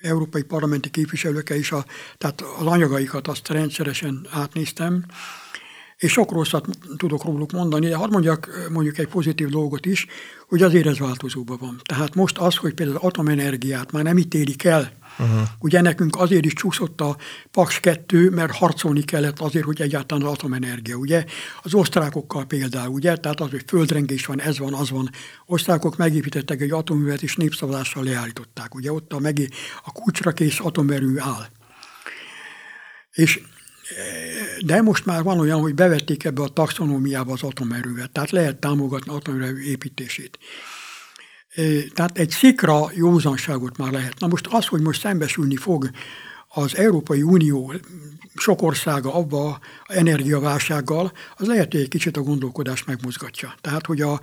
európai 0.00 0.42
parlamenti 0.42 0.90
képviselőkkel 0.90 1.56
is, 1.56 1.72
a, 1.72 1.84
tehát 2.18 2.40
az 2.40 2.66
anyagaikat 2.66 3.28
azt 3.28 3.48
rendszeresen 3.48 4.26
átnéztem, 4.30 5.04
és 6.04 6.12
sok 6.12 6.32
rosszat 6.32 6.66
tudok 6.96 7.24
róluk 7.24 7.52
mondani, 7.52 7.88
de 7.88 7.96
hadd 7.96 8.10
mondjak 8.10 8.68
mondjuk 8.70 8.98
egy 8.98 9.08
pozitív 9.08 9.48
dolgot 9.48 9.86
is, 9.86 10.06
hogy 10.48 10.62
azért 10.62 10.86
ez 10.86 10.98
változóban 10.98 11.56
van. 11.60 11.80
Tehát 11.84 12.14
most 12.14 12.38
az, 12.38 12.56
hogy 12.56 12.74
például 12.74 12.98
az 12.98 13.04
atomenergiát 13.04 13.92
már 13.92 14.02
nem 14.02 14.18
ítélik 14.18 14.64
el, 14.64 14.92
uh-huh. 15.18 15.40
ugye 15.58 15.80
nekünk 15.80 16.16
azért 16.16 16.44
is 16.44 16.52
csúszott 16.52 17.00
a 17.00 17.16
Paks 17.50 17.80
2, 17.80 18.30
mert 18.30 18.52
harcolni 18.52 19.02
kellett 19.02 19.40
azért, 19.40 19.64
hogy 19.64 19.80
egyáltalán 19.80 20.24
az 20.24 20.32
atomenergia, 20.32 20.96
ugye? 20.96 21.24
Az 21.62 21.74
osztrákokkal 21.74 22.44
például, 22.44 22.92
ugye? 22.92 23.16
Tehát 23.16 23.40
az, 23.40 23.50
hogy 23.50 23.64
földrengés 23.66 24.26
van, 24.26 24.40
ez 24.40 24.58
van, 24.58 24.74
az 24.74 24.90
van. 24.90 25.10
Osztrákok 25.46 25.96
megépítettek 25.96 26.60
egy 26.60 26.70
atomművet, 26.70 27.22
és 27.22 27.36
népszavazással 27.36 28.04
leállították, 28.04 28.74
ugye? 28.74 28.92
Ott 28.92 29.12
a, 29.12 29.18
megé, 29.18 29.48
a 29.84 29.92
kulcsra 29.92 30.32
kész 30.32 30.60
atomerő 30.60 31.18
áll. 31.18 31.46
És 33.12 33.40
de 34.64 34.82
most 34.82 35.04
már 35.04 35.22
van 35.22 35.38
olyan, 35.38 35.60
hogy 35.60 35.74
bevették 35.74 36.24
ebbe 36.24 36.42
a 36.42 36.48
taxonómiába 36.48 37.32
az 37.32 37.42
atomerővet, 37.42 38.10
tehát 38.10 38.30
lehet 38.30 38.56
támogatni 38.56 39.14
atomerő 39.14 39.60
építését. 39.60 40.38
Tehát 41.94 42.18
egy 42.18 42.30
szikra 42.30 42.90
józanságot 42.94 43.76
már 43.76 43.92
lehet. 43.92 44.18
Na 44.18 44.26
most 44.26 44.46
az, 44.50 44.66
hogy 44.66 44.80
most 44.80 45.00
szembesülni 45.00 45.56
fog 45.56 45.90
az 46.48 46.76
Európai 46.76 47.22
Unió 47.22 47.74
sok 48.34 48.62
országa 48.62 49.14
abba 49.14 49.48
a 49.48 49.60
energiaválsággal, 49.86 51.12
az 51.36 51.46
lehet, 51.46 51.72
hogy 51.72 51.80
egy 51.80 51.88
kicsit 51.88 52.16
a 52.16 52.22
gondolkodás 52.22 52.84
megmozgatja. 52.84 53.54
Tehát, 53.60 53.86
hogy 53.86 54.00
a, 54.00 54.20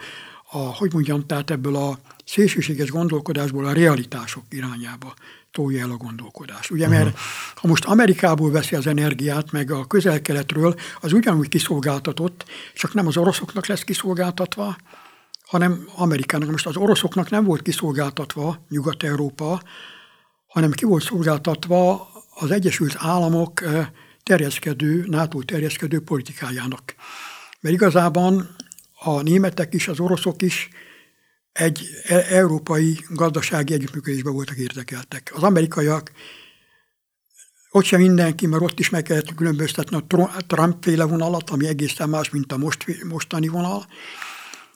a, 0.51 0.57
hogy 0.57 0.93
mondjam, 0.93 1.26
tehát 1.26 1.51
ebből 1.51 1.76
a 1.76 1.99
szélsőséges 2.26 2.89
gondolkodásból 2.89 3.66
a 3.66 3.74
realitások 3.74 4.43
irányába 4.49 5.14
tolja 5.52 5.82
el 5.82 5.91
a 5.91 5.97
gondolkodás. 5.97 6.70
Ugye, 6.70 6.88
mert 6.88 7.06
uh-huh. 7.06 7.20
ha 7.56 7.68
most 7.68 7.86
Amerikából 7.86 8.52
veszi 8.52 8.76
az 8.76 8.88
energiát, 8.88 9.52
meg 9.52 9.72
a 9.72 9.86
közel-keletről, 9.86 10.76
az 11.02 11.14
ugyanúgy 11.14 11.47
kiszolgáltatott, 11.47 12.45
csak 12.74 12.93
nem 12.93 13.08
az 13.08 13.18
oroszoknak 13.18 13.66
lesz 13.66 13.84
kiszolgáltatva, 13.84 14.76
hanem 15.45 15.88
Amerikának. 15.95 16.52
Most 16.52 16.68
az 16.68 16.76
oroszoknak 16.76 17.30
nem 17.30 17.43
volt 17.43 17.62
kiszolgáltatva 17.62 18.66
Nyugat-Európa, 18.70 19.62
hanem 20.47 20.72
ki 20.72 20.86
volt 20.86 21.04
szolgáltatva 21.04 22.10
az 22.36 22.52
Egyesült 22.52 22.95
Államok 22.97 23.64
terjeszkedő, 24.24 25.06
NATO 25.08 25.41
terjeszkedő 25.41 25.99
politikájának. 25.99 26.95
Mert 27.60 27.76
igazában 27.76 28.56
a 28.95 29.22
németek 29.22 29.74
is, 29.74 29.88
az 29.88 29.99
oroszok 29.99 30.41
is 30.41 30.70
egy 31.54 31.88
e- 32.04 32.26
európai 32.30 32.99
gazdasági 33.10 33.74
együttműködésben 33.74 34.34
voltak 34.34 34.58
érdekeltek. 34.58 35.32
Az 35.36 35.43
amerikaiak 35.43 36.12
ott 37.72 37.84
sem 37.84 38.02
mindenki, 38.02 38.47
mert 38.47 38.64
ott 38.64 38.80
is 38.80 38.89
meg 38.89 39.04
kellett 39.04 39.36
különböztetni 39.36 39.95
a 39.95 40.06
Trump-féle 40.47 41.04
vonalat, 41.04 41.49
ami 41.49 41.68
egészen 41.68 42.10
más, 42.10 42.30
mint 42.30 42.52
a 42.52 42.58
most, 42.58 43.04
mostani 43.04 43.47
vonal. 43.47 43.86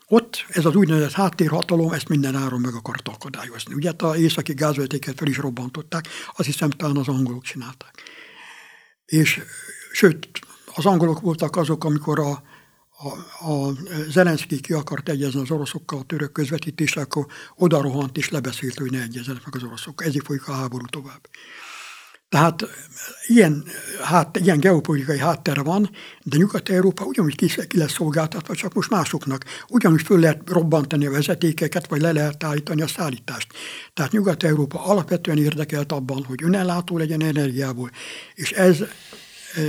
Ott 0.07 0.45
ez 0.47 0.65
az 0.65 0.75
úgynevezett 0.75 1.11
háttérhatalom 1.11 1.91
ezt 1.91 2.09
minden 2.09 2.35
áron 2.35 2.61
meg 2.61 2.73
akart 2.73 3.07
akadályozni. 3.07 3.73
Ugye 3.73 3.87
hát 3.87 4.01
a 4.01 4.17
északi 4.17 4.53
gázvezetéket 4.53 5.17
fel 5.17 5.27
is 5.27 5.37
robbantották, 5.37 6.07
azt 6.35 6.47
hiszem 6.47 6.69
talán 6.69 6.97
az 6.97 7.07
angolok 7.07 7.43
csinálták. 7.43 8.03
És 9.05 9.41
sőt, 9.91 10.27
az 10.75 10.85
angolok 10.85 11.19
voltak 11.19 11.55
azok, 11.55 11.83
amikor 11.83 12.19
a 12.19 12.43
a, 12.97 13.07
a 13.51 13.73
Zelenszky 14.09 14.59
ki 14.59 14.73
akart 14.73 15.09
egyezni 15.09 15.41
az 15.41 15.51
oroszokkal 15.51 15.99
a 15.99 16.03
török 16.03 16.31
közvetítéssel, 16.31 17.03
akkor 17.03 17.25
oda 17.55 17.81
rohant 17.81 18.17
és 18.17 18.29
lebeszélt, 18.29 18.77
hogy 18.77 18.91
ne 18.91 19.01
egyezzenek 19.01 19.45
meg 19.45 19.55
az 19.55 19.63
oroszok. 19.63 20.05
Ezért 20.05 20.25
folyik 20.25 20.47
a 20.47 20.53
háború 20.53 20.85
tovább. 20.85 21.29
Tehát 22.29 22.65
ilyen, 23.27 23.63
hát, 24.03 24.39
ilyen 24.39 24.59
geopolitikai 24.59 25.19
háttere 25.19 25.61
van, 25.61 25.89
de 26.23 26.37
Nyugat-Európa 26.37 27.05
ugyanúgy 27.05 27.35
ki, 27.35 27.67
ki 27.67 27.77
lesz 27.77 27.91
szolgáltatva, 27.91 28.55
csak 28.55 28.73
most 28.73 28.89
másoknak. 28.89 29.45
Ugyanúgy 29.67 30.01
föl 30.01 30.19
lehet 30.19 30.49
robbantani 30.49 31.05
a 31.05 31.11
vezetékeket, 31.11 31.87
vagy 31.87 32.01
le 32.01 32.11
lehet 32.11 32.43
állítani 32.43 32.81
a 32.81 32.87
szállítást. 32.87 33.53
Tehát 33.93 34.11
Nyugat-Európa 34.11 34.85
alapvetően 34.85 35.37
érdekelt 35.37 35.91
abban, 35.91 36.23
hogy 36.23 36.43
önellátó 36.43 36.97
legyen 36.97 37.21
energiából, 37.21 37.91
és 38.33 38.51
ez 38.51 38.83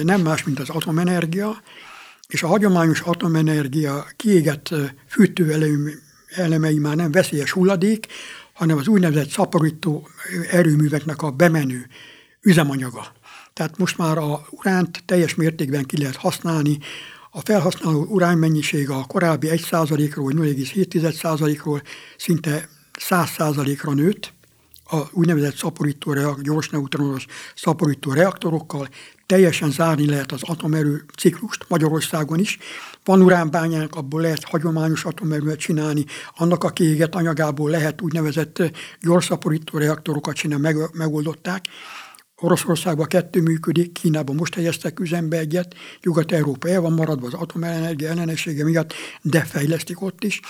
nem 0.03 0.21
más, 0.21 0.45
mint 0.45 0.59
az 0.59 0.69
atomenergia, 0.69 1.63
és 2.29 2.43
a 2.43 2.47
hagyományos 2.47 3.01
atomenergia 3.01 4.07
kiégett 4.17 4.75
fűtőelemei 5.09 5.95
elemei 6.35 6.79
már 6.79 6.97
nem 6.97 7.11
veszélyes 7.11 7.51
hulladék, 7.51 8.07
hanem 8.53 8.77
az 8.77 8.89
úgynevezett 8.89 9.29
szaporító 9.29 10.09
erőműveknek 10.51 11.23
a 11.23 11.31
bemenő 11.31 11.87
üzemanyaga. 12.41 13.13
Tehát 13.53 13.79
most 13.79 13.99
már 13.99 14.19
a 14.19 14.47
uránt 14.51 15.03
teljes 15.05 15.35
mértékben 15.35 15.85
ki 15.85 15.99
lehet 15.99 16.17
használni, 16.17 16.79
a 17.31 17.41
felhasználó 17.41 18.05
urán 18.05 18.39
mennyisége 18.39 18.95
a 18.95 19.05
korábbi 19.05 19.49
1%-ról, 19.51 20.33
0,7%-ról 20.33 21.83
szinte 22.17 22.69
100%-ra 23.09 23.93
nőtt, 23.93 24.33
a 24.91 24.97
úgynevezett 25.13 25.57
szaporító 25.57 26.13
reak, 26.13 26.41
gyors 26.41 26.69
neutronos 26.69 27.27
szaporító 27.55 28.13
reaktorokkal, 28.13 28.89
teljesen 29.27 29.71
zárni 29.71 30.07
lehet 30.07 30.33
az 30.33 30.43
atomerő 30.43 31.05
ciklust 31.17 31.65
Magyarországon 31.69 32.39
is. 32.39 32.59
Van 33.05 33.23
uránbányánk, 33.23 33.95
abból 33.95 34.21
lehet 34.21 34.45
hagyományos 34.45 35.05
atomerőt 35.05 35.59
csinálni, 35.59 36.05
annak 36.37 36.65
a 36.65 36.71
kiégett 36.71 37.15
anyagából 37.15 37.71
lehet 37.71 38.03
úgynevezett 38.03 38.63
gyorszaporító 39.01 39.79
reaktorokat 39.79 40.35
csinálni, 40.35 40.63
meg, 40.63 40.77
megoldották. 40.93 41.65
Oroszországban 42.37 43.07
kettő 43.07 43.41
működik, 43.41 43.93
Kínában 43.93 44.37
most 44.37 44.55
helyeztek 44.55 45.01
üzembe 45.01 45.39
egyet, 45.39 45.75
Nyugat-Európa 46.03 46.69
el 46.69 46.81
van 46.81 46.93
maradva 46.93 47.27
az 47.27 47.35
atomenergia 47.35 48.09
ellenessége 48.09 48.65
miatt, 48.65 48.93
de 49.23 49.45
fejlesztik 49.45 50.03
ott 50.03 50.25
is. 50.25 50.41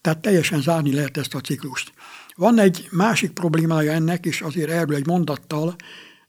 Tehát 0.00 0.18
teljesen 0.18 0.60
zárni 0.60 0.94
lehet 0.94 1.16
ezt 1.16 1.34
a 1.34 1.40
ciklust. 1.40 1.92
Van 2.40 2.58
egy 2.58 2.88
másik 2.90 3.30
problémája 3.30 3.92
ennek, 3.92 4.26
és 4.26 4.40
azért 4.40 4.70
erről 4.70 4.96
egy 4.96 5.06
mondattal 5.06 5.76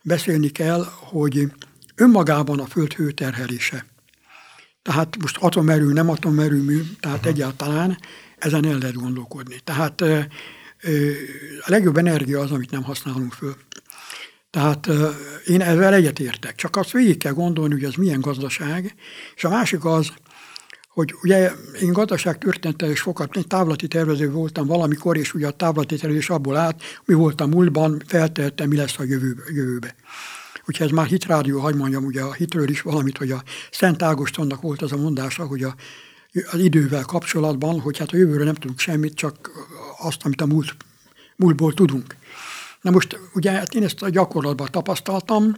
beszélni 0.04 0.50
kell, 0.50 0.86
hogy 1.00 1.52
önmagában 1.96 2.60
a 2.60 2.66
Föld 2.66 2.94
hőterhelése. 2.94 3.86
Tehát 4.82 5.18
most 5.22 5.38
atomerő, 5.38 5.94
nem 5.94 6.10
atomerőmű, 6.10 6.82
tehát 7.00 7.18
uh-huh. 7.18 7.32
egyáltalán 7.32 7.98
ezen 8.38 8.66
el 8.66 8.78
lehet 8.78 8.96
gondolkodni. 8.96 9.60
Tehát 9.64 10.02
a 11.62 11.66
legjobb 11.66 11.98
energia 11.98 12.40
az, 12.40 12.52
amit 12.52 12.72
nem 12.72 12.84
használunk 12.84 13.34
föl. 13.34 13.56
Tehát 14.50 14.90
én 15.46 15.62
ezzel 15.62 15.94
egyetértek, 15.94 16.56
csak 16.56 16.76
azt 16.76 16.92
végig 16.92 17.18
kell 17.18 17.34
gondolni, 17.34 17.74
hogy 17.74 17.84
ez 17.84 17.94
milyen 17.94 18.22
gazdaság, 18.22 18.96
és 19.36 19.44
a 19.44 19.50
másik 19.50 19.86
az, 19.86 20.12
hogy 20.94 21.16
ugye 21.24 21.52
én 21.82 21.92
gazdaságtörténettel 21.92 22.90
és 22.90 23.02
fokat, 23.02 23.38
egy 23.38 23.48
távlati 23.48 23.88
tervező 23.88 24.32
voltam 24.32 24.68
valamikor, 24.68 25.18
és 25.18 25.34
ugye 25.34 25.48
a 25.48 25.52
távlati 25.52 25.96
tervezés 25.96 26.30
abból 26.30 26.58
állt, 26.58 26.82
mi 27.06 27.14
volt 27.14 27.42
a 27.42 27.46
múltban, 27.46 28.02
feltehettem, 28.06 28.68
mi 28.68 28.76
lesz 28.76 29.00
a 29.00 29.04
jövő, 29.04 29.44
jövőbe. 29.54 29.96
Úgyhogy 30.66 30.86
ez 30.88 30.92
már 30.92 31.06
hitrádió, 31.06 31.60
hagyd 31.60 31.78
mondjam, 31.78 32.06
ugye 32.06 32.22
a 32.22 32.34
hitről 32.34 32.70
is 32.70 32.82
valamit, 32.82 33.18
hogy 33.18 33.32
a 33.32 33.44
Szent 33.72 34.02
Ágostonnak 34.02 34.62
volt 34.62 34.82
az 34.82 34.92
a 34.92 34.98
mondása, 34.98 35.46
hogy 35.46 35.64
a, 35.64 35.76
az 36.52 36.60
idővel 36.60 37.04
kapcsolatban, 37.04 37.80
hogy 37.80 37.98
hát 37.98 38.12
a 38.12 38.18
jövőre 38.18 38.44
nem 38.44 38.54
tudunk 38.54 38.80
semmit, 38.80 39.14
csak 39.14 39.50
azt, 40.00 40.26
amit 40.26 40.42
a 40.42 40.46
múlt, 40.46 40.76
múltból 41.36 41.74
tudunk. 41.74 42.16
Na 42.82 42.92
most 42.92 43.20
ugye 43.34 43.52
hát 43.52 43.74
én 43.74 43.84
ezt 43.84 44.02
a 44.02 44.10
gyakorlatban 44.10 44.68
tapasztaltam, 44.72 45.56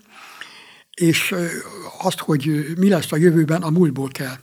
és 0.94 1.36
azt, 2.02 2.20
hogy 2.20 2.74
mi 2.78 2.90
lesz 2.90 3.12
a 3.12 3.18
jövőben, 3.18 3.62
a 3.62 3.70
múltból 3.70 4.08
kell. 4.08 4.36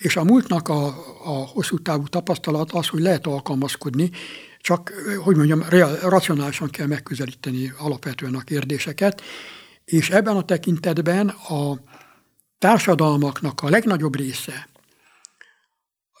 És 0.00 0.16
a 0.16 0.24
múltnak 0.24 0.68
a, 0.68 0.86
a 1.24 1.46
hosszú 1.46 1.78
távú 1.78 2.06
tapasztalat 2.06 2.72
az, 2.72 2.86
hogy 2.86 3.00
lehet 3.00 3.26
alkalmazkodni, 3.26 4.10
csak, 4.60 4.92
hogy 5.24 5.36
mondjam, 5.36 5.64
racionálisan 6.02 6.70
kell 6.70 6.86
megközelíteni 6.86 7.72
alapvetően 7.78 8.34
a 8.34 8.40
kérdéseket, 8.40 9.22
és 9.84 10.10
ebben 10.10 10.36
a 10.36 10.44
tekintetben 10.44 11.28
a 11.28 11.80
társadalmaknak 12.58 13.62
a 13.62 13.68
legnagyobb 13.68 14.16
része, 14.16 14.68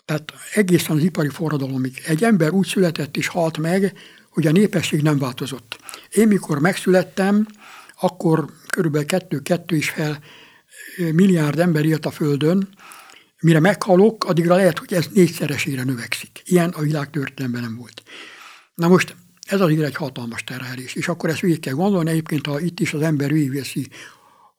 tehát 0.04 0.32
egészen 0.54 0.96
az 0.96 1.02
ipari 1.02 1.28
forradalomig 1.28 2.02
egy 2.06 2.24
ember 2.24 2.52
úgy 2.52 2.66
született 2.66 3.16
és 3.16 3.26
halt 3.26 3.58
meg, 3.58 3.92
hogy 4.30 4.46
a 4.46 4.52
népesség 4.52 5.02
nem 5.02 5.18
változott. 5.18 5.78
Én 6.10 6.28
mikor 6.28 6.58
megszülettem, 6.58 7.46
akkor 8.00 8.44
körülbelül 8.68 9.06
kettő-kettő 9.06 9.76
is 9.76 9.88
fel 9.88 10.18
milliárd 11.12 11.58
ember 11.58 11.84
élt 11.84 12.06
a 12.06 12.10
Földön, 12.10 12.68
mire 13.40 13.60
meghalok, 13.60 14.24
addigra 14.24 14.56
lehet, 14.56 14.78
hogy 14.78 14.94
ez 14.94 15.06
négyszeresére 15.12 15.84
növekszik. 15.84 16.42
Ilyen 16.44 16.68
a 16.68 16.80
világ 16.80 17.10
történelemben 17.10 17.62
nem 17.62 17.76
volt. 17.76 18.02
Na 18.74 18.88
most 18.88 19.16
ez 19.46 19.60
azért 19.60 19.82
egy 19.82 19.94
hatalmas 19.94 20.44
terhelés, 20.44 20.94
és 20.94 21.08
akkor 21.08 21.30
ezt 21.30 21.40
végig 21.40 21.60
kell 21.60 21.74
gondolni. 21.74 22.10
Egyébként, 22.10 22.46
ha 22.46 22.60
itt 22.60 22.80
is 22.80 22.92
az 22.92 23.00
ember 23.00 23.32
végigveszi 23.32 23.88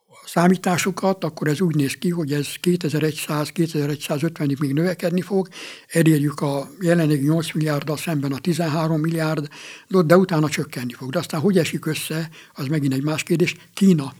a 0.07 0.27
számításokat, 0.27 1.23
akkor 1.23 1.47
ez 1.47 1.61
úgy 1.61 1.75
néz 1.75 1.93
ki, 1.93 2.09
hogy 2.09 2.33
ez 2.33 2.47
2100-2150-ig 2.61 4.59
még 4.59 4.73
növekedni 4.73 5.21
fog, 5.21 5.47
elérjük 5.87 6.41
a 6.41 6.69
jelenlegi 6.79 7.23
8 7.23 7.53
milliárddal 7.53 7.97
szemben 7.97 8.31
a 8.31 8.39
13 8.39 8.99
milliárd, 8.99 9.47
de 9.87 10.17
utána 10.17 10.49
csökkenni 10.49 10.93
fog. 10.93 11.11
De 11.11 11.19
aztán 11.19 11.41
hogy 11.41 11.57
esik 11.57 11.85
össze, 11.85 12.29
az 12.53 12.67
megint 12.67 12.93
egy 12.93 13.03
más 13.03 13.23
kérdés. 13.23 13.55
Kína. 13.73 14.13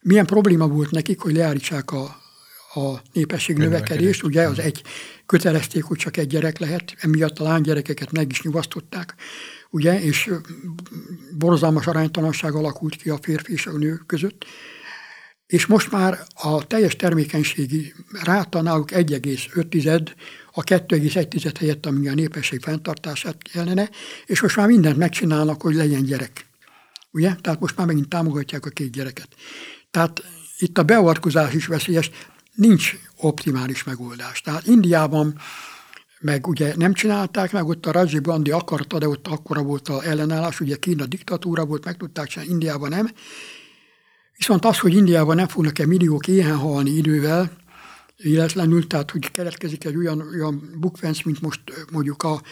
Milyen 0.00 0.26
probléma 0.26 0.68
volt 0.68 0.90
nekik, 0.90 1.20
hogy 1.20 1.34
leállítsák 1.34 1.90
a, 1.90 2.16
a 2.74 2.94
népesség 3.12 3.56
növekedést, 3.56 4.22
ugye 4.22 4.42
az 4.42 4.58
egy 4.58 4.82
kötelezték, 5.26 5.82
hogy 5.82 5.96
csak 5.96 6.16
egy 6.16 6.26
gyerek 6.26 6.58
lehet, 6.58 6.94
emiatt 6.98 7.38
a 7.38 7.44
lánygyerekeket 7.44 8.12
meg 8.12 8.30
is 8.30 8.42
nyugasztották 8.42 9.14
ugye, 9.70 10.00
és 10.02 10.30
borzalmas 11.38 11.86
aránytalanság 11.86 12.54
alakult 12.54 12.96
ki 12.96 13.10
a 13.10 13.18
férfi 13.22 13.52
és 13.52 13.66
a 13.66 13.72
nő 13.72 14.00
között. 14.06 14.44
És 15.46 15.66
most 15.66 15.90
már 15.90 16.18
a 16.34 16.66
teljes 16.66 16.96
termékenységi 16.96 17.94
ráta 18.22 18.62
náluk 18.62 18.90
1,5, 18.92 20.08
a 20.52 20.64
2,1 20.64 21.54
helyett, 21.58 21.86
ami 21.86 22.08
a 22.08 22.14
népesség 22.14 22.60
fenntartását 22.60 23.42
kellene, 23.52 23.90
és 24.26 24.40
most 24.40 24.56
már 24.56 24.66
mindent 24.66 24.96
megcsinálnak, 24.96 25.62
hogy 25.62 25.74
legyen 25.74 26.02
gyerek. 26.02 26.46
Ugye? 27.10 27.34
Tehát 27.40 27.60
most 27.60 27.76
már 27.76 27.86
megint 27.86 28.08
támogatják 28.08 28.66
a 28.66 28.70
két 28.70 28.90
gyereket. 28.90 29.28
Tehát 29.90 30.22
itt 30.58 30.78
a 30.78 30.82
beavatkozás 30.82 31.54
is 31.54 31.66
veszélyes, 31.66 32.10
nincs 32.58 32.96
optimális 33.16 33.84
megoldás. 33.84 34.40
Tehát 34.40 34.66
Indiában 34.66 35.38
meg 36.20 36.46
ugye 36.46 36.74
nem 36.76 36.92
csinálták 36.92 37.52
meg, 37.52 37.66
ott 37.66 37.86
a 37.86 37.90
Rajiv 37.90 38.20
Gandhi 38.20 38.50
akarta, 38.50 38.98
de 38.98 39.08
ott 39.08 39.26
akkora 39.26 39.62
volt 39.62 39.88
a 39.88 40.04
ellenállás, 40.04 40.60
ugye 40.60 40.76
Kína 40.76 41.06
diktatúra 41.06 41.64
volt, 41.64 41.84
meg 41.84 41.96
tudták 41.96 42.26
csinálni, 42.26 42.52
Indiában 42.52 42.88
nem. 42.88 43.10
Viszont 44.36 44.64
az, 44.64 44.78
hogy 44.78 44.94
Indiában 44.94 45.36
nem 45.36 45.48
fognak-e 45.48 45.86
milliók 45.86 46.28
éhen 46.28 46.56
halni 46.56 46.90
idővel, 46.90 47.50
illetlenül, 48.16 48.86
tehát 48.86 49.10
hogy 49.10 49.30
keletkezik 49.30 49.84
egy 49.84 49.96
olyan, 49.96 50.20
olyan 50.20 50.76
bukfenc, 50.80 51.22
mint 51.22 51.40
most 51.40 51.60
mondjuk 51.92 52.22
a, 52.22 52.42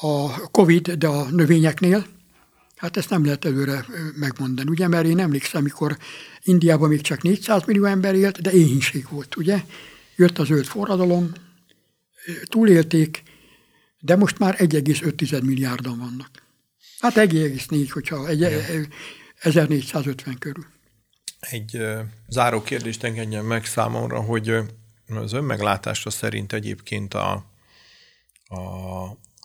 a 0.00 0.40
Covid, 0.50 0.90
de 0.90 1.06
a 1.06 1.30
növényeknél, 1.30 2.06
hát 2.76 2.96
ezt 2.96 3.10
nem 3.10 3.24
lehet 3.24 3.44
előre 3.44 3.86
megmondani, 4.14 4.70
ugye, 4.70 4.88
mert 4.88 5.06
én 5.06 5.18
emlékszem, 5.18 5.60
amikor 5.60 5.98
Indiában 6.42 6.88
még 6.88 7.00
csak 7.00 7.22
400 7.22 7.64
millió 7.64 7.84
ember 7.84 8.14
élt, 8.14 8.40
de 8.40 8.52
éhínség 8.52 9.06
volt, 9.10 9.36
ugye. 9.36 9.62
Jött 10.16 10.38
a 10.38 10.44
zöld 10.44 10.64
forradalom, 10.64 11.32
túlélték, 12.44 13.22
de 14.00 14.16
most 14.16 14.38
már 14.38 14.56
1,5 14.58 15.42
milliárdan 15.44 15.98
vannak. 15.98 16.30
Hát 16.98 17.14
1,4, 17.14 17.88
hogyha 17.92 18.28
egy, 18.28 18.46
1450 19.40 20.38
körül. 20.38 20.66
Egy 21.40 21.82
záró 22.28 22.62
kérdést 22.62 23.04
engedjen 23.04 23.44
meg 23.44 23.64
számomra, 23.64 24.20
hogy 24.20 24.50
uh, 24.50 24.64
az 25.06 25.32
önmeglátása 25.32 26.10
szerint 26.10 26.52
egyébként 26.52 27.14
a, 27.14 27.32
a, 28.46 28.58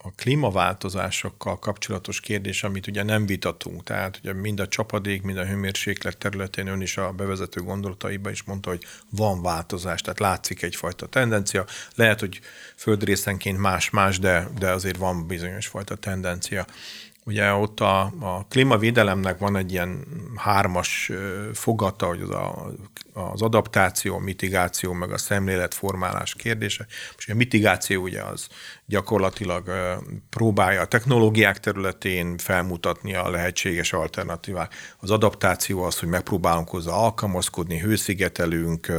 a 0.03 0.11
klímaváltozásokkal 0.15 1.59
kapcsolatos 1.59 2.19
kérdés, 2.19 2.63
amit 2.63 2.87
ugye 2.87 3.03
nem 3.03 3.25
vitatunk, 3.25 3.83
tehát 3.83 4.19
ugye 4.23 4.33
mind 4.33 4.59
a 4.59 4.67
csapadék, 4.67 5.21
mind 5.21 5.37
a 5.37 5.45
hőmérséklet 5.45 6.17
területén 6.17 6.67
ön 6.67 6.81
is 6.81 6.97
a 6.97 7.11
bevezető 7.11 7.61
gondolataiba 7.61 8.29
is 8.29 8.43
mondta, 8.43 8.69
hogy 8.69 8.85
van 9.09 9.41
változás, 9.41 10.01
tehát 10.01 10.19
látszik 10.19 10.61
egyfajta 10.61 11.05
tendencia. 11.05 11.65
Lehet, 11.95 12.19
hogy 12.19 12.39
földrészenként 12.75 13.57
más-más, 13.57 14.19
de, 14.19 14.47
de 14.59 14.71
azért 14.71 14.97
van 14.97 15.27
bizonyos 15.27 15.67
fajta 15.67 15.95
tendencia. 15.95 16.65
Ugye 17.23 17.53
ott 17.53 17.79
a, 17.79 18.01
a 18.19 18.45
klímavédelemnek 18.49 19.37
van 19.37 19.55
egy 19.55 19.71
ilyen 19.71 20.03
hármas 20.35 21.11
fogata, 21.53 22.05
hogy 22.05 22.21
az, 22.21 22.29
a, 22.29 22.71
az 23.13 23.41
adaptáció, 23.41 24.17
mitigáció, 24.17 24.93
meg 24.93 25.11
a 25.11 25.17
szemléletformálás 25.17 26.35
kérdése. 26.35 26.85
Most 27.15 27.29
a 27.29 27.33
mitigáció 27.33 28.01
ugye 28.01 28.21
az 28.21 28.47
gyakorlatilag 28.85 29.71
próbálja 30.29 30.81
a 30.81 30.85
technológiák 30.85 31.59
területén 31.59 32.37
felmutatni 32.37 33.15
a 33.15 33.29
lehetséges 33.29 33.93
alternatívák. 33.93 34.73
Az 34.97 35.11
adaptáció 35.11 35.83
az, 35.83 35.99
hogy 35.99 36.09
megpróbálunk 36.09 36.69
hozzá 36.69 36.91
alkalmazkodni, 36.91 37.79
hőszigetelünk, 37.79 38.91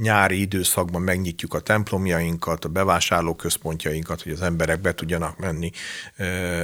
nyári 0.00 0.40
időszakban 0.40 1.02
megnyitjuk 1.02 1.54
a 1.54 1.60
templomjainkat, 1.60 2.64
a 2.64 2.68
bevásárlóközpontjainkat, 2.68 4.22
hogy 4.22 4.32
az 4.32 4.42
emberek 4.42 4.80
be 4.80 4.94
tudjanak 4.94 5.38
menni 5.38 5.70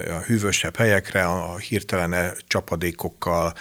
a 0.08 0.20
hűvösebb 0.26 0.76
helyekre, 0.76 1.24
a 1.24 1.56
hirtelen 1.56 2.34
csapadékokkal 2.46 3.54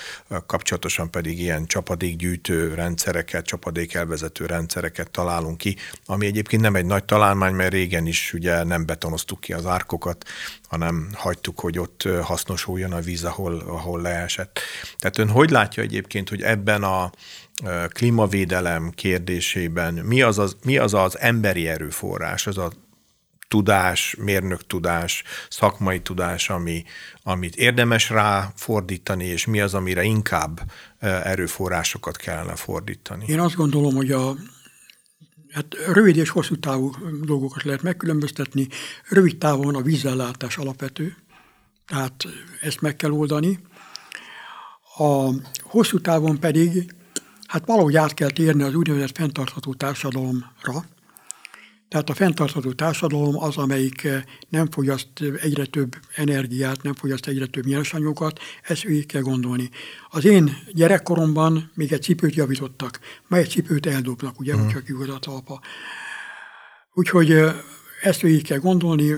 kapcsolatosan 0.46 1.12
pedig 1.12 1.40
ilyen 1.40 1.66
csapadékgyűjtő 1.78 2.74
rendszereket, 2.74 3.46
csapadékelvezető 3.46 4.46
rendszereket 4.46 5.12
találunk 5.12 5.58
ki, 5.58 5.76
ami 6.06 6.26
egyébként 6.26 6.62
nem 6.62 6.76
egy 6.76 6.86
nagy 6.86 7.06
találmány, 7.06 7.54
mert 7.54 7.72
régen 7.72 8.06
is 8.06 8.34
ugye 8.34 8.64
nem 8.64 8.86
betonoztuk 8.86 9.40
ki 9.40 9.54
az 9.54 9.66
árkokat, 9.66 10.26
hanem 10.68 11.10
hagytuk, 11.14 11.60
hogy 11.60 11.80
ott 11.80 12.08
hasznosuljon 12.22 12.92
a 12.92 13.00
víz, 13.00 13.24
ahol, 13.24 13.60
ahol 13.60 14.02
leesett. 14.02 14.60
Tehát 14.98 15.18
ön 15.18 15.30
hogy 15.30 15.50
látja 15.50 15.84
egyébként, 15.84 16.30
hogy 16.30 16.42
ebben 16.42 16.84
a 16.84 17.12
klímavédelem 17.88 18.92
kérdésében 18.96 19.94
mi 19.94 20.22
az 20.22 20.40
az, 20.40 20.58
mi 20.64 20.78
az, 20.78 20.94
az 20.94 21.20
emberi 21.20 21.68
erőforrás, 21.68 22.48
az 22.48 22.58
a 22.58 22.72
tudás, 23.48 24.16
mérnök 24.20 24.68
tudás, 24.68 25.24
szakmai 25.50 26.02
tudás, 26.02 26.50
ami, 26.50 26.84
amit 27.24 27.56
érdemes 27.56 28.10
rá 28.10 28.52
fordítani, 28.56 29.26
és 29.26 29.46
mi 29.46 29.60
az, 29.62 29.74
amire 29.74 30.04
inkább 30.04 30.62
erőforrásokat 31.00 32.16
kellene 32.16 32.56
fordítani? 32.56 33.26
Én 33.28 33.40
azt 33.40 33.56
gondolom, 33.56 33.96
hogy 33.96 34.12
a 34.12 34.36
Hát 35.52 35.76
rövid 35.94 36.18
és 36.18 36.30
hosszú 36.30 36.60
távú 36.60 36.92
dolgokat 37.26 37.64
lehet 37.64 37.82
megkülönböztetni. 37.82 38.68
Rövid 39.10 39.38
távon 39.38 39.76
a 39.76 39.82
vízellátás 39.82 40.58
alapvető, 40.58 41.16
tehát 41.88 42.24
ezt 42.62 42.82
meg 42.82 42.96
kell 42.96 43.12
oldani. 43.12 43.60
A 44.98 45.30
hosszú 45.62 46.02
távon 46.02 46.40
pedig 46.40 46.96
hát 47.48 47.66
valahogy 47.66 47.96
át 47.96 48.14
kell 48.14 48.30
térni 48.30 48.64
az 48.64 48.74
úgynevezett 48.74 49.16
fenntartható 49.16 49.74
társadalomra, 49.74 50.86
tehát 51.90 52.10
a 52.10 52.14
fenntartható 52.14 52.72
társadalom 52.72 53.44
az, 53.44 53.58
amelyik 53.58 54.04
eh, 54.04 54.24
nem 54.50 54.72
fogyaszt 54.72 55.10
egyre 55.42 55.66
több 55.66 55.96
energiát, 56.16 56.84
nem 56.84 56.94
fogyaszt 56.94 57.28
egyre 57.28 57.46
több 57.46 57.66
nyersanyagokat, 57.66 58.40
ezt 58.64 58.82
végig 58.82 59.06
kell 59.06 59.22
gondolni. 59.22 59.70
Az 60.10 60.26
én 60.26 60.58
gyerekkoromban 60.72 61.72
még 61.74 61.92
egy 61.92 62.02
cipőt 62.02 62.36
javítottak, 62.36 63.00
ma 63.28 63.38
egy 63.38 63.50
cipőt 63.50 63.86
eldobnak, 63.86 64.40
ugye, 64.40 64.56
mm. 64.56 64.60
hogyha 64.60 64.80
kiugod 64.80 65.10
a 65.10 65.20
talpa. 65.20 65.62
Úgyhogy 66.94 67.32
eh, 67.32 67.56
ezt 68.02 68.22
végig 68.22 68.44
kell 68.44 68.60
gondolni, 68.60 69.16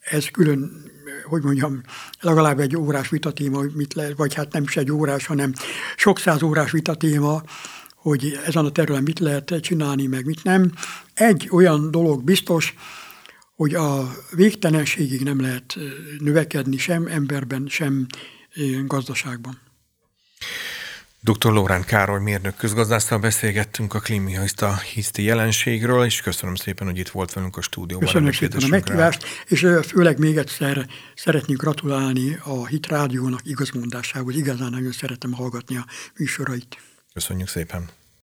ez 0.00 0.26
külön, 0.26 0.92
hogy 1.24 1.42
mondjam, 1.42 1.80
legalább 2.20 2.60
egy 2.60 2.76
órás 2.76 3.08
vitatéma, 3.08 3.62
mit 3.74 3.94
lehet, 3.94 4.16
vagy 4.16 4.34
hát 4.34 4.52
nem 4.52 4.62
is 4.62 4.76
egy 4.76 4.90
órás, 4.90 5.26
hanem 5.26 5.52
sok 5.96 6.18
száz 6.18 6.42
órás 6.42 6.70
vitatéma, 6.70 7.42
hogy 8.04 8.40
ezen 8.46 8.64
a 8.64 8.70
területen 8.70 9.02
mit 9.02 9.18
lehet 9.18 9.54
csinálni, 9.60 10.06
meg 10.06 10.24
mit 10.24 10.42
nem. 10.42 10.72
Egy 11.14 11.48
olyan 11.50 11.90
dolog 11.90 12.24
biztos, 12.24 12.74
hogy 13.56 13.74
a 13.74 14.14
végtelenségig 14.30 15.22
nem 15.22 15.40
lehet 15.40 15.78
növekedni 16.18 16.76
sem 16.76 17.06
emberben, 17.06 17.66
sem 17.68 18.06
gazdaságban. 18.86 19.60
Dr. 21.20 21.52
Lórán 21.52 21.84
Károly 21.84 22.20
mérnök 22.20 22.56
közgazdásztal 22.56 23.18
beszélgettünk 23.18 23.94
a 23.94 24.00
klímiaista 24.00 24.76
hiszti 24.76 25.22
jelenségről, 25.22 26.04
és 26.04 26.20
köszönöm 26.20 26.54
szépen, 26.54 26.86
hogy 26.86 26.98
itt 26.98 27.08
volt 27.08 27.32
velünk 27.32 27.56
a 27.56 27.60
stúdióban. 27.60 28.06
Köszönöm 28.06 28.32
szépen 28.32 28.62
a 28.62 28.66
meghívást, 28.66 29.24
és 29.46 29.66
főleg 29.86 30.18
még 30.18 30.36
egyszer 30.36 30.86
szeretnénk 31.14 31.60
gratulálni 31.60 32.38
a 32.42 32.66
Hit 32.66 32.86
Rádiónak 32.86 33.40
igazmondásához. 33.44 34.36
Igazán 34.36 34.70
nagyon 34.70 34.92
szeretem 34.92 35.32
hallgatni 35.32 35.76
a 35.76 35.86
műsorait. 36.18 36.76
Köszönjük 37.14 37.48
szépen! 37.48 38.03